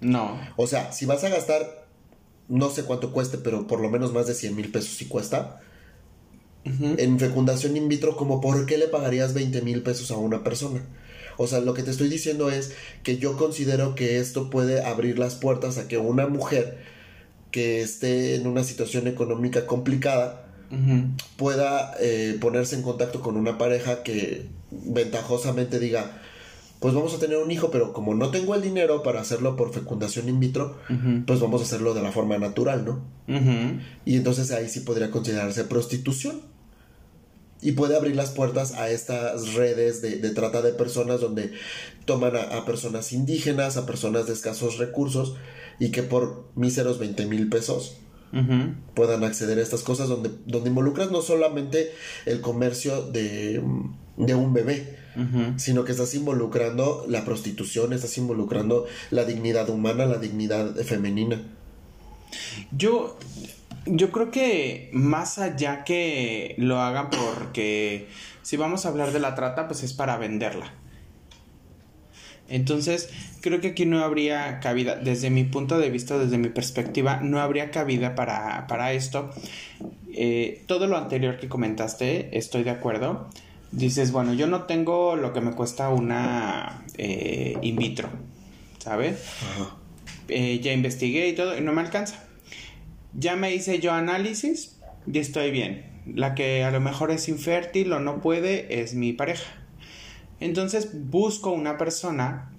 No. 0.00 0.40
O 0.56 0.66
sea, 0.66 0.92
si 0.92 1.06
vas 1.06 1.24
a 1.24 1.30
gastar, 1.30 1.86
no 2.48 2.70
sé 2.70 2.84
cuánto 2.84 3.12
cueste, 3.12 3.38
pero 3.38 3.66
por 3.66 3.80
lo 3.80 3.90
menos 3.90 4.12
más 4.12 4.26
de 4.26 4.34
100 4.34 4.54
mil 4.54 4.70
pesos 4.70 4.90
si 4.90 5.06
cuesta, 5.06 5.60
en 6.64 7.18
fecundación 7.18 7.76
in 7.76 7.88
vitro, 7.88 8.16
como 8.16 8.40
por 8.40 8.66
qué 8.66 8.78
le 8.78 8.88
pagarías 8.88 9.34
20 9.34 9.62
mil 9.62 9.82
pesos 9.82 10.10
a 10.10 10.16
una 10.16 10.44
persona. 10.44 10.84
O 11.38 11.46
sea, 11.46 11.60
lo 11.60 11.72
que 11.72 11.82
te 11.82 11.90
estoy 11.90 12.08
diciendo 12.08 12.50
es 12.50 12.72
que 13.02 13.18
yo 13.18 13.36
considero 13.36 13.94
que 13.94 14.18
esto 14.18 14.50
puede 14.50 14.84
abrir 14.84 15.18
las 15.18 15.36
puertas 15.36 15.78
a 15.78 15.86
que 15.88 15.96
una 15.96 16.26
mujer 16.26 16.78
que 17.50 17.82
esté 17.82 18.34
en 18.34 18.46
una 18.46 18.64
situación 18.64 19.06
económica 19.06 19.66
complicada, 19.66 20.44
pueda 21.36 21.94
eh, 21.98 22.36
ponerse 22.40 22.76
en 22.76 22.82
contacto 22.82 23.22
con 23.22 23.36
una 23.36 23.56
pareja 23.56 24.02
que 24.02 24.46
ventajosamente 24.70 25.78
diga, 25.78 26.20
pues 26.78 26.94
vamos 26.94 27.14
a 27.14 27.18
tener 27.18 27.38
un 27.38 27.50
hijo, 27.50 27.70
pero 27.70 27.92
como 27.92 28.14
no 28.14 28.30
tengo 28.30 28.54
el 28.54 28.60
dinero 28.60 29.02
para 29.02 29.20
hacerlo 29.20 29.56
por 29.56 29.72
fecundación 29.72 30.28
in 30.28 30.40
vitro, 30.40 30.78
pues 31.26 31.40
vamos 31.40 31.62
a 31.62 31.64
hacerlo 31.64 31.94
de 31.94 32.02
la 32.02 32.12
forma 32.12 32.38
natural, 32.38 32.84
¿no? 32.84 33.02
Y 34.04 34.16
entonces 34.16 34.50
ahí 34.52 34.68
sí 34.68 34.80
podría 34.80 35.10
considerarse 35.10 35.64
prostitución. 35.64 36.40
Y 37.60 37.72
puede 37.72 37.96
abrir 37.96 38.14
las 38.14 38.30
puertas 38.30 38.74
a 38.74 38.88
estas 38.88 39.54
redes 39.54 40.00
de, 40.00 40.18
de 40.18 40.30
trata 40.30 40.62
de 40.62 40.72
personas 40.72 41.20
donde 41.20 41.50
toman 42.04 42.36
a, 42.36 42.42
a 42.56 42.64
personas 42.64 43.12
indígenas, 43.12 43.76
a 43.76 43.84
personas 43.84 44.28
de 44.28 44.34
escasos 44.34 44.78
recursos 44.78 45.34
y 45.78 45.90
que 45.90 46.02
por 46.02 46.48
míseros 46.54 46.98
20 46.98 47.26
mil 47.26 47.48
pesos 47.48 47.98
puedan 48.94 49.24
acceder 49.24 49.58
a 49.58 49.62
estas 49.62 49.82
cosas 49.82 50.08
donde, 50.08 50.30
donde 50.44 50.68
involucras 50.68 51.10
no 51.10 51.22
solamente 51.22 51.92
el 52.26 52.42
comercio 52.42 53.02
de, 53.02 53.62
de 54.18 54.34
un 54.34 54.52
bebé, 54.52 54.98
sino 55.56 55.84
que 55.84 55.92
estás 55.92 56.14
involucrando 56.14 57.04
la 57.08 57.24
prostitución, 57.24 57.92
estás 57.92 58.16
involucrando 58.18 58.86
la 59.10 59.24
dignidad 59.24 59.68
humana, 59.68 60.06
la 60.06 60.18
dignidad 60.18 60.76
femenina. 60.76 61.42
Yo, 62.70 63.18
yo 63.86 64.12
creo 64.12 64.30
que 64.30 64.90
más 64.92 65.38
allá 65.38 65.84
que 65.84 66.54
lo 66.58 66.80
hagan 66.80 67.08
porque 67.10 68.08
si 68.42 68.56
vamos 68.56 68.86
a 68.86 68.90
hablar 68.90 69.12
de 69.12 69.20
la 69.20 69.34
trata, 69.34 69.66
pues 69.66 69.82
es 69.82 69.92
para 69.92 70.16
venderla. 70.18 70.72
Entonces, 72.48 73.10
creo 73.40 73.60
que 73.60 73.68
aquí 73.68 73.86
no 73.86 74.02
habría 74.02 74.60
cabida, 74.60 74.96
desde 74.96 75.30
mi 75.30 75.44
punto 75.44 75.78
de 75.78 75.90
vista, 75.90 76.18
desde 76.18 76.38
mi 76.38 76.48
perspectiva, 76.48 77.20
no 77.22 77.40
habría 77.40 77.70
cabida 77.70 78.14
para, 78.14 78.66
para 78.66 78.92
esto. 78.92 79.30
Eh, 80.14 80.64
todo 80.66 80.86
lo 80.86 80.96
anterior 80.96 81.38
que 81.38 81.48
comentaste, 81.48 82.36
estoy 82.36 82.64
de 82.64 82.70
acuerdo. 82.70 83.28
Dices, 83.70 84.12
bueno, 84.12 84.32
yo 84.32 84.46
no 84.46 84.62
tengo 84.62 85.14
lo 85.16 85.32
que 85.32 85.42
me 85.42 85.52
cuesta 85.52 85.90
una 85.90 86.84
eh, 86.96 87.58
in 87.60 87.76
vitro, 87.76 88.08
¿sabes? 88.78 89.22
Eh, 90.28 90.60
ya 90.60 90.72
investigué 90.72 91.28
y 91.28 91.34
todo 91.34 91.56
y 91.56 91.60
no 91.60 91.72
me 91.72 91.82
alcanza. 91.82 92.24
Ya 93.12 93.36
me 93.36 93.54
hice 93.54 93.78
yo 93.78 93.92
análisis 93.92 94.78
y 95.10 95.18
estoy 95.18 95.50
bien. 95.50 95.84
La 96.06 96.34
que 96.34 96.64
a 96.64 96.70
lo 96.70 96.80
mejor 96.80 97.10
es 97.10 97.28
infértil 97.28 97.92
o 97.92 98.00
no 98.00 98.22
puede 98.22 98.80
es 98.80 98.94
mi 98.94 99.12
pareja. 99.12 99.57
Entonces 100.40 100.90
busco 101.10 101.50
una 101.50 101.76
persona 101.78 102.50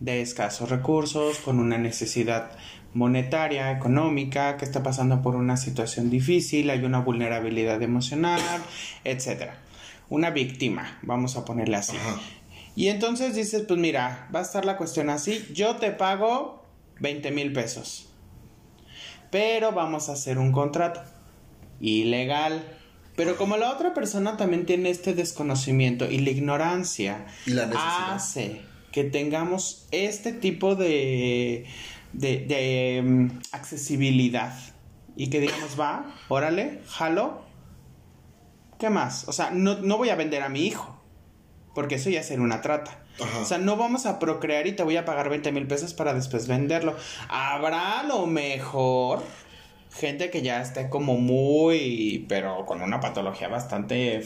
de 0.00 0.20
escasos 0.20 0.68
recursos, 0.68 1.38
con 1.38 1.58
una 1.58 1.78
necesidad 1.78 2.50
monetaria, 2.92 3.72
económica, 3.72 4.56
que 4.56 4.64
está 4.64 4.82
pasando 4.82 5.22
por 5.22 5.36
una 5.36 5.56
situación 5.56 6.10
difícil, 6.10 6.70
hay 6.70 6.84
una 6.84 7.00
vulnerabilidad 7.00 7.82
emocional, 7.82 8.40
etcétera. 9.04 9.58
Una 10.08 10.30
víctima, 10.30 10.98
vamos 11.02 11.36
a 11.36 11.44
ponerle 11.44 11.76
así. 11.76 11.96
Y 12.74 12.88
entonces 12.88 13.34
dices, 13.34 13.64
pues 13.66 13.80
mira, 13.80 14.28
va 14.34 14.40
a 14.40 14.42
estar 14.42 14.64
la 14.64 14.76
cuestión 14.76 15.10
así, 15.10 15.46
yo 15.52 15.76
te 15.76 15.90
pago 15.92 16.62
20 17.00 17.30
mil 17.30 17.52
pesos, 17.52 18.08
pero 19.30 19.72
vamos 19.72 20.08
a 20.08 20.12
hacer 20.12 20.38
un 20.38 20.52
contrato 20.52 21.02
ilegal. 21.80 22.62
Pero 23.16 23.36
como 23.36 23.56
la 23.56 23.72
otra 23.72 23.94
persona 23.94 24.36
también 24.36 24.66
tiene 24.66 24.90
este 24.90 25.14
desconocimiento 25.14 26.10
y 26.10 26.18
la 26.18 26.30
ignorancia 26.30 27.26
hace 27.74 28.60
que 28.92 29.04
tengamos 29.04 29.86
este 29.90 30.32
tipo 30.32 30.74
de, 30.74 31.66
de, 32.12 33.02
mm, 33.04 33.28
accesibilidad 33.52 34.54
y 35.16 35.28
que 35.30 35.40
digamos, 35.40 35.80
va, 35.80 36.14
órale, 36.28 36.80
jalo, 36.86 37.42
¿qué 38.78 38.90
más? 38.90 39.26
O 39.28 39.32
sea, 39.32 39.50
no, 39.50 39.78
no 39.78 39.96
voy 39.96 40.10
a 40.10 40.14
vender 40.14 40.42
a 40.42 40.50
mi 40.50 40.66
hijo 40.66 40.96
porque 41.74 41.96
eso 41.96 42.08
ya 42.08 42.22
sería 42.22 42.42
una 42.42 42.62
trata. 42.62 43.02
O 43.40 43.44
sea, 43.44 43.58
no 43.58 43.76
vamos 43.76 44.06
a 44.06 44.18
procrear 44.18 44.66
y 44.66 44.72
te 44.72 44.82
voy 44.82 44.96
a 44.96 45.04
pagar 45.04 45.28
20 45.28 45.52
mil 45.52 45.66
pesos 45.66 45.92
para 45.92 46.14
después 46.14 46.48
venderlo. 46.48 46.96
Habrá 47.28 48.02
lo 48.02 48.26
mejor 48.26 49.22
gente 49.98 50.30
que 50.30 50.42
ya 50.42 50.60
esté 50.60 50.88
como 50.88 51.16
muy, 51.16 52.26
pero 52.28 52.66
con 52.66 52.82
una 52.82 53.00
patología 53.00 53.48
bastante 53.48 54.22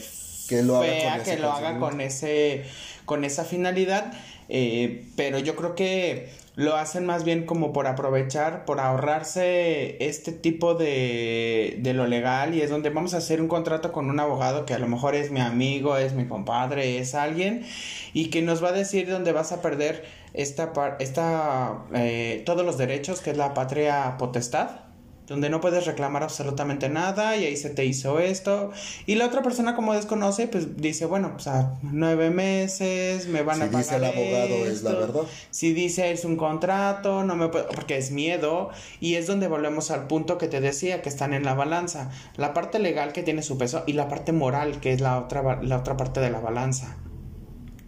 que 0.47 0.63
lo 0.63 0.81
fea, 0.81 1.23
que 1.23 1.37
lo 1.37 1.51
haga 1.51 1.79
con 1.79 2.01
ese, 2.01 2.63
con 3.05 3.23
esa 3.23 3.45
finalidad. 3.45 4.13
Eh, 4.49 5.05
pero 5.15 5.39
yo 5.39 5.55
creo 5.55 5.75
que 5.75 6.29
lo 6.55 6.75
hacen 6.75 7.05
más 7.05 7.23
bien 7.23 7.45
como 7.45 7.71
por 7.71 7.87
aprovechar, 7.87 8.65
por 8.65 8.81
ahorrarse 8.81 9.95
este 10.05 10.33
tipo 10.33 10.75
de, 10.75 11.77
de 11.79 11.93
lo 11.93 12.05
legal 12.05 12.53
y 12.53 12.61
es 12.61 12.69
donde 12.69 12.89
vamos 12.89 13.13
a 13.13 13.17
hacer 13.17 13.41
un 13.41 13.47
contrato 13.47 13.93
con 13.93 14.09
un 14.09 14.19
abogado 14.19 14.65
que 14.65 14.73
a 14.73 14.79
lo 14.79 14.87
mejor 14.87 15.15
es 15.15 15.31
mi 15.31 15.39
amigo, 15.39 15.95
es 15.95 16.13
mi 16.13 16.27
compadre, 16.27 16.97
es 16.97 17.15
alguien 17.15 17.65
y 18.13 18.29
que 18.29 18.41
nos 18.41 18.61
va 18.61 18.69
a 18.69 18.73
decir 18.73 19.09
dónde 19.09 19.31
vas 19.31 19.53
a 19.53 19.61
perder 19.61 20.03
esta, 20.33 20.73
esta 20.99 21.85
eh, 21.93 22.43
todos 22.45 22.65
los 22.65 22.77
derechos 22.77 23.21
que 23.21 23.31
es 23.31 23.37
la 23.37 23.53
patria 23.53 24.17
potestad 24.17 24.90
donde 25.31 25.49
no 25.49 25.61
puedes 25.61 25.85
reclamar 25.85 26.23
absolutamente 26.23 26.89
nada 26.89 27.37
y 27.37 27.45
ahí 27.45 27.55
se 27.55 27.69
te 27.69 27.85
hizo 27.85 28.19
esto. 28.19 28.71
Y 29.05 29.15
la 29.15 29.27
otra 29.27 29.41
persona 29.41 29.77
como 29.77 29.93
desconoce, 29.93 30.49
pues 30.49 30.75
dice, 30.75 31.05
bueno, 31.05 31.31
pues 31.35 31.47
a 31.47 31.79
nueve 31.83 32.31
meses 32.31 33.27
me 33.27 33.41
van 33.41 33.61
a 33.61 33.71
pagar. 33.71 33.71
Si 33.71 33.77
dice 33.77 33.95
el 33.95 34.03
abogado 34.03 34.65
es 34.65 34.83
la 34.83 34.91
verdad. 34.91 35.21
Si 35.49 35.71
dice 35.71 36.11
es 36.11 36.25
un 36.25 36.35
contrato, 36.35 37.23
no 37.23 37.37
me 37.37 37.47
puedo, 37.47 37.69
porque 37.69 37.97
es 37.97 38.11
miedo. 38.11 38.71
Y 38.99 39.15
es 39.15 39.25
donde 39.25 39.47
volvemos 39.47 39.89
al 39.89 40.07
punto 40.07 40.37
que 40.37 40.49
te 40.49 40.59
decía, 40.59 41.01
que 41.01 41.07
están 41.07 41.33
en 41.33 41.45
la 41.45 41.53
balanza. 41.53 42.11
La 42.35 42.53
parte 42.53 42.79
legal 42.79 43.13
que 43.13 43.23
tiene 43.23 43.41
su 43.41 43.57
peso 43.57 43.85
y 43.87 43.93
la 43.93 44.09
parte 44.09 44.33
moral, 44.33 44.81
que 44.81 44.91
es 44.91 44.99
la 44.99 45.17
otra, 45.17 45.61
la 45.61 45.77
otra 45.77 45.95
parte 45.95 46.19
de 46.19 46.29
la 46.29 46.41
balanza. 46.41 46.97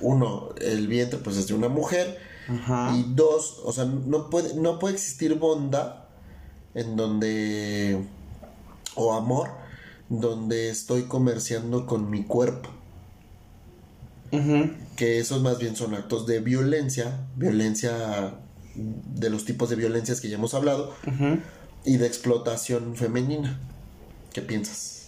uno, 0.01 0.49
el 0.61 0.87
vientre 0.87 1.19
pues 1.19 1.37
es 1.37 1.47
de 1.47 1.53
una 1.53 1.69
mujer 1.69 2.19
y 2.93 3.03
dos, 3.13 3.61
o 3.63 3.71
sea, 3.71 3.85
no 3.85 4.29
puede, 4.29 4.55
no 4.55 4.79
puede 4.79 4.95
existir 4.95 5.35
bondad 5.35 6.03
en 6.75 6.95
donde 6.95 8.05
o 8.95 9.13
amor 9.13 9.49
donde 10.09 10.69
estoy 10.69 11.03
comerciando 11.03 11.85
con 11.85 12.09
mi 12.09 12.23
cuerpo. 12.23 12.69
Que 14.95 15.19
esos 15.19 15.43
más 15.43 15.59
bien 15.59 15.75
son 15.75 15.93
actos 15.93 16.25
de 16.25 16.39
violencia, 16.39 17.19
violencia 17.35 18.33
de 18.75 19.29
los 19.29 19.45
tipos 19.45 19.69
de 19.69 19.75
violencias 19.75 20.19
que 20.21 20.29
ya 20.29 20.37
hemos 20.37 20.55
hablado, 20.55 20.93
y 21.85 21.97
de 21.97 22.07
explotación 22.07 22.95
femenina. 22.95 23.59
¿Qué 24.33 24.41
piensas? 24.41 25.02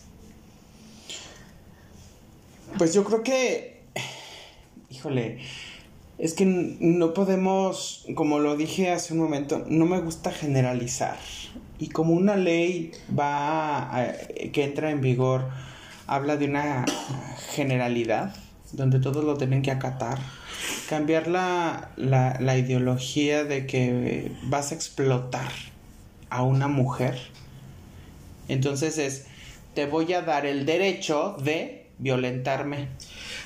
Pues 2.78 2.94
yo 2.94 3.06
creo 3.06 3.24
que, 3.24 3.84
híjole, 4.90 5.40
es 6.18 6.34
que 6.34 6.46
no 6.46 7.14
podemos, 7.14 8.06
como 8.16 8.40
lo 8.40 8.58
dije 8.58 8.92
hace 8.92 9.14
un 9.14 9.20
momento, 9.20 9.64
no 9.70 9.86
me 9.86 10.02
gusta 10.02 10.32
generalizar. 10.32 11.18
Y 11.80 11.88
como 11.88 12.14
una 12.14 12.36
ley 12.36 12.92
va 13.18 13.92
que 14.52 14.66
entra 14.66 14.92
en 14.92 15.00
vigor, 15.00 15.50
habla 16.06 16.36
de 16.36 16.48
una 16.48 16.86
generalidad, 17.54 18.36
donde 18.74 19.00
todos 19.00 19.24
lo 19.24 19.38
tienen 19.38 19.62
que 19.62 19.72
acatar, 19.72 20.20
cambiar 20.90 21.28
la, 21.28 21.92
la, 21.96 22.38
la 22.42 22.58
ideología 22.58 23.46
de 23.46 23.68
que 23.68 24.34
vas 24.44 24.74
a 24.74 24.76
explotar 24.76 25.52
a 26.30 26.44
una 26.44 26.68
mujer. 26.68 27.18
Entonces 28.50 28.98
es, 28.98 29.28
te 29.74 29.86
voy 29.86 30.12
a 30.12 30.22
dar 30.24 30.46
el 30.46 30.66
derecho 30.66 31.38
de 31.42 31.85
violentarme. 31.98 32.90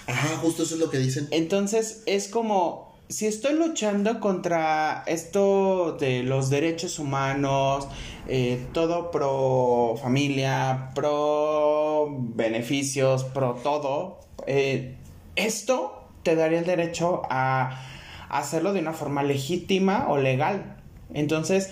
Ajá, 0.08 0.38
justo 0.38 0.64
eso 0.64 0.76
es 0.76 0.82
lo 0.82 0.90
que 0.90 0.98
dicen. 0.98 1.28
Entonces 1.32 2.04
es 2.06 2.28
como, 2.28 2.98
si 3.10 3.28
estoy 3.28 3.56
luchando 3.56 4.20
contra 4.20 5.04
esto 5.08 5.98
de 6.00 6.24
los 6.24 6.50
derechos 6.50 7.00
humanos, 7.00 7.88
eh, 8.28 8.68
todo 8.74 9.12
pro 9.12 9.96
familia, 10.02 10.92
pro 10.96 12.08
beneficios, 12.10 13.24
pro 13.24 13.56
todo, 13.56 14.20
eh, 14.48 14.96
esto 15.36 16.04
te 16.24 16.36
daría 16.36 16.60
el 16.60 16.66
derecho 16.66 17.22
a 17.30 17.82
hacerlo 18.30 18.74
de 18.74 18.80
una 18.80 18.94
forma 18.94 19.24
legítima 19.24 20.08
o 20.10 20.18
legal. 20.18 20.78
Entonces, 21.14 21.72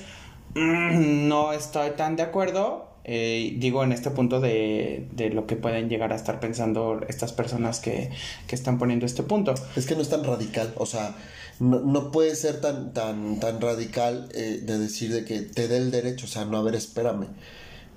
mm, 0.55 1.28
no 1.28 1.53
estoy 1.53 1.91
tan 1.91 2.15
de 2.15 2.23
acuerdo, 2.23 2.86
eh, 3.10 3.55
digo 3.58 3.86
en 3.86 3.93
este 3.93 4.12
punto 4.12 4.41
de, 4.41 5.08
de, 5.14 5.30
lo 5.30 5.47
que 5.47 5.55
pueden 5.55 5.88
llegar 5.88 6.12
a 6.12 6.18
estar 6.18 6.41
pensando 6.41 6.99
estas 7.08 7.32
personas 7.32 7.80
que, 7.80 8.12
que, 8.47 8.55
están 8.55 8.78
poniendo 8.78 9.05
este 9.05 9.24
punto. 9.24 9.55
Es 9.78 9.86
que 9.86 9.95
no 9.95 10.01
es 10.01 10.10
tan 10.10 10.26
radical, 10.26 10.74
o 10.76 10.86
sea, 10.86 11.16
no, 11.62 11.80
no 11.80 12.12
puede 12.12 12.36
ser 12.36 12.60
tan, 12.60 12.93
tan, 12.93 13.39
tan 13.39 13.62
radical 13.62 14.28
eh, 14.34 14.62
de 14.62 14.78
decir 14.78 15.14
de 15.14 15.24
que 15.24 15.39
te 15.39 15.70
dé 15.70 15.78
el 15.78 15.89
derecho, 15.89 16.26
o 16.26 16.30
sea, 16.30 16.43
no, 16.43 16.58
a 16.58 16.62
ver, 16.62 16.76
espérame. 16.76 17.28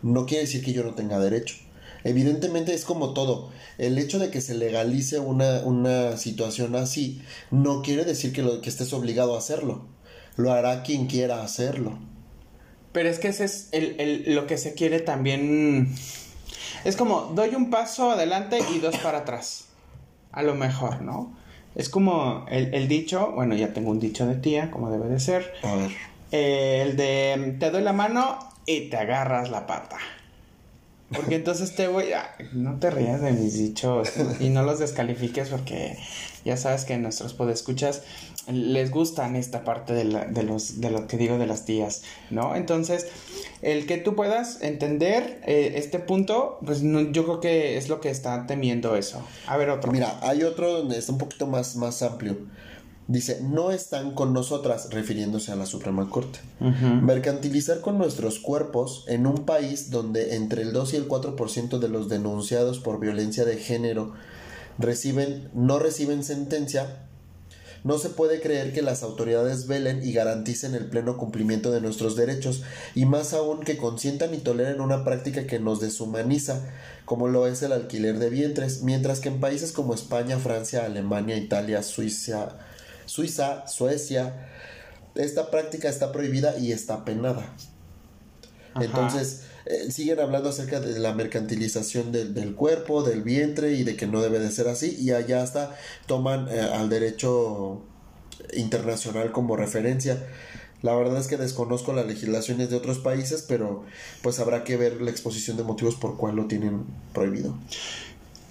No 0.03 0.27
quiere 0.27 0.45
decir 0.45 0.65
que 0.65 0.73
yo 0.73 0.85
no 0.85 0.95
tenga 0.95 1.19
derecho. 1.19 1.57
Evidentemente 2.05 2.73
es 2.73 2.85
como 2.85 3.13
todo. 3.13 3.51
El 3.79 3.99
hecho 3.99 4.21
de 4.21 4.31
que 4.31 4.41
se 4.41 4.55
legalice 4.55 5.19
una, 5.19 5.63
una 5.65 6.17
situación 6.19 6.77
así 6.77 7.21
no 7.51 7.83
quiere 7.83 8.05
decir 8.05 8.33
que, 8.33 8.43
lo, 8.43 8.61
que 8.61 8.71
estés 8.71 8.93
obligado 8.93 9.35
a 9.35 9.39
hacerlo. 9.39 9.87
Lo 10.37 10.53
hará 10.53 10.85
quien 10.85 11.09
quiera 11.09 11.43
hacerlo. 11.43 11.99
Pero 12.93 13.09
es 13.09 13.19
que 13.19 13.29
ese 13.29 13.45
es 13.45 13.69
el, 13.73 13.97
el, 14.01 14.35
lo 14.35 14.47
que 14.47 14.59
se 14.59 14.75
quiere 14.75 15.01
también. 15.01 15.95
Es 16.85 16.97
como, 16.97 17.33
doy 17.35 17.55
un 17.55 17.71
paso 17.71 18.11
adelante 18.11 18.59
y 18.75 18.79
dos 18.79 18.97
para 18.99 19.19
atrás. 19.19 19.67
A 20.33 20.43
lo 20.43 20.55
mejor, 20.55 21.03
¿no? 21.03 21.37
Es 21.75 21.89
como 21.89 22.47
el, 22.49 22.75
el 22.75 22.89
dicho, 22.89 23.33
bueno, 23.33 23.55
ya 23.55 23.73
tengo 23.73 23.91
un 23.91 24.01
dicho 24.01 24.27
de 24.27 24.35
tía, 24.35 24.71
como 24.71 24.91
debe 24.91 25.09
de 25.09 25.21
ser. 25.21 25.53
A 25.63 25.75
ver. 25.77 25.91
Eh, 26.33 26.83
el 26.83 26.97
de 26.97 27.57
te 27.59 27.71
doy 27.71 27.83
la 27.83 27.93
mano 27.93 28.39
y 28.67 28.89
te 28.89 28.97
agarras 28.97 29.51
la 29.51 29.67
pata. 29.67 29.99
Porque 31.15 31.37
entonces 31.37 31.75
te 31.75 31.89
voy 31.89 32.13
a... 32.13 32.37
No 32.53 32.79
te 32.79 32.91
rías 32.91 33.21
de 33.21 33.33
mis 33.33 33.59
dichos 33.59 34.09
y 34.41 34.49
no 34.51 34.63
los 34.63 34.79
descalifiques 34.79 35.49
porque 35.49 35.99
ya 36.45 36.57
sabes 36.57 36.85
que 36.85 36.97
nuestros 36.99 37.35
podescuchas 37.35 38.03
les 38.47 38.91
gustan 38.91 39.37
esta 39.37 39.65
parte 39.65 39.93
de, 39.93 40.05
la, 40.05 40.25
de, 40.25 40.43
los, 40.43 40.81
de 40.81 40.91
lo 40.91 41.07
que 41.07 41.17
digo 41.17 41.39
de 41.39 41.47
las 41.47 41.65
tías, 41.65 42.03
¿no? 42.31 42.57
Entonces, 42.57 43.07
el 43.63 43.87
que 43.87 43.99
tú 43.99 44.15
puedas 44.15 44.63
entender 44.63 45.41
eh, 45.47 45.73
este 45.77 45.99
punto, 45.99 46.59
pues 46.65 46.83
no, 46.83 47.01
yo 47.01 47.25
creo 47.25 47.41
que 47.41 47.77
es 47.77 47.89
lo 47.89 48.01
que 48.01 48.11
está 48.11 48.47
temiendo 48.47 48.97
eso. 48.97 49.23
A 49.47 49.57
ver 49.57 49.71
otro. 49.71 49.93
Mira, 49.93 50.19
hay 50.23 50.43
otro 50.43 50.73
donde 50.73 50.99
está 50.99 51.13
un 51.13 51.19
poquito 51.19 51.47
más, 51.47 51.77
más 51.77 52.03
amplio. 52.03 52.39
Dice, 53.11 53.41
no 53.43 53.73
están 53.73 54.13
con 54.13 54.33
nosotras, 54.33 54.91
refiriéndose 54.91 55.51
a 55.51 55.57
la 55.57 55.67
Suprema 55.67 56.09
Corte. 56.09 56.39
Mercantilizar 56.61 57.81
con 57.81 57.99
nuestros 57.99 58.39
cuerpos 58.39 59.05
en 59.09 59.27
un 59.27 59.45
país 59.45 59.91
donde 59.91 60.37
entre 60.37 60.63
el 60.63 60.73
2 60.73 60.95
y 60.95 60.97
el 60.97 61.09
4% 61.09 61.81
de 61.81 61.89
los 61.89 62.09
denunciados 62.09 62.79
por 62.79 63.01
violencia 63.01 63.45
de 63.45 63.57
género 63.57 64.13
reciben, 64.79 65.51
no 65.55 65.81
reciben 65.81 66.23
sentencia, 66.23 67.09
no 67.83 67.99
se 67.99 68.11
puede 68.11 68.41
creer 68.41 68.73
que 68.73 68.81
las 68.81 69.03
autoridades 69.03 69.67
velen 69.67 70.07
y 70.07 70.13
garanticen 70.13 70.77
el 70.77 70.87
pleno 70.87 71.17
cumplimiento 71.17 71.73
de 71.73 71.81
nuestros 71.81 72.15
derechos, 72.15 72.63
y 72.95 73.07
más 73.07 73.33
aún 73.33 73.59
que 73.59 73.77
consientan 73.77 74.35
y 74.35 74.39
toleren 74.39 74.81
una 74.81 75.03
práctica 75.03 75.49
que 75.49 75.59
nos 75.59 75.81
deshumaniza, 75.81 76.61
como 77.07 77.27
lo 77.27 77.49
es 77.49 77.61
el 77.65 77.73
alquiler 77.73 78.21
de 78.21 78.31
vientres, 78.31 78.85
mientras 78.85 79.19
que 79.19 79.31
en 79.31 79.41
países 79.41 79.73
como 79.73 79.95
España, 79.95 80.39
Francia, 80.39 80.85
Alemania, 80.85 81.37
Italia, 81.37 81.83
Suiza, 81.83 82.57
Suiza, 83.11 83.67
Suecia, 83.67 84.47
esta 85.17 85.51
práctica 85.51 85.89
está 85.89 86.13
prohibida 86.13 86.57
y 86.59 86.71
está 86.71 87.05
penada. 87.05 87.53
Ajá. 88.73 88.85
Entonces, 88.85 89.43
eh, 89.67 89.91
siguen 89.91 90.21
hablando 90.21 90.51
acerca 90.51 90.79
de 90.79 90.97
la 91.01 91.13
mercantilización 91.13 92.13
del, 92.13 92.35
del 92.35 92.55
cuerpo, 92.55 93.03
del 93.03 93.23
vientre 93.23 93.73
y 93.73 93.83
de 93.83 93.97
que 93.97 94.07
no 94.07 94.23
debe 94.23 94.39
de 94.39 94.53
ser 94.53 94.69
así. 94.69 94.97
Y 94.97 95.11
allá 95.11 95.43
hasta 95.43 95.77
toman 96.07 96.47
eh, 96.51 96.61
al 96.61 96.89
derecho 96.89 97.83
internacional 98.55 99.33
como 99.33 99.57
referencia. 99.57 100.25
La 100.83 100.95
verdad 100.95 101.19
es 101.19 101.27
que 101.27 101.37
desconozco 101.37 101.93
las 101.93 102.07
legislaciones 102.07 102.71
de 102.71 102.77
otros 102.77 103.01
países, 103.01 103.43
pero 103.43 103.85
pues 104.23 104.39
habrá 104.39 104.63
que 104.63 104.77
ver 104.77 105.03
la 105.03 105.11
exposición 105.11 105.57
de 105.57 105.65
motivos 105.65 105.97
por 105.97 106.17
cuál 106.17 106.37
lo 106.37 106.47
tienen 106.47 106.85
prohibido. 107.13 107.59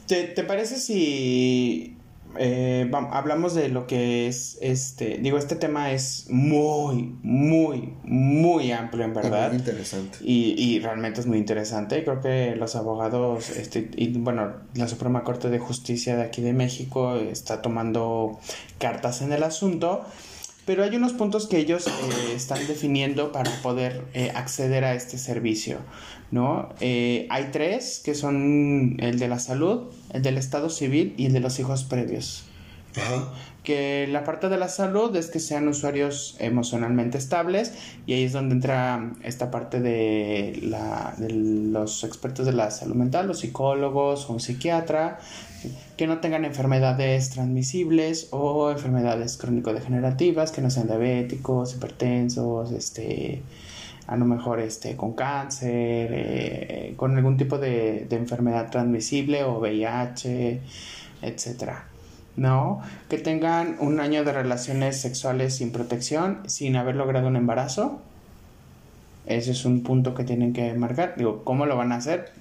¿Te, 0.06 0.26
te 0.26 0.44
parece 0.44 0.82
si 0.82 1.96
eh, 2.38 2.90
hablamos 3.12 3.56
de 3.56 3.70
lo 3.70 3.88
que 3.88 4.28
es 4.28 4.58
este? 4.62 5.18
Digo, 5.18 5.38
este 5.38 5.56
tema 5.56 5.92
es 5.92 6.28
muy, 6.30 7.16
muy, 7.24 7.94
muy 8.04 8.72
amplio 8.72 9.04
en 9.06 9.14
verdad. 9.14 9.50
Muy 9.50 9.60
interesante. 9.60 10.20
Y, 10.22 10.56
y 10.58 10.80
realmente 10.80 11.22
es 11.22 11.28
muy 11.28 11.38
interesante. 11.38 12.04
Creo 12.04 12.22
que 12.22 12.56
los 12.56 12.76
abogados, 12.76 13.50
este, 13.50 13.90
y 13.96 14.18
bueno, 14.18 14.54
la 14.76 14.88
Suprema 14.88 15.24
Corte 15.24 15.50
de 15.50 15.60
Justicia 15.60 16.16
de 16.16 16.24
aquí 16.24 16.42
de 16.42 16.54
México 16.54 17.16
está 17.16 17.62
tomando 17.62 18.40
cartas 18.78 19.22
en 19.22 19.34
el 19.34 19.44
asunto. 19.44 20.06
Pero 20.70 20.84
hay 20.84 20.96
unos 20.96 21.14
puntos 21.14 21.48
que 21.48 21.58
ellos 21.58 21.88
eh, 21.88 21.92
están 22.36 22.68
definiendo 22.68 23.32
para 23.32 23.50
poder 23.64 24.04
eh, 24.14 24.32
acceder 24.36 24.84
a 24.84 24.94
este 24.94 25.18
servicio, 25.18 25.80
¿no? 26.30 26.70
Eh, 26.80 27.26
hay 27.32 27.50
tres, 27.52 28.00
que 28.06 28.14
son 28.14 28.98
el 29.00 29.18
de 29.18 29.28
la 29.28 29.40
salud, 29.40 29.92
el 30.14 30.22
del 30.22 30.38
estado 30.38 30.70
civil 30.70 31.16
y 31.18 31.26
el 31.26 31.34
de 31.34 31.40
los 31.40 31.60
hijos 31.60 31.86
previos 31.86 32.44
Ajá. 32.96 33.34
que 33.64 34.08
la 34.12 34.24
parte 34.24 34.48
de 34.48 34.58
la 34.58 34.68
salud 34.68 35.16
es 35.16 35.32
que 35.32 35.40
sean 35.40 35.68
usuarios 35.68 36.36
emocionalmente 36.38 37.18
estables 37.18 37.74
y 38.06 38.14
ahí 38.14 38.24
es 38.26 38.34
donde 38.34 38.54
entra 38.54 39.14
esta 39.24 39.50
parte 39.50 39.80
de, 39.80 40.60
la, 40.62 41.16
de 41.18 41.30
los 41.32 42.04
expertos 42.04 42.46
de 42.46 42.54
la 42.54 42.70
salud 42.70 42.94
mental, 42.94 43.26
los 43.26 43.40
psicólogos 43.40 44.30
o 44.30 44.34
un 44.34 44.40
psiquiatra, 44.40 45.20
que 45.98 46.08
no 46.08 46.20
tengan 46.20 46.46
enfermedades 46.46 47.30
transmisibles 47.32 48.30
o 48.32 48.72
enfermedades 48.72 49.38
crónico-degenerativas, 49.38 50.52
que 50.52 50.62
no 50.62 50.70
sean 50.70 50.88
diabéticos, 50.88 51.76
hipertensos, 51.76 52.72
este 52.72 53.42
a 54.08 54.18
lo 54.18 54.26
mejor 54.26 54.60
este 54.60 54.96
con 54.96 55.14
cáncer, 55.14 56.10
eh, 56.12 56.94
con 56.98 57.16
algún 57.16 57.38
tipo 57.38 57.60
de, 57.60 58.08
de 58.10 58.16
enfermedad 58.16 58.72
transmisible 58.72 59.44
o 59.44 59.60
VIH, 59.60 60.62
etcétera. 61.22 61.86
No, 62.36 62.82
que 63.10 63.18
tengan 63.18 63.76
un 63.80 64.00
año 64.00 64.24
de 64.24 64.32
relaciones 64.32 65.00
sexuales 65.00 65.58
sin 65.58 65.72
protección, 65.72 66.42
sin 66.48 66.76
haber 66.76 66.96
logrado 66.96 67.28
un 67.28 67.36
embarazo. 67.36 68.02
Ese 69.26 69.52
es 69.52 69.66
un 69.66 69.84
punto 69.84 70.16
que 70.16 70.24
tienen 70.24 70.54
que 70.54 70.74
marcar. 70.74 71.16
Digo, 71.18 71.44
¿cómo 71.44 71.66
lo 71.66 71.76
van 71.76 71.92
a 71.92 71.98
hacer? 71.98 72.32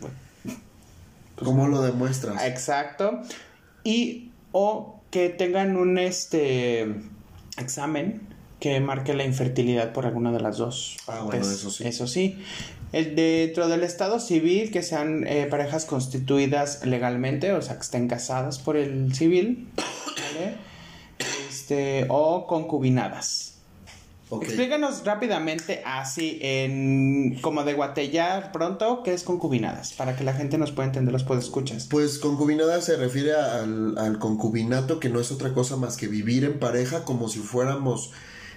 Pues, 1.38 1.48
¿Cómo 1.48 1.68
lo 1.68 1.82
demuestras? 1.82 2.44
Exacto. 2.44 3.20
Y 3.84 4.32
o 4.52 5.00
que 5.10 5.28
tengan 5.28 5.76
un 5.76 5.98
este 5.98 6.94
examen 7.56 8.20
que 8.60 8.80
marque 8.80 9.14
la 9.14 9.24
infertilidad 9.24 9.92
por 9.92 10.04
alguna 10.04 10.32
de 10.32 10.40
las 10.40 10.56
dos 10.56 10.96
Ah, 11.06 11.22
bueno, 11.24 11.48
eso 11.48 11.70
sí. 11.70 11.86
Eso 11.86 12.06
sí. 12.06 12.38
El 12.92 13.14
dentro 13.14 13.68
del 13.68 13.84
estado 13.84 14.18
civil 14.18 14.70
que 14.70 14.82
sean 14.82 15.26
eh, 15.26 15.46
parejas 15.48 15.84
constituidas 15.84 16.84
legalmente, 16.84 17.52
o 17.52 17.62
sea, 17.62 17.76
que 17.76 17.82
estén 17.82 18.08
casadas 18.08 18.58
por 18.58 18.76
el 18.76 19.14
civil, 19.14 19.68
¿vale? 19.76 20.56
Este, 21.48 22.06
o 22.08 22.46
concubinadas. 22.46 23.57
Ok. 24.30 24.42
Explícanos 24.44 25.04
rápidamente, 25.04 25.82
así, 25.86 26.38
en 26.42 27.38
como 27.40 27.64
de 27.64 27.72
guatellar 27.74 28.52
pronto, 28.52 29.02
qué 29.02 29.14
es 29.14 29.22
concubinadas, 29.22 29.94
para 29.94 30.16
que 30.16 30.24
la 30.24 30.34
gente 30.34 30.58
nos 30.58 30.70
pueda 30.72 30.86
entender 30.86 31.12
los 31.12 31.24
podescuchas. 31.24 31.86
Pues 31.88 32.18
concubinada 32.18 32.80
se 32.82 32.96
refiere 32.96 33.34
al, 33.34 33.96
al 33.96 34.18
concubinato, 34.18 35.00
que 35.00 35.08
no 35.08 35.18
es 35.20 35.32
otra 35.32 35.54
cosa 35.54 35.76
más 35.76 35.96
que 35.96 36.08
vivir 36.08 36.44
en 36.44 36.58
pareja 36.58 37.04
como 37.04 37.28
si 37.28 37.38
fuéramos 37.38 38.10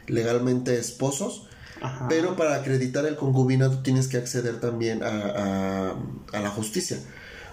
legalmente 0.08 0.78
esposos. 0.78 1.48
Ajá. 1.82 2.08
Pero 2.10 2.36
para 2.36 2.56
acreditar 2.56 3.06
el 3.06 3.16
concubinato 3.16 3.80
tienes 3.82 4.08
que 4.08 4.18
acceder 4.18 4.60
también 4.60 5.02
a, 5.04 5.08
a- 5.08 5.96
a 6.34 6.40
la 6.42 6.50
justicia. 6.50 6.98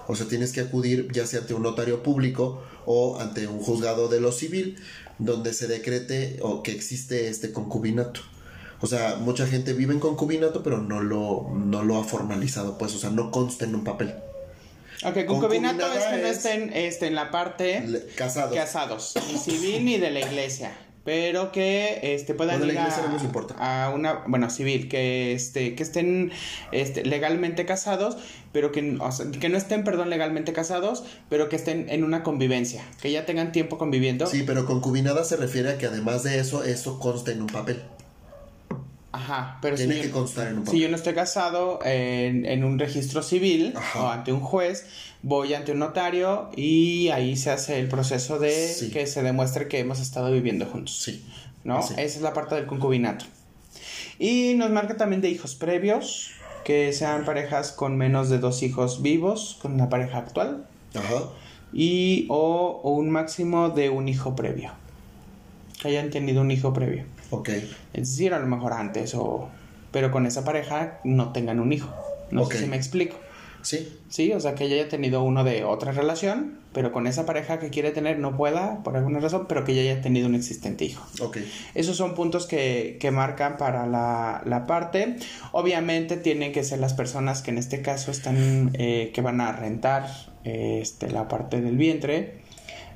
O 0.06 0.16
sea, 0.16 0.26
tienes 0.26 0.52
que 0.52 0.60
acudir 0.60 1.08
ya 1.12 1.26
sea 1.26 1.40
ante 1.40 1.54
un 1.54 1.62
notario 1.62 2.02
público 2.02 2.62
o 2.84 3.20
ante 3.20 3.46
un 3.46 3.58
juzgado 3.60 4.08
de 4.08 4.20
lo 4.20 4.32
civil 4.32 4.76
donde 5.18 5.52
se 5.54 5.66
decrete 5.66 6.38
o 6.42 6.62
que 6.62 6.72
existe 6.72 7.28
este 7.28 7.52
concubinato. 7.52 8.20
O 8.80 8.86
sea, 8.86 9.16
mucha 9.16 9.46
gente 9.46 9.72
vive 9.72 9.92
en 9.94 10.00
concubinato 10.00 10.62
pero 10.62 10.78
no 10.78 11.00
lo, 11.02 11.48
no 11.52 11.82
lo 11.82 11.98
ha 11.98 12.04
formalizado, 12.04 12.78
pues, 12.78 12.94
o 12.94 12.98
sea, 12.98 13.10
no 13.10 13.30
consta 13.30 13.64
en 13.64 13.74
un 13.74 13.84
papel. 13.84 14.14
Ok, 15.04 15.24
concubinato 15.26 15.84
es 15.92 16.04
que 16.04 16.16
no 16.22 16.26
es- 16.28 16.36
estén 16.38 16.72
este, 16.72 17.06
en 17.06 17.14
la 17.14 17.30
parte 17.30 17.80
Le- 17.80 18.06
casados. 18.16 18.54
casados, 18.56 19.14
ni 19.32 19.38
civil 19.38 19.84
ni 19.84 19.96
de 19.98 20.10
la 20.10 20.20
iglesia, 20.20 20.72
pero 21.08 21.52
que 21.52 22.00
este 22.02 22.34
puedan 22.34 22.62
ir 22.62 22.68
a, 22.68 22.82
iglesia 22.82 23.02
no 23.06 23.14
nos 23.14 23.24
importa. 23.24 23.54
a 23.56 23.88
una, 23.88 24.24
bueno, 24.26 24.50
civil, 24.50 24.90
que 24.90 25.32
este 25.32 25.74
que 25.74 25.82
estén 25.82 26.32
este, 26.70 27.02
legalmente 27.02 27.64
casados, 27.64 28.18
pero 28.52 28.72
que, 28.72 28.98
o 29.00 29.10
sea, 29.10 29.24
que 29.30 29.48
no 29.48 29.56
estén, 29.56 29.84
perdón, 29.84 30.10
legalmente 30.10 30.52
casados, 30.52 31.04
pero 31.30 31.48
que 31.48 31.56
estén 31.56 31.88
en 31.88 32.04
una 32.04 32.22
convivencia, 32.22 32.84
que 33.00 33.10
ya 33.10 33.24
tengan 33.24 33.52
tiempo 33.52 33.78
conviviendo. 33.78 34.26
Sí, 34.26 34.42
pero 34.46 34.66
concubinada 34.66 35.24
se 35.24 35.38
refiere 35.38 35.70
a 35.70 35.78
que 35.78 35.86
además 35.86 36.24
de 36.24 36.40
eso, 36.40 36.62
eso 36.62 36.98
consta 36.98 37.32
en 37.32 37.40
un 37.40 37.46
papel. 37.46 37.80
Ajá, 39.18 39.58
pero 39.60 39.76
Tiene 39.76 39.94
si 39.96 40.00
que 40.02 40.08
yo- 40.08 40.14
constar 40.14 40.48
en 40.48 40.58
un 40.58 40.66
Si 40.66 40.78
yo 40.80 40.88
no 40.88 40.96
estoy 40.96 41.14
casado 41.14 41.80
en, 41.84 42.46
en 42.46 42.62
un 42.64 42.78
registro 42.78 43.22
civil 43.22 43.72
Ajá. 43.76 44.02
o 44.02 44.08
ante 44.08 44.32
un 44.32 44.40
juez, 44.40 44.86
voy 45.22 45.54
ante 45.54 45.72
un 45.72 45.80
notario 45.80 46.50
y 46.56 47.08
ahí 47.08 47.36
se 47.36 47.50
hace 47.50 47.78
el 47.80 47.88
proceso 47.88 48.38
de 48.38 48.68
Sí. 48.68 48.90
que 48.90 49.06
se 49.06 49.22
demuestre 49.22 49.66
que 49.68 49.78
hemos 49.80 49.98
estado 50.00 50.30
viviendo 50.30 50.66
juntos. 50.66 50.98
Sí. 51.02 51.24
¿No? 51.64 51.82
Sí. 51.82 51.94
Esa 51.94 52.02
es 52.16 52.22
la 52.22 52.32
parte 52.32 52.54
del 52.54 52.66
concubinato. 52.66 53.24
Y 54.18 54.54
nos 54.56 54.70
marca 54.70 54.96
también 54.96 55.20
de 55.20 55.28
hijos 55.30 55.54
previos, 55.54 56.30
que 56.64 56.92
sean 56.92 57.24
parejas 57.24 57.72
con 57.72 57.96
menos 57.96 58.28
de 58.30 58.38
dos 58.38 58.62
hijos 58.62 59.00
vivos 59.02 59.58
con 59.62 59.76
la 59.78 59.88
pareja 59.88 60.18
actual 60.18 60.66
Ajá. 60.94 61.24
y 61.72 62.26
o, 62.28 62.80
o 62.82 62.90
un 62.92 63.10
máximo 63.10 63.70
de 63.70 63.90
un 63.90 64.08
hijo 64.08 64.36
previo. 64.36 64.72
Que 65.80 65.88
hayan 65.88 66.10
tenido 66.10 66.40
un 66.42 66.50
hijo 66.50 66.72
previo. 66.72 67.04
Ok. 67.30 67.48
Es 67.48 68.10
decir, 68.10 68.34
a 68.34 68.38
lo 68.38 68.46
mejor 68.46 68.72
antes 68.72 69.14
o... 69.14 69.48
Pero 69.90 70.10
con 70.10 70.26
esa 70.26 70.44
pareja 70.44 71.00
no 71.04 71.32
tengan 71.32 71.60
un 71.60 71.72
hijo. 71.72 71.94
No 72.30 72.44
sé 72.44 72.58
si 72.58 72.66
me 72.66 72.76
explico. 72.76 73.16
Sí. 73.62 73.98
Sí, 74.08 74.32
o 74.32 74.40
sea, 74.40 74.54
que 74.54 74.64
ella 74.64 74.76
haya 74.76 74.88
tenido 74.88 75.22
uno 75.22 75.44
de 75.44 75.64
otra 75.64 75.92
relación, 75.92 76.58
pero 76.72 76.92
con 76.92 77.06
esa 77.06 77.26
pareja 77.26 77.58
que 77.58 77.70
quiere 77.70 77.90
tener 77.90 78.18
no 78.18 78.36
pueda 78.36 78.82
por 78.82 78.96
alguna 78.96 79.18
razón, 79.18 79.46
pero 79.48 79.64
que 79.64 79.72
ella 79.72 79.92
haya 79.92 80.00
tenido 80.00 80.28
un 80.28 80.34
existente 80.34 80.84
hijo. 80.84 81.06
Ok. 81.20 81.38
Esos 81.74 81.96
son 81.96 82.14
puntos 82.14 82.46
que, 82.46 82.98
que 83.00 83.10
marcan 83.10 83.56
para 83.56 83.86
la, 83.86 84.42
la 84.44 84.66
parte. 84.66 85.16
Obviamente 85.52 86.16
tienen 86.16 86.52
que 86.52 86.62
ser 86.64 86.78
las 86.78 86.94
personas 86.94 87.42
que 87.42 87.50
en 87.50 87.58
este 87.58 87.82
caso 87.82 88.10
están, 88.10 88.70
eh, 88.74 89.10
que 89.12 89.20
van 89.20 89.40
a 89.40 89.52
rentar 89.52 90.08
eh, 90.44 90.78
este, 90.80 91.10
la 91.10 91.28
parte 91.28 91.60
del 91.60 91.76
vientre, 91.76 92.40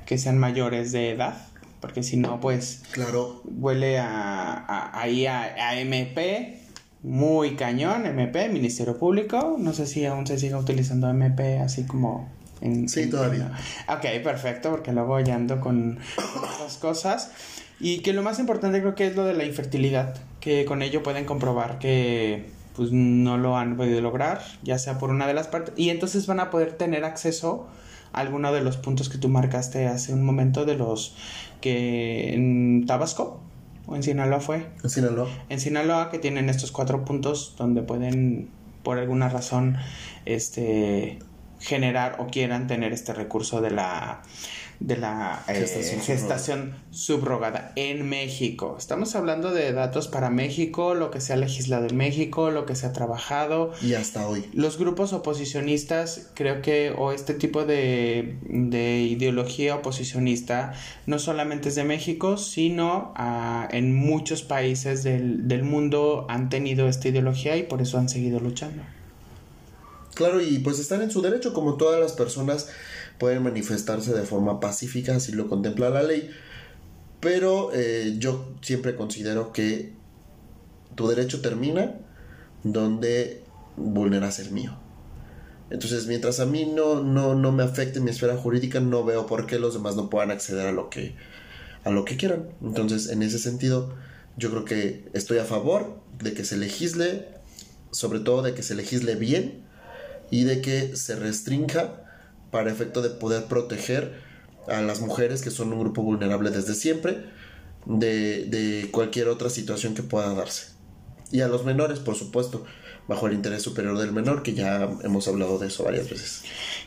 que 0.06 0.16
sean 0.18 0.38
mayores 0.38 0.92
de 0.92 1.10
edad, 1.10 1.34
porque 1.82 2.02
si 2.02 2.16
no, 2.16 2.40
pues 2.40 2.82
Claro. 2.92 3.42
huele 3.44 3.98
a, 3.98 4.54
a- 4.54 4.98
ahí 4.98 5.26
a, 5.26 5.42
a 5.42 5.78
MP, 5.78 6.58
muy 7.02 7.56
cañón, 7.56 8.06
MP, 8.06 8.48
Ministerio 8.48 8.96
Público. 8.98 9.56
No 9.58 9.74
sé 9.74 9.86
si 9.86 10.06
aún 10.06 10.26
se 10.26 10.38
sigue 10.38 10.54
utilizando 10.54 11.10
MP 11.10 11.58
así 11.58 11.84
como 11.84 12.30
en... 12.62 12.88
Sí, 12.88 13.02
en- 13.02 13.10
todavía. 13.10 13.50
Ok, 13.88 14.06
perfecto, 14.24 14.70
porque 14.70 14.92
luego 14.92 15.20
ya 15.20 15.34
ando 15.34 15.60
con 15.60 15.98
esas 16.56 16.78
cosas. 16.78 17.30
Y 17.80 17.98
que 17.98 18.12
lo 18.12 18.22
más 18.22 18.38
importante 18.38 18.80
creo 18.80 18.94
que 18.94 19.08
es 19.08 19.16
lo 19.16 19.24
de 19.24 19.34
la 19.34 19.44
infertilidad, 19.44 20.14
que 20.40 20.64
con 20.64 20.82
ello 20.82 21.02
pueden 21.02 21.24
comprobar 21.24 21.78
que 21.80 22.48
pues 22.76 22.90
no 22.92 23.36
lo 23.36 23.58
han 23.58 23.76
podido 23.76 24.00
lograr, 24.00 24.40
ya 24.62 24.78
sea 24.78 24.98
por 24.98 25.10
una 25.10 25.26
de 25.26 25.34
las 25.34 25.46
partes, 25.48 25.74
y 25.76 25.90
entonces 25.90 26.26
van 26.26 26.40
a 26.40 26.48
poder 26.50 26.72
tener 26.72 27.04
acceso 27.04 27.66
alguno 28.12 28.52
de 28.52 28.62
los 28.62 28.76
puntos 28.76 29.08
que 29.08 29.18
tú 29.18 29.28
marcaste 29.28 29.86
hace 29.86 30.12
un 30.12 30.24
momento 30.24 30.64
de 30.64 30.76
los 30.76 31.16
que 31.60 32.34
en 32.34 32.84
Tabasco 32.86 33.40
o 33.86 33.96
en 33.96 34.02
Sinaloa 34.02 34.40
fue. 34.40 34.66
En 34.82 34.90
Sinaloa. 34.90 35.28
En 35.48 35.60
Sinaloa 35.60 36.10
que 36.10 36.18
tienen 36.18 36.48
estos 36.48 36.72
cuatro 36.72 37.04
puntos 37.04 37.54
donde 37.56 37.82
pueden 37.82 38.48
por 38.82 38.98
alguna 38.98 39.28
razón 39.28 39.76
este 40.24 41.18
generar 41.60 42.16
o 42.18 42.26
quieran 42.26 42.66
tener 42.66 42.92
este 42.92 43.14
recurso 43.14 43.60
de 43.60 43.70
la 43.70 44.22
de 44.86 44.96
la 44.96 45.44
eh, 45.48 45.54
Gestación 45.54 46.00
gestación, 46.00 46.76
subrogada 46.90 47.72
en 47.76 48.08
México. 48.08 48.76
Estamos 48.78 49.14
hablando 49.14 49.52
de 49.52 49.72
datos 49.72 50.08
para 50.08 50.30
México, 50.30 50.94
lo 50.94 51.10
que 51.10 51.20
se 51.20 51.32
ha 51.32 51.36
legislado 51.36 51.86
en 51.86 51.96
México, 51.96 52.50
lo 52.50 52.66
que 52.66 52.74
se 52.74 52.86
ha 52.86 52.92
trabajado. 52.92 53.72
Y 53.80 53.94
hasta 53.94 54.26
hoy. 54.26 54.44
Los 54.52 54.78
grupos 54.78 55.12
oposicionistas, 55.12 56.30
creo 56.34 56.62
que, 56.62 56.92
o 56.96 57.12
este 57.12 57.34
tipo 57.34 57.64
de, 57.64 58.38
de 58.42 59.00
ideología 59.02 59.76
oposicionista, 59.76 60.74
no 61.06 61.18
solamente 61.18 61.68
es 61.68 61.76
de 61.76 61.84
México, 61.84 62.36
sino 62.36 63.12
ah, 63.16 63.68
en 63.70 63.94
muchos 63.94 64.42
países 64.42 65.02
del, 65.04 65.46
del 65.48 65.62
mundo 65.62 66.26
han 66.28 66.48
tenido 66.48 66.88
esta 66.88 67.08
ideología 67.08 67.56
y 67.56 67.62
por 67.62 67.80
eso 67.82 67.98
han 67.98 68.08
seguido 68.08 68.40
luchando. 68.40 68.82
Claro, 70.14 70.42
y 70.42 70.58
pues 70.58 70.78
están 70.78 71.00
en 71.02 71.10
su 71.10 71.22
derecho, 71.22 71.54
como 71.54 71.76
todas 71.76 71.98
las 71.98 72.12
personas 72.12 72.68
pueden 73.22 73.44
manifestarse 73.44 74.12
de 74.12 74.24
forma 74.24 74.58
pacífica, 74.58 75.14
así 75.14 75.30
lo 75.30 75.48
contempla 75.48 75.90
la 75.90 76.02
ley. 76.02 76.28
Pero 77.20 77.70
eh, 77.72 78.16
yo 78.18 78.52
siempre 78.62 78.96
considero 78.96 79.52
que 79.52 79.92
tu 80.96 81.06
derecho 81.06 81.40
termina 81.40 82.00
donde 82.64 83.44
vulneras 83.76 84.40
el 84.40 84.50
mío. 84.50 84.76
Entonces, 85.70 86.08
mientras 86.08 86.40
a 86.40 86.46
mí 86.46 86.66
no, 86.66 87.00
no, 87.00 87.36
no 87.36 87.52
me 87.52 87.62
afecte 87.62 88.00
mi 88.00 88.10
esfera 88.10 88.36
jurídica, 88.36 88.80
no 88.80 89.04
veo 89.04 89.24
por 89.26 89.46
qué 89.46 89.60
los 89.60 89.74
demás 89.74 89.94
no 89.94 90.10
puedan 90.10 90.32
acceder 90.32 90.66
a 90.66 90.72
lo 90.72 90.90
que, 90.90 91.14
a 91.84 91.90
lo 91.90 92.04
que 92.04 92.16
quieran. 92.16 92.48
Entonces, 92.60 93.08
en 93.08 93.22
ese 93.22 93.38
sentido, 93.38 93.94
yo 94.36 94.50
creo 94.50 94.64
que 94.64 95.08
estoy 95.12 95.38
a 95.38 95.44
favor 95.44 96.00
de 96.20 96.34
que 96.34 96.44
se 96.44 96.56
legisle, 96.56 97.28
sobre 97.92 98.18
todo 98.18 98.42
de 98.42 98.54
que 98.54 98.64
se 98.64 98.74
legisle 98.74 99.14
bien 99.14 99.62
y 100.32 100.42
de 100.42 100.60
que 100.60 100.96
se 100.96 101.14
restrinja 101.14 102.01
para 102.52 102.70
efecto 102.70 103.02
de 103.02 103.10
poder 103.10 103.46
proteger 103.46 104.20
a 104.68 104.80
las 104.80 105.00
mujeres 105.00 105.42
que 105.42 105.50
son 105.50 105.72
un 105.72 105.80
grupo 105.80 106.02
vulnerable 106.02 106.50
desde 106.50 106.74
siempre 106.74 107.24
de, 107.86 108.44
de 108.44 108.88
cualquier 108.92 109.26
otra 109.26 109.50
situación 109.50 109.94
que 109.94 110.04
pueda 110.04 110.32
darse. 110.34 110.68
Y 111.32 111.40
a 111.40 111.48
los 111.48 111.64
menores, 111.64 111.98
por 111.98 112.14
supuesto, 112.14 112.64
bajo 113.08 113.26
el 113.26 113.32
interés 113.32 113.62
superior 113.62 113.98
del 113.98 114.12
menor, 114.12 114.42
que 114.42 114.54
ya 114.54 114.88
hemos 115.02 115.26
hablado 115.26 115.58
de 115.58 115.68
eso 115.68 115.82
varias 115.82 116.08
veces. 116.08 116.42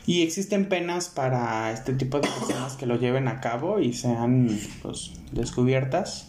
Y 0.06 0.22
existen 0.22 0.68
penas 0.68 1.08
para 1.08 1.72
este 1.72 1.92
tipo 1.92 2.20
de 2.20 2.28
personas 2.28 2.74
que 2.74 2.86
lo 2.86 2.96
lleven 2.96 3.28
a 3.28 3.40
cabo 3.40 3.80
y 3.80 3.92
sean 3.92 4.58
pues, 4.82 5.10
descubiertas, 5.32 6.28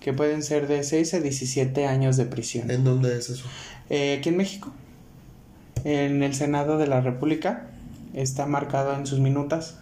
que 0.00 0.12
pueden 0.12 0.42
ser 0.42 0.68
de 0.68 0.84
6 0.84 1.14
a 1.14 1.20
17 1.20 1.86
años 1.86 2.16
de 2.16 2.24
prisión. 2.26 2.70
¿En 2.70 2.84
dónde 2.84 3.18
es 3.18 3.28
eso? 3.28 3.44
Eh, 3.90 4.16
aquí 4.18 4.28
en 4.28 4.36
México, 4.36 4.72
en 5.84 6.22
el 6.22 6.34
Senado 6.34 6.78
de 6.78 6.86
la 6.86 7.00
República, 7.00 7.68
está 8.20 8.46
marcado 8.46 8.94
en 8.94 9.06
sus 9.06 9.18
minutas. 9.20 9.78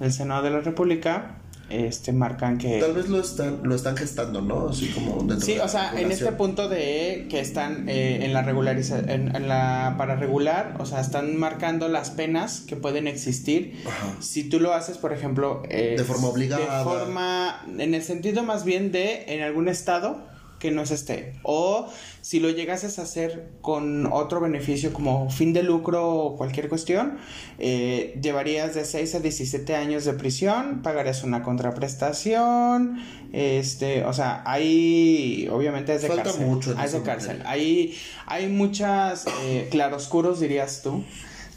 El 0.00 0.12
Senado 0.12 0.42
de 0.42 0.50
la 0.50 0.60
República, 0.60 1.36
este, 1.70 2.12
marcan 2.12 2.58
que... 2.58 2.80
Tal 2.80 2.92
vez 2.92 3.08
lo 3.08 3.18
están, 3.20 3.60
lo 3.62 3.74
están 3.74 3.96
gestando, 3.96 4.42
¿no? 4.42 4.68
Así 4.68 4.88
como 4.88 5.18
dentro 5.22 5.40
Sí, 5.40 5.52
de 5.52 5.58
la 5.58 5.64
o 5.64 5.68
sea, 5.68 5.98
en 5.98 6.12
este 6.12 6.32
punto 6.32 6.68
de 6.68 7.26
que 7.30 7.40
están 7.40 7.88
eh, 7.88 8.24
en 8.24 8.34
la 8.34 8.42
regularización, 8.42 9.08
en, 9.08 9.34
en 9.36 9.48
la 9.48 9.94
para 9.96 10.16
regular, 10.16 10.76
o 10.80 10.86
sea, 10.86 11.00
están 11.00 11.36
marcando 11.36 11.88
las 11.88 12.10
penas 12.10 12.60
que 12.66 12.76
pueden 12.76 13.06
existir 13.06 13.80
Ajá. 13.86 14.16
si 14.20 14.44
tú 14.44 14.60
lo 14.60 14.74
haces, 14.74 14.98
por 14.98 15.12
ejemplo, 15.12 15.62
eh, 15.68 15.94
De 15.96 16.04
forma 16.04 16.28
obligada. 16.28 16.78
de 16.78 16.84
forma, 16.84 17.64
en 17.78 17.94
el 17.94 18.02
sentido 18.02 18.42
más 18.42 18.64
bien 18.64 18.92
de 18.92 19.24
en 19.28 19.42
algún 19.42 19.68
estado 19.68 20.31
que 20.62 20.70
no 20.70 20.82
es 20.82 20.92
este, 20.92 21.32
o 21.42 21.88
si 22.20 22.38
lo 22.38 22.48
llegases 22.48 23.00
a 23.00 23.02
hacer 23.02 23.48
con 23.62 24.06
otro 24.06 24.40
beneficio 24.40 24.92
como 24.92 25.28
fin 25.28 25.52
de 25.52 25.64
lucro 25.64 26.08
o 26.08 26.36
cualquier 26.36 26.68
cuestión, 26.68 27.18
eh, 27.58 28.16
llevarías 28.22 28.72
de 28.76 28.84
6 28.84 29.16
a 29.16 29.18
17 29.18 29.74
años 29.74 30.04
de 30.04 30.12
prisión, 30.12 30.82
pagarías 30.82 31.24
una 31.24 31.42
contraprestación, 31.42 33.00
este, 33.32 34.04
o 34.04 34.12
sea, 34.12 34.44
hay, 34.46 35.48
obviamente 35.50 35.96
es 35.96 36.02
de 36.02 36.08
Falta 36.08 36.22
cárcel, 36.22 36.46
mucho 36.46 36.80
es 36.80 36.92
de 36.92 37.02
cárcel, 37.02 37.42
hay, 37.44 37.98
hay 38.26 38.46
muchas 38.46 39.24
eh, 39.42 39.66
claroscuros 39.68 40.38
dirías 40.38 40.82
tú 40.84 41.02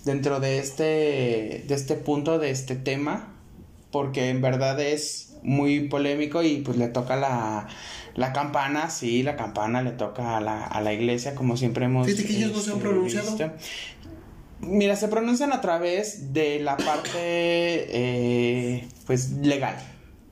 dentro 0.03 0.39
de 0.39 0.58
este, 0.58 1.64
de 1.68 1.76
este 1.76 1.93
punto, 1.93 2.39
de 2.39 2.49
este 2.49 2.76
tema, 2.76 3.36
porque 3.91 4.30
en 4.30 4.41
verdad 4.41 4.80
es 4.80 5.36
muy 5.43 5.89
polémico 5.89 6.41
y 6.41 6.58
pues 6.58 6.76
le 6.78 6.88
toca 6.88 7.16
la, 7.16 7.68
la 8.16 8.32
campana, 8.32 8.89
sí, 8.89 9.24
la 9.24 9.36
campana 9.36 9.82
le 9.82 9.91
toca 9.91 10.38
a 10.38 10.41
la, 10.41 10.66
a 10.66 10.82
la 10.82 10.93
iglesia, 10.93 11.36
como 11.36 11.57
siempre 11.57 11.86
hemos 11.86 12.07
Fíjate 12.07 12.26
que 12.26 12.38
ellos 12.38 12.51
no 12.53 12.59
se 12.61 12.72
han 12.72 12.78
este, 12.78 12.89
pronunciado. 12.89 13.30
visto. 13.32 13.51
Mira, 14.61 14.95
se 14.95 15.09
pronuncian 15.09 15.51
a 15.51 15.59
través 15.59 16.32
de 16.34 16.59
la 16.59 16.78
parte 16.78 17.18
eh, 17.20 18.88
pues 19.05 19.32
legal. 19.32 19.76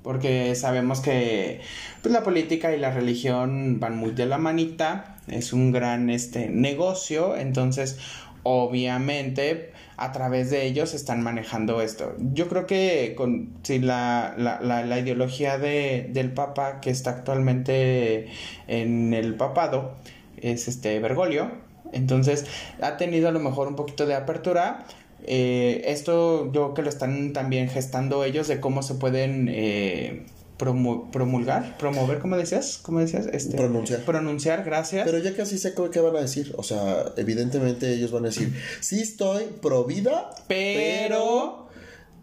Porque 0.01 0.55
sabemos 0.55 1.01
que 1.01 1.61
pues, 2.01 2.13
la 2.13 2.23
política 2.23 2.73
y 2.75 2.79
la 2.79 2.91
religión 2.91 3.79
van 3.79 3.97
muy 3.97 4.11
de 4.11 4.25
la 4.25 4.37
manita. 4.37 5.17
Es 5.27 5.51
un 5.51 5.73
gran 5.73 6.09
este 6.09 6.49
negocio. 6.49 7.35
Entonces, 7.35 7.97
obviamente, 8.43 9.72
a 9.97 10.11
través 10.11 10.49
de 10.49 10.65
ellos 10.65 10.93
están 10.93 11.21
manejando 11.21 11.81
esto. 11.81 12.15
Yo 12.19 12.47
creo 12.47 12.65
que 12.65 13.13
con 13.15 13.49
si 13.63 13.79
la, 13.79 14.33
la, 14.37 14.59
la, 14.61 14.85
la 14.85 14.99
ideología 14.99 15.57
de, 15.57 16.09
del 16.11 16.31
Papa 16.31 16.79
que 16.81 16.89
está 16.89 17.11
actualmente 17.11 18.27
en 18.67 19.13
el 19.13 19.35
papado 19.35 19.95
es 20.41 20.67
este 20.67 20.99
Bergoglio. 20.99 21.51
Entonces 21.91 22.45
ha 22.81 22.97
tenido 22.97 23.29
a 23.29 23.31
lo 23.31 23.39
mejor 23.39 23.67
un 23.67 23.75
poquito 23.75 24.05
de 24.05 24.15
apertura. 24.15 24.85
Eh, 25.25 25.83
esto 25.85 26.51
yo 26.51 26.51
creo 26.51 26.73
que 26.73 26.81
lo 26.81 26.89
están 26.89 27.31
también 27.31 27.69
gestando 27.69 28.23
ellos 28.25 28.47
de 28.47 28.59
cómo 28.59 28.83
se 28.83 28.95
pueden 28.95 29.47
eh, 29.49 30.25
promu- 30.57 31.09
promulgar, 31.11 31.77
promover, 31.77 32.19
¿cómo 32.19 32.37
decías? 32.37 32.79
¿Cómo 32.81 32.99
decías? 32.99 33.27
Este, 33.31 33.57
Pronunciar. 33.57 34.01
Pronunciar, 34.01 34.63
gracias. 34.63 35.05
Pero 35.05 35.17
ya 35.19 35.35
casi 35.35 35.57
sé 35.57 35.73
qué 35.91 35.99
van 35.99 36.15
a 36.15 36.21
decir. 36.21 36.53
O 36.57 36.63
sea, 36.63 37.13
evidentemente 37.17 37.91
ellos 37.93 38.11
van 38.11 38.23
a 38.25 38.27
decir, 38.29 38.53
sí 38.81 39.01
estoy 39.01 39.45
pro 39.61 39.83
vida, 39.85 40.29
Pero- 40.47 41.67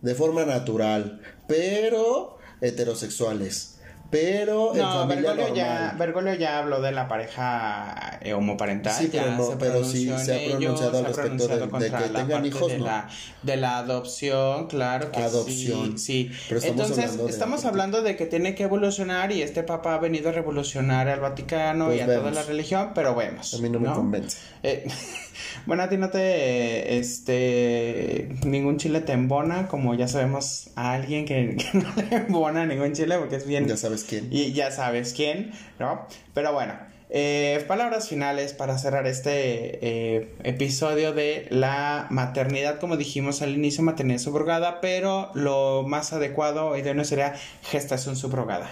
de 0.03 0.15
forma 0.15 0.45
natural, 0.47 1.21
pero 1.47 2.39
heterosexuales, 2.63 3.80
pero 4.11 4.73
no, 4.75 5.07
Bergoglio 5.07 5.55
ya. 5.55 5.95
Bergoglio 5.99 6.35
ya 6.35 6.59
habló 6.59 6.81
de 6.81 6.93
la 6.93 7.07
pareja 7.09 8.19
eh, 8.21 8.33
homoparental. 8.35 8.93
Sí, 8.93 9.09
pero 9.13 9.31
no, 9.33 9.57
pero 9.59 9.85
sí 9.85 10.13
se 10.19 10.35
ha 10.35 10.49
pronunciado 10.51 10.99
al 10.99 11.05
se 11.05 11.11
ha 11.11 11.15
respecto 11.15 11.47
pronunciado 11.47 11.79
de- 11.79 11.91
de 11.91 11.91
que 12.07 12.13
la 12.13 12.21
tengan 12.27 12.47
hijos, 12.47 12.73
de, 12.73 12.79
¿no? 12.79 12.85
la, 12.87 13.09
de 13.43 13.57
la 13.57 13.79
adopción, 13.79 14.67
claro 14.67 15.13
que 15.13 15.21
Adopción. 15.23 15.97
sí. 15.99 16.31
sí. 16.31 16.39
Pero 16.49 16.59
estamos 16.61 16.81
Entonces, 16.81 17.05
hablando 17.05 17.25
de- 17.25 17.31
estamos 17.31 17.65
hablando 17.65 18.03
de 18.03 18.17
que 18.17 18.27
tiene 18.27 18.55
que 18.55 18.65
evolucionar 18.65 19.33
y 19.33 19.43
este 19.43 19.63
papa 19.63 19.95
ha 19.95 19.99
venido 19.99 20.31
a 20.31 20.33
revolucionar 20.33 21.09
al 21.09 21.21
Vaticano 21.21 21.87
Pues 21.87 21.99
y 21.99 22.01
a 22.01 22.07
toda 22.07 22.31
la 22.31 22.43
religión, 22.43 22.91
pero 22.95 23.15
vemos. 23.15 23.55
A 23.55 23.59
mí 23.59 23.69
no 23.71 23.79
me 23.81 23.93
convence. 23.93 24.39
Eh, 24.63 24.87
bueno, 25.67 25.83
a 25.83 25.89
ti 25.89 25.97
no 25.97 26.11
te, 26.11 26.99
este, 26.99 28.29
ningún 28.45 28.79
chile 28.79 29.01
te 29.01 29.13
embona, 29.13 29.69
como 29.69 29.95
ya 29.95 30.09
sabemos 30.09 30.71
a 30.77 30.93
alguien 30.93 31.25
que, 31.25 31.57
que 31.73 31.79
no 31.79 31.89
le 31.97 32.17
embona 32.17 32.67
ningún 32.67 32.93
chile 32.93 33.17
porque 33.19 33.37
es 33.37 33.47
bien... 33.47 33.67
Ya 33.67 33.77
sabes 33.77 34.05
quién. 34.05 34.29
Y 34.31 34.53
ya 34.53 34.71
sabes 34.71 35.13
quién, 35.15 35.53
¿no? 35.79 36.07
Pero 36.35 36.53
bueno, 36.53 36.75
Eh, 37.13 37.65
palabras 37.67 38.09
finales 38.09 38.53
para 38.53 38.79
cerrar 38.79 39.09
este 39.09 39.85
eh, 39.85 40.33
episodio 40.45 41.13
de 41.13 41.49
la 41.51 42.07
maternidad, 42.11 42.79
como 42.79 42.97
dijimos 42.97 43.43
al 43.43 43.51
inicio, 43.51 43.83
maternidad 43.83 44.21
subrogada, 44.21 44.81
pero 44.81 45.33
lo 45.35 45.83
más 45.83 46.13
adecuado 46.13 46.77
y 46.77 46.83
de 46.83 46.95
no 46.95 47.05
sería 47.05 47.35
gestación 47.63 48.15
subrogada. 48.15 48.71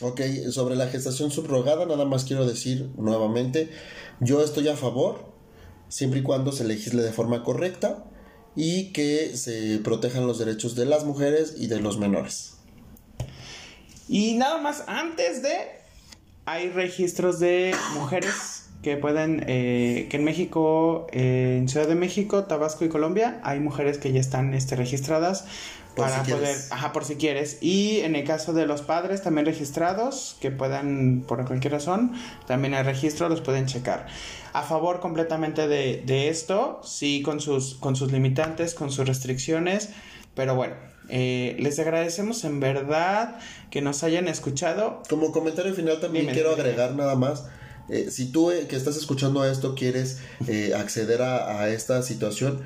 Ok, 0.00 0.20
sobre 0.50 0.74
la 0.74 0.88
gestación 0.88 1.30
subrogada, 1.30 1.86
nada 1.86 2.04
más 2.04 2.24
quiero 2.24 2.44
decir 2.44 2.90
nuevamente, 2.96 3.70
yo 4.18 4.42
estoy 4.42 4.66
a 4.68 4.76
favor, 4.76 5.35
siempre 5.88 6.20
y 6.20 6.22
cuando 6.22 6.52
se 6.52 6.64
legisle 6.64 7.02
de 7.02 7.12
forma 7.12 7.42
correcta 7.42 8.04
y 8.54 8.92
que 8.92 9.36
se 9.36 9.78
protejan 9.78 10.26
los 10.26 10.38
derechos 10.38 10.74
de 10.74 10.86
las 10.86 11.04
mujeres 11.04 11.54
y 11.58 11.66
de 11.66 11.80
los 11.80 11.98
menores. 11.98 12.54
Y 14.08 14.34
nada 14.34 14.58
más, 14.58 14.84
antes 14.86 15.42
de 15.42 15.54
hay 16.46 16.70
registros 16.70 17.40
de 17.40 17.74
mujeres 17.94 18.66
que 18.82 18.96
pueden, 18.96 19.44
eh, 19.48 20.06
que 20.10 20.16
en 20.16 20.24
México, 20.24 21.08
eh, 21.10 21.56
en 21.58 21.68
Ciudad 21.68 21.88
de 21.88 21.96
México, 21.96 22.44
Tabasco 22.44 22.84
y 22.84 22.88
Colombia, 22.88 23.40
hay 23.42 23.58
mujeres 23.58 23.98
que 23.98 24.12
ya 24.12 24.20
están 24.20 24.54
este, 24.54 24.76
registradas 24.76 25.44
para 25.96 26.22
poder, 26.22 26.56
ajá, 26.70 26.92
por 26.92 27.04
si 27.04 27.16
quieres. 27.16 27.58
Y 27.62 28.00
en 28.00 28.14
el 28.14 28.24
caso 28.24 28.52
de 28.52 28.66
los 28.66 28.82
padres 28.82 29.22
también 29.22 29.46
registrados, 29.46 30.36
que 30.40 30.50
puedan, 30.50 31.24
por 31.26 31.44
cualquier 31.46 31.72
razón, 31.72 32.12
también 32.46 32.74
hay 32.74 32.84
registro, 32.84 33.28
los 33.28 33.40
pueden 33.40 33.66
checar. 33.66 34.06
A 34.56 34.62
favor 34.62 35.00
completamente 35.00 35.68
de, 35.68 36.02
de 36.06 36.30
esto, 36.30 36.80
sí, 36.82 37.20
con 37.20 37.40
sus, 37.40 37.74
con 37.74 37.94
sus 37.94 38.10
limitantes, 38.10 38.72
con 38.72 38.90
sus 38.90 39.06
restricciones, 39.06 39.90
pero 40.34 40.54
bueno, 40.54 40.76
eh, 41.10 41.56
les 41.58 41.78
agradecemos 41.78 42.42
en 42.44 42.58
verdad 42.58 43.38
que 43.70 43.82
nos 43.82 44.02
hayan 44.02 44.28
escuchado. 44.28 45.02
Como 45.10 45.30
comentario 45.30 45.74
final 45.74 46.00
también 46.00 46.28
quiero 46.28 46.52
agregar 46.52 46.94
nada 46.94 47.16
más. 47.16 47.44
Eh, 47.90 48.08
si 48.10 48.32
tú 48.32 48.50
eh, 48.50 48.66
que 48.66 48.76
estás 48.76 48.96
escuchando 48.96 49.44
esto 49.44 49.74
quieres 49.74 50.20
acceder 50.74 51.20
a, 51.20 51.68
esta 51.68 52.00
situación, 52.00 52.62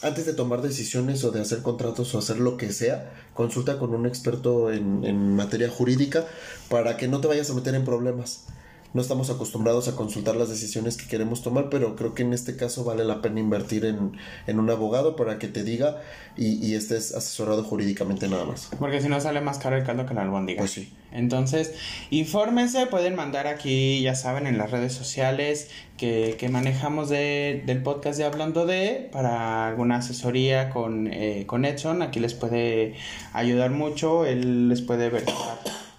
antes 0.00 0.24
de 0.24 0.32
tomar 0.32 0.62
decisiones 0.62 1.22
o 1.24 1.32
de 1.32 1.42
hacer 1.42 1.60
contratos 1.60 2.14
o 2.14 2.18
hacer 2.18 2.38
lo 2.38 2.56
que 2.56 2.72
sea, 2.72 3.12
consulta 3.34 3.78
con 3.78 3.94
un 3.94 4.06
experto 4.06 4.72
en, 4.72 5.04
en 5.04 5.36
materia 5.36 5.68
jurídica 5.68 6.24
para 6.70 6.96
que 6.96 7.08
no 7.08 7.20
te 7.20 7.28
vayas 7.28 7.50
a 7.50 7.52
meter 7.52 7.74
en 7.74 7.84
problemas 7.84 8.46
no 8.92 9.02
estamos 9.02 9.30
acostumbrados 9.30 9.88
a 9.88 9.96
consultar 9.96 10.36
las 10.36 10.48
decisiones 10.48 10.96
que 10.96 11.06
queremos 11.06 11.42
tomar, 11.42 11.68
pero 11.70 11.96
creo 11.96 12.14
que 12.14 12.22
en 12.22 12.32
este 12.32 12.56
caso 12.56 12.84
vale 12.84 13.04
la 13.04 13.22
pena 13.22 13.40
invertir 13.40 13.84
en, 13.84 14.58
un 14.58 14.70
abogado 14.70 15.16
para 15.16 15.38
que 15.38 15.48
te 15.48 15.62
diga 15.62 16.00
y, 16.36 16.74
estés 16.74 17.14
asesorado 17.14 17.62
jurídicamente 17.62 18.28
nada 18.28 18.44
más. 18.44 18.70
Porque 18.78 19.00
si 19.00 19.08
no 19.08 19.20
sale 19.20 19.40
más 19.40 19.58
caro 19.58 19.76
el 19.76 19.84
caldo 19.84 20.06
que 20.06 20.14
la 20.14 20.22
albóndiga. 20.22 20.60
Pues 20.60 20.70
sí. 20.70 20.92
Entonces, 21.12 21.74
infórmense, 22.10 22.86
pueden 22.86 23.16
mandar 23.16 23.46
aquí, 23.46 24.00
ya 24.00 24.14
saben, 24.14 24.46
en 24.46 24.56
las 24.56 24.70
redes 24.70 24.92
sociales 24.92 25.68
que, 25.96 26.48
manejamos 26.50 27.08
de, 27.08 27.62
del 27.66 27.82
podcast 27.82 28.18
de 28.18 28.24
Hablando 28.24 28.64
de, 28.64 29.08
para 29.12 29.68
alguna 29.68 29.96
asesoría 29.96 30.70
con, 30.70 31.08
eh, 31.12 31.44
con 31.46 31.64
Edson, 31.64 32.02
aquí 32.02 32.20
les 32.20 32.34
puede 32.34 32.94
ayudar 33.32 33.70
mucho, 33.70 34.24
él 34.24 34.68
les 34.68 34.80
puede 34.80 35.10
ver 35.10 35.24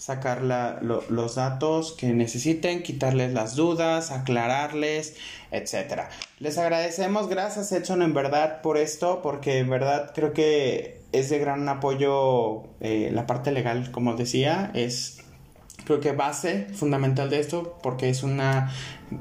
sacar 0.02 0.42
los 0.42 1.36
datos 1.36 1.92
que 1.92 2.08
necesiten, 2.08 2.82
quitarles 2.82 3.34
las 3.34 3.56
dudas, 3.56 4.10
aclararles, 4.10 5.16
etcétera. 5.52 6.10
Les 6.40 6.58
agradecemos, 6.58 7.30
gracias 7.30 7.72
Edson 7.72 8.02
en 8.02 8.16
verdad 8.16 8.64
por 8.64 8.80
esto, 8.80 9.22
porque 9.22 9.60
en 9.60 9.70
verdad 9.70 10.12
creo 10.16 10.34
que 10.34 11.02
es 11.12 11.30
de 11.30 11.38
gran 11.38 11.70
apoyo 11.70 12.64
eh, 12.80 13.12
la 13.14 13.28
parte 13.28 13.52
legal, 13.52 13.92
como 13.92 14.16
decía, 14.16 14.72
es 14.74 15.20
creo 15.86 16.00
que 16.00 16.14
base 16.14 16.66
fundamental 16.74 17.30
de 17.30 17.40
esto, 17.40 17.78
porque 17.84 18.10
es 18.10 18.24
una 18.24 18.72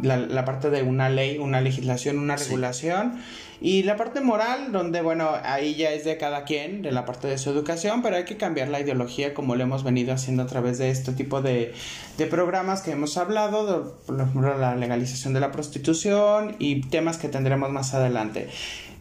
la, 0.00 0.46
parte 0.46 0.70
de 0.70 0.82
una 0.82 1.10
ley, 1.10 1.36
una 1.36 1.60
legislación, 1.60 2.18
una 2.18 2.36
regulación. 2.36 3.20
Y 3.60 3.82
la 3.82 3.96
parte 3.96 4.20
moral, 4.20 4.72
donde, 4.72 5.02
bueno, 5.02 5.30
ahí 5.44 5.74
ya 5.74 5.90
es 5.90 6.04
de 6.04 6.16
cada 6.16 6.44
quien, 6.44 6.80
de 6.80 6.92
la 6.92 7.04
parte 7.04 7.28
de 7.28 7.36
su 7.36 7.50
educación, 7.50 8.00
pero 8.00 8.16
hay 8.16 8.24
que 8.24 8.38
cambiar 8.38 8.68
la 8.68 8.80
ideología 8.80 9.34
como 9.34 9.54
lo 9.54 9.62
hemos 9.62 9.84
venido 9.84 10.14
haciendo 10.14 10.42
a 10.42 10.46
través 10.46 10.78
de 10.78 10.90
este 10.90 11.12
tipo 11.12 11.42
de, 11.42 11.74
de 12.16 12.26
programas 12.26 12.80
que 12.80 12.92
hemos 12.92 13.18
hablado, 13.18 13.98
por 14.06 14.18
ejemplo, 14.18 14.56
la 14.56 14.76
legalización 14.76 15.34
de 15.34 15.40
la 15.40 15.52
prostitución 15.52 16.56
y 16.58 16.82
temas 16.88 17.18
que 17.18 17.28
tendremos 17.28 17.70
más 17.70 17.92
adelante. 17.92 18.48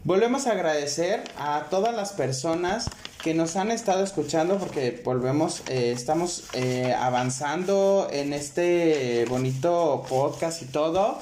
Volvemos 0.04 0.46
a 0.46 0.52
agradecer 0.52 1.22
a 1.38 1.66
todas 1.68 1.94
las 1.94 2.12
personas 2.12 2.88
que 3.22 3.34
nos 3.34 3.56
han 3.56 3.70
estado 3.70 4.02
escuchando 4.02 4.56
porque 4.56 5.00
volvemos, 5.04 5.62
eh, 5.68 5.92
estamos 5.92 6.44
eh, 6.54 6.94
avanzando 6.98 8.08
en 8.10 8.32
este 8.32 9.26
bonito 9.28 10.04
podcast 10.08 10.62
y 10.62 10.66
todo. 10.66 11.18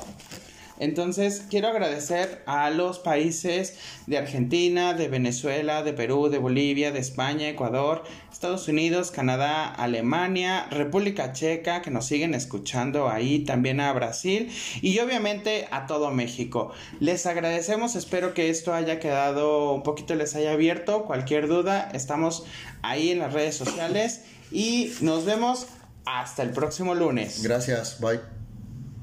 Entonces, 0.79 1.45
quiero 1.51 1.69
agradecer 1.69 2.43
a 2.47 2.71
los 2.71 2.99
países 2.99 3.77
de 4.07 4.19
Argentina, 4.19 4.95
de 4.95 5.09
Venezuela, 5.09 5.83
de 5.83 5.93
Perú, 5.93 6.29
de 6.29 6.39
Bolivia, 6.39 6.93
de 6.93 7.01
España, 7.01 7.49
Ecuador, 7.49 8.05
Estados 8.33 8.69
Unidos, 8.69 9.11
Canadá, 9.11 9.67
Alemania, 9.69 10.67
República 10.71 11.33
Checa, 11.33 11.83
que 11.83 11.91
nos 11.91 12.07
siguen 12.07 12.35
escuchando 12.35 13.09
ahí, 13.09 13.45
también 13.45 13.81
a 13.81 13.93
Brasil 13.93 14.51
y 14.81 14.99
obviamente 15.01 15.67
a 15.71 15.87
todo 15.87 16.11
México. 16.11 16.73
Les 17.01 17.27
agradecemos, 17.27 17.97
espero 17.97 18.35
que 18.35 18.51
esto 18.51 18.75
haya 18.75 19.01
quedado 19.01 19.73
un 19.73 19.83
poquito, 19.83 20.15
les 20.15 20.37
haya 20.37 20.53
abierto. 20.53 21.05
Cualquier 21.05 21.49
duda, 21.49 21.91
estamos 21.93 22.45
ahí 22.83 23.11
en 23.11 23.19
las 23.19 23.33
redes 23.33 23.57
sociales 23.57 24.23
y 24.53 24.93
nos 25.01 25.25
vemos 25.25 25.67
hasta 26.05 26.43
el 26.43 26.51
próximo 26.51 26.95
lunes. 26.95 27.43
Gracias, 27.43 28.01
bye. 28.01 28.38